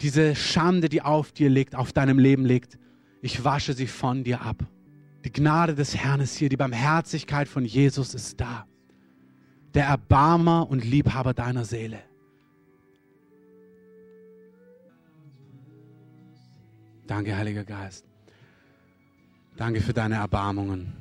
Diese 0.00 0.34
Schande, 0.34 0.88
die 0.88 1.00
auf 1.00 1.30
dir 1.30 1.48
liegt, 1.48 1.76
auf 1.76 1.92
deinem 1.92 2.18
Leben 2.18 2.44
liegt, 2.44 2.76
ich 3.22 3.44
wasche 3.44 3.72
sie 3.72 3.86
von 3.86 4.24
dir 4.24 4.42
ab. 4.42 4.66
Die 5.24 5.32
Gnade 5.32 5.74
des 5.74 5.96
Herrn 5.96 6.20
ist 6.20 6.36
hier, 6.36 6.50
die 6.50 6.56
Barmherzigkeit 6.56 7.48
von 7.48 7.64
Jesus 7.64 8.12
ist 8.12 8.40
da. 8.40 8.66
Der 9.72 9.86
Erbarmer 9.86 10.68
und 10.68 10.84
Liebhaber 10.84 11.32
deiner 11.32 11.64
Seele. 11.64 11.98
Danke, 17.06 17.36
Heiliger 17.36 17.64
Geist. 17.64 18.04
Danke 19.56 19.80
für 19.80 19.94
deine 19.94 20.16
Erbarmungen. 20.16 20.92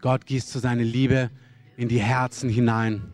Gott 0.00 0.24
gießt 0.24 0.50
so 0.50 0.60
seine 0.60 0.84
Liebe 0.84 1.30
in 1.76 1.88
die 1.88 2.00
Herzen 2.00 2.48
hinein. 2.48 3.12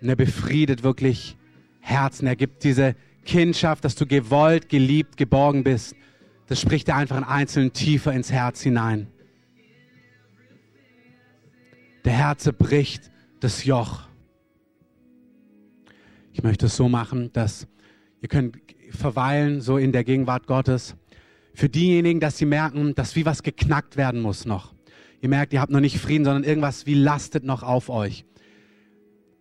Und 0.00 0.08
er 0.08 0.16
befriedet 0.16 0.82
wirklich 0.84 1.36
Herzen. 1.80 2.26
Er 2.26 2.36
gibt 2.36 2.62
diese 2.62 2.94
Kindschaft, 3.24 3.84
dass 3.84 3.96
du 3.96 4.06
gewollt, 4.06 4.68
geliebt, 4.68 5.16
geborgen 5.16 5.64
bist 5.64 5.96
das 6.46 6.60
spricht 6.60 6.88
er 6.88 6.96
einfach 6.96 7.16
in 7.16 7.24
Einzelnen 7.24 7.72
tiefer 7.72 8.12
ins 8.12 8.30
Herz 8.30 8.62
hinein. 8.62 9.08
Der 12.04 12.12
Herr 12.12 12.38
zerbricht 12.38 13.10
das 13.40 13.64
Joch. 13.64 14.02
Ich 16.32 16.42
möchte 16.42 16.66
es 16.66 16.76
so 16.76 16.88
machen, 16.88 17.32
dass 17.32 17.66
ihr 18.20 18.28
könnt 18.28 18.58
verweilen 18.90 19.60
so 19.60 19.76
in 19.76 19.90
der 19.90 20.04
Gegenwart 20.04 20.46
Gottes. 20.46 20.94
Für 21.54 21.68
diejenigen, 21.68 22.20
dass 22.20 22.38
sie 22.38 22.44
merken, 22.44 22.94
dass 22.94 23.16
wie 23.16 23.26
was 23.26 23.42
geknackt 23.42 23.96
werden 23.96 24.20
muss 24.20 24.44
noch. 24.44 24.74
ihr 25.20 25.28
merkt, 25.28 25.52
ihr 25.52 25.60
habt 25.60 25.72
noch 25.72 25.80
nicht 25.80 25.98
Frieden, 25.98 26.24
sondern 26.24 26.44
irgendwas 26.44 26.86
wie 26.86 26.94
lastet 26.94 27.42
noch 27.42 27.62
auf 27.62 27.88
euch. 27.88 28.24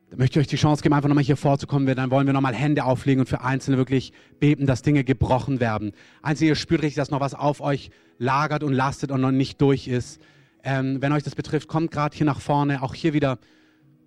Da 0.10 0.18
möchte 0.18 0.40
ich 0.40 0.46
euch 0.46 0.50
die 0.50 0.56
Chance 0.56 0.84
geben, 0.84 0.94
einfach 0.94 1.10
nochmal 1.10 1.24
hier 1.24 1.38
vorzukommen. 1.38 1.94
Dann 1.96 2.12
wollen 2.12 2.28
wir 2.28 2.34
nochmal 2.34 2.54
Hände 2.54 2.84
auflegen 2.84 3.22
und 3.22 3.28
für 3.28 3.42
Einzelne 3.42 3.78
wirklich 3.78 4.14
beten, 4.40 4.66
dass 4.68 4.82
Dinge 4.82 5.04
gebrochen 5.04 5.60
werden. 5.60 5.94
Einzige, 6.22 6.50
ihr 6.50 6.56
spürt 6.56 6.82
richtig, 6.82 6.96
dass 6.96 7.10
noch 7.10 7.22
was 7.22 7.34
auf 7.34 7.60
euch 7.60 7.90
lagert 8.18 8.64
und 8.64 8.74
lastet 8.74 9.12
und 9.12 9.22
noch 9.22 9.32
nicht 9.32 9.60
durch 9.62 9.88
ist. 9.88 10.22
Ähm, 10.64 11.02
wenn 11.02 11.12
euch 11.12 11.24
das 11.24 11.36
betrifft, 11.36 11.68
kommt 11.68 11.92
gerade 11.92 12.16
hier 12.16 12.26
nach 12.26 12.40
vorne. 12.40 12.84
Auch 12.84 12.94
hier 12.94 13.14
wieder, 13.14 13.40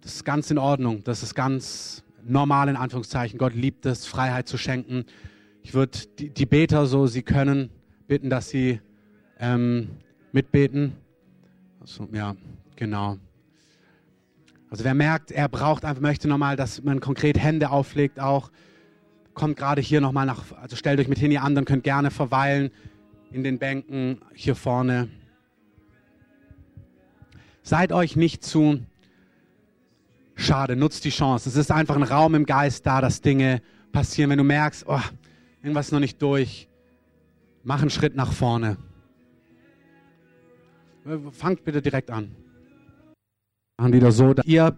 das 0.00 0.16
ist 0.16 0.24
ganz 0.24 0.50
in 0.50 0.58
Ordnung. 0.58 1.02
Das 1.04 1.22
ist 1.22 1.34
ganz 1.34 2.04
normal 2.24 2.68
in 2.68 2.76
Anführungszeichen. 2.76 3.38
Gott 3.38 3.54
liebt 3.54 3.84
es, 3.86 4.06
Freiheit 4.06 4.48
zu 4.48 4.56
schenken. 4.56 5.04
Ich 5.62 5.74
würde 5.74 5.98
die, 6.18 6.30
die 6.30 6.46
Beter, 6.46 6.86
so 6.86 7.06
sie 7.06 7.22
können, 7.22 7.70
bitten, 8.06 8.30
dass 8.30 8.48
sie 8.48 8.80
ähm, 9.38 9.88
mitbeten. 10.32 10.92
Also, 11.80 12.08
ja, 12.12 12.36
genau. 12.76 13.18
Also 14.70 14.84
wer 14.84 14.94
merkt, 14.94 15.30
er 15.30 15.48
braucht 15.48 15.84
einfach, 15.84 16.02
möchte 16.02 16.28
nochmal, 16.28 16.56
dass 16.56 16.82
man 16.82 17.00
konkret 17.00 17.38
Hände 17.38 17.70
auflegt 17.70 18.20
auch, 18.20 18.50
kommt 19.32 19.56
gerade 19.56 19.80
hier 19.80 20.00
nochmal 20.00 20.26
nach, 20.26 20.44
also 20.60 20.76
stellt 20.76 21.00
euch 21.00 21.08
mit 21.08 21.18
hin, 21.18 21.30
ihr 21.30 21.42
anderen 21.42 21.64
könnt 21.64 21.84
gerne 21.84 22.10
verweilen 22.10 22.70
in 23.30 23.44
den 23.44 23.58
Bänken 23.58 24.20
hier 24.34 24.54
vorne. 24.54 25.08
Seid 27.62 27.92
euch 27.92 28.16
nicht 28.16 28.44
zu 28.44 28.80
schade, 30.34 30.76
nutzt 30.76 31.04
die 31.04 31.10
Chance. 31.10 31.48
Es 31.48 31.56
ist 31.56 31.70
einfach 31.70 31.96
ein 31.96 32.02
Raum 32.02 32.34
im 32.34 32.46
Geist 32.46 32.86
da, 32.86 33.00
dass 33.00 33.20
Dinge 33.20 33.62
passieren. 33.92 34.30
Wenn 34.30 34.38
du 34.38 34.44
merkst, 34.44 34.84
oh, 34.86 35.00
irgendwas 35.62 35.86
ist 35.86 35.92
noch 35.92 36.00
nicht 36.00 36.20
durch, 36.20 36.68
mach 37.64 37.80
einen 37.80 37.90
Schritt 37.90 38.16
nach 38.16 38.32
vorne. 38.32 38.76
Fangt 41.32 41.64
bitte 41.64 41.80
direkt 41.80 42.10
an. 42.10 42.34
Machen 43.80 43.92
wieder 43.92 44.10
so, 44.10 44.34
ihr 44.44 44.76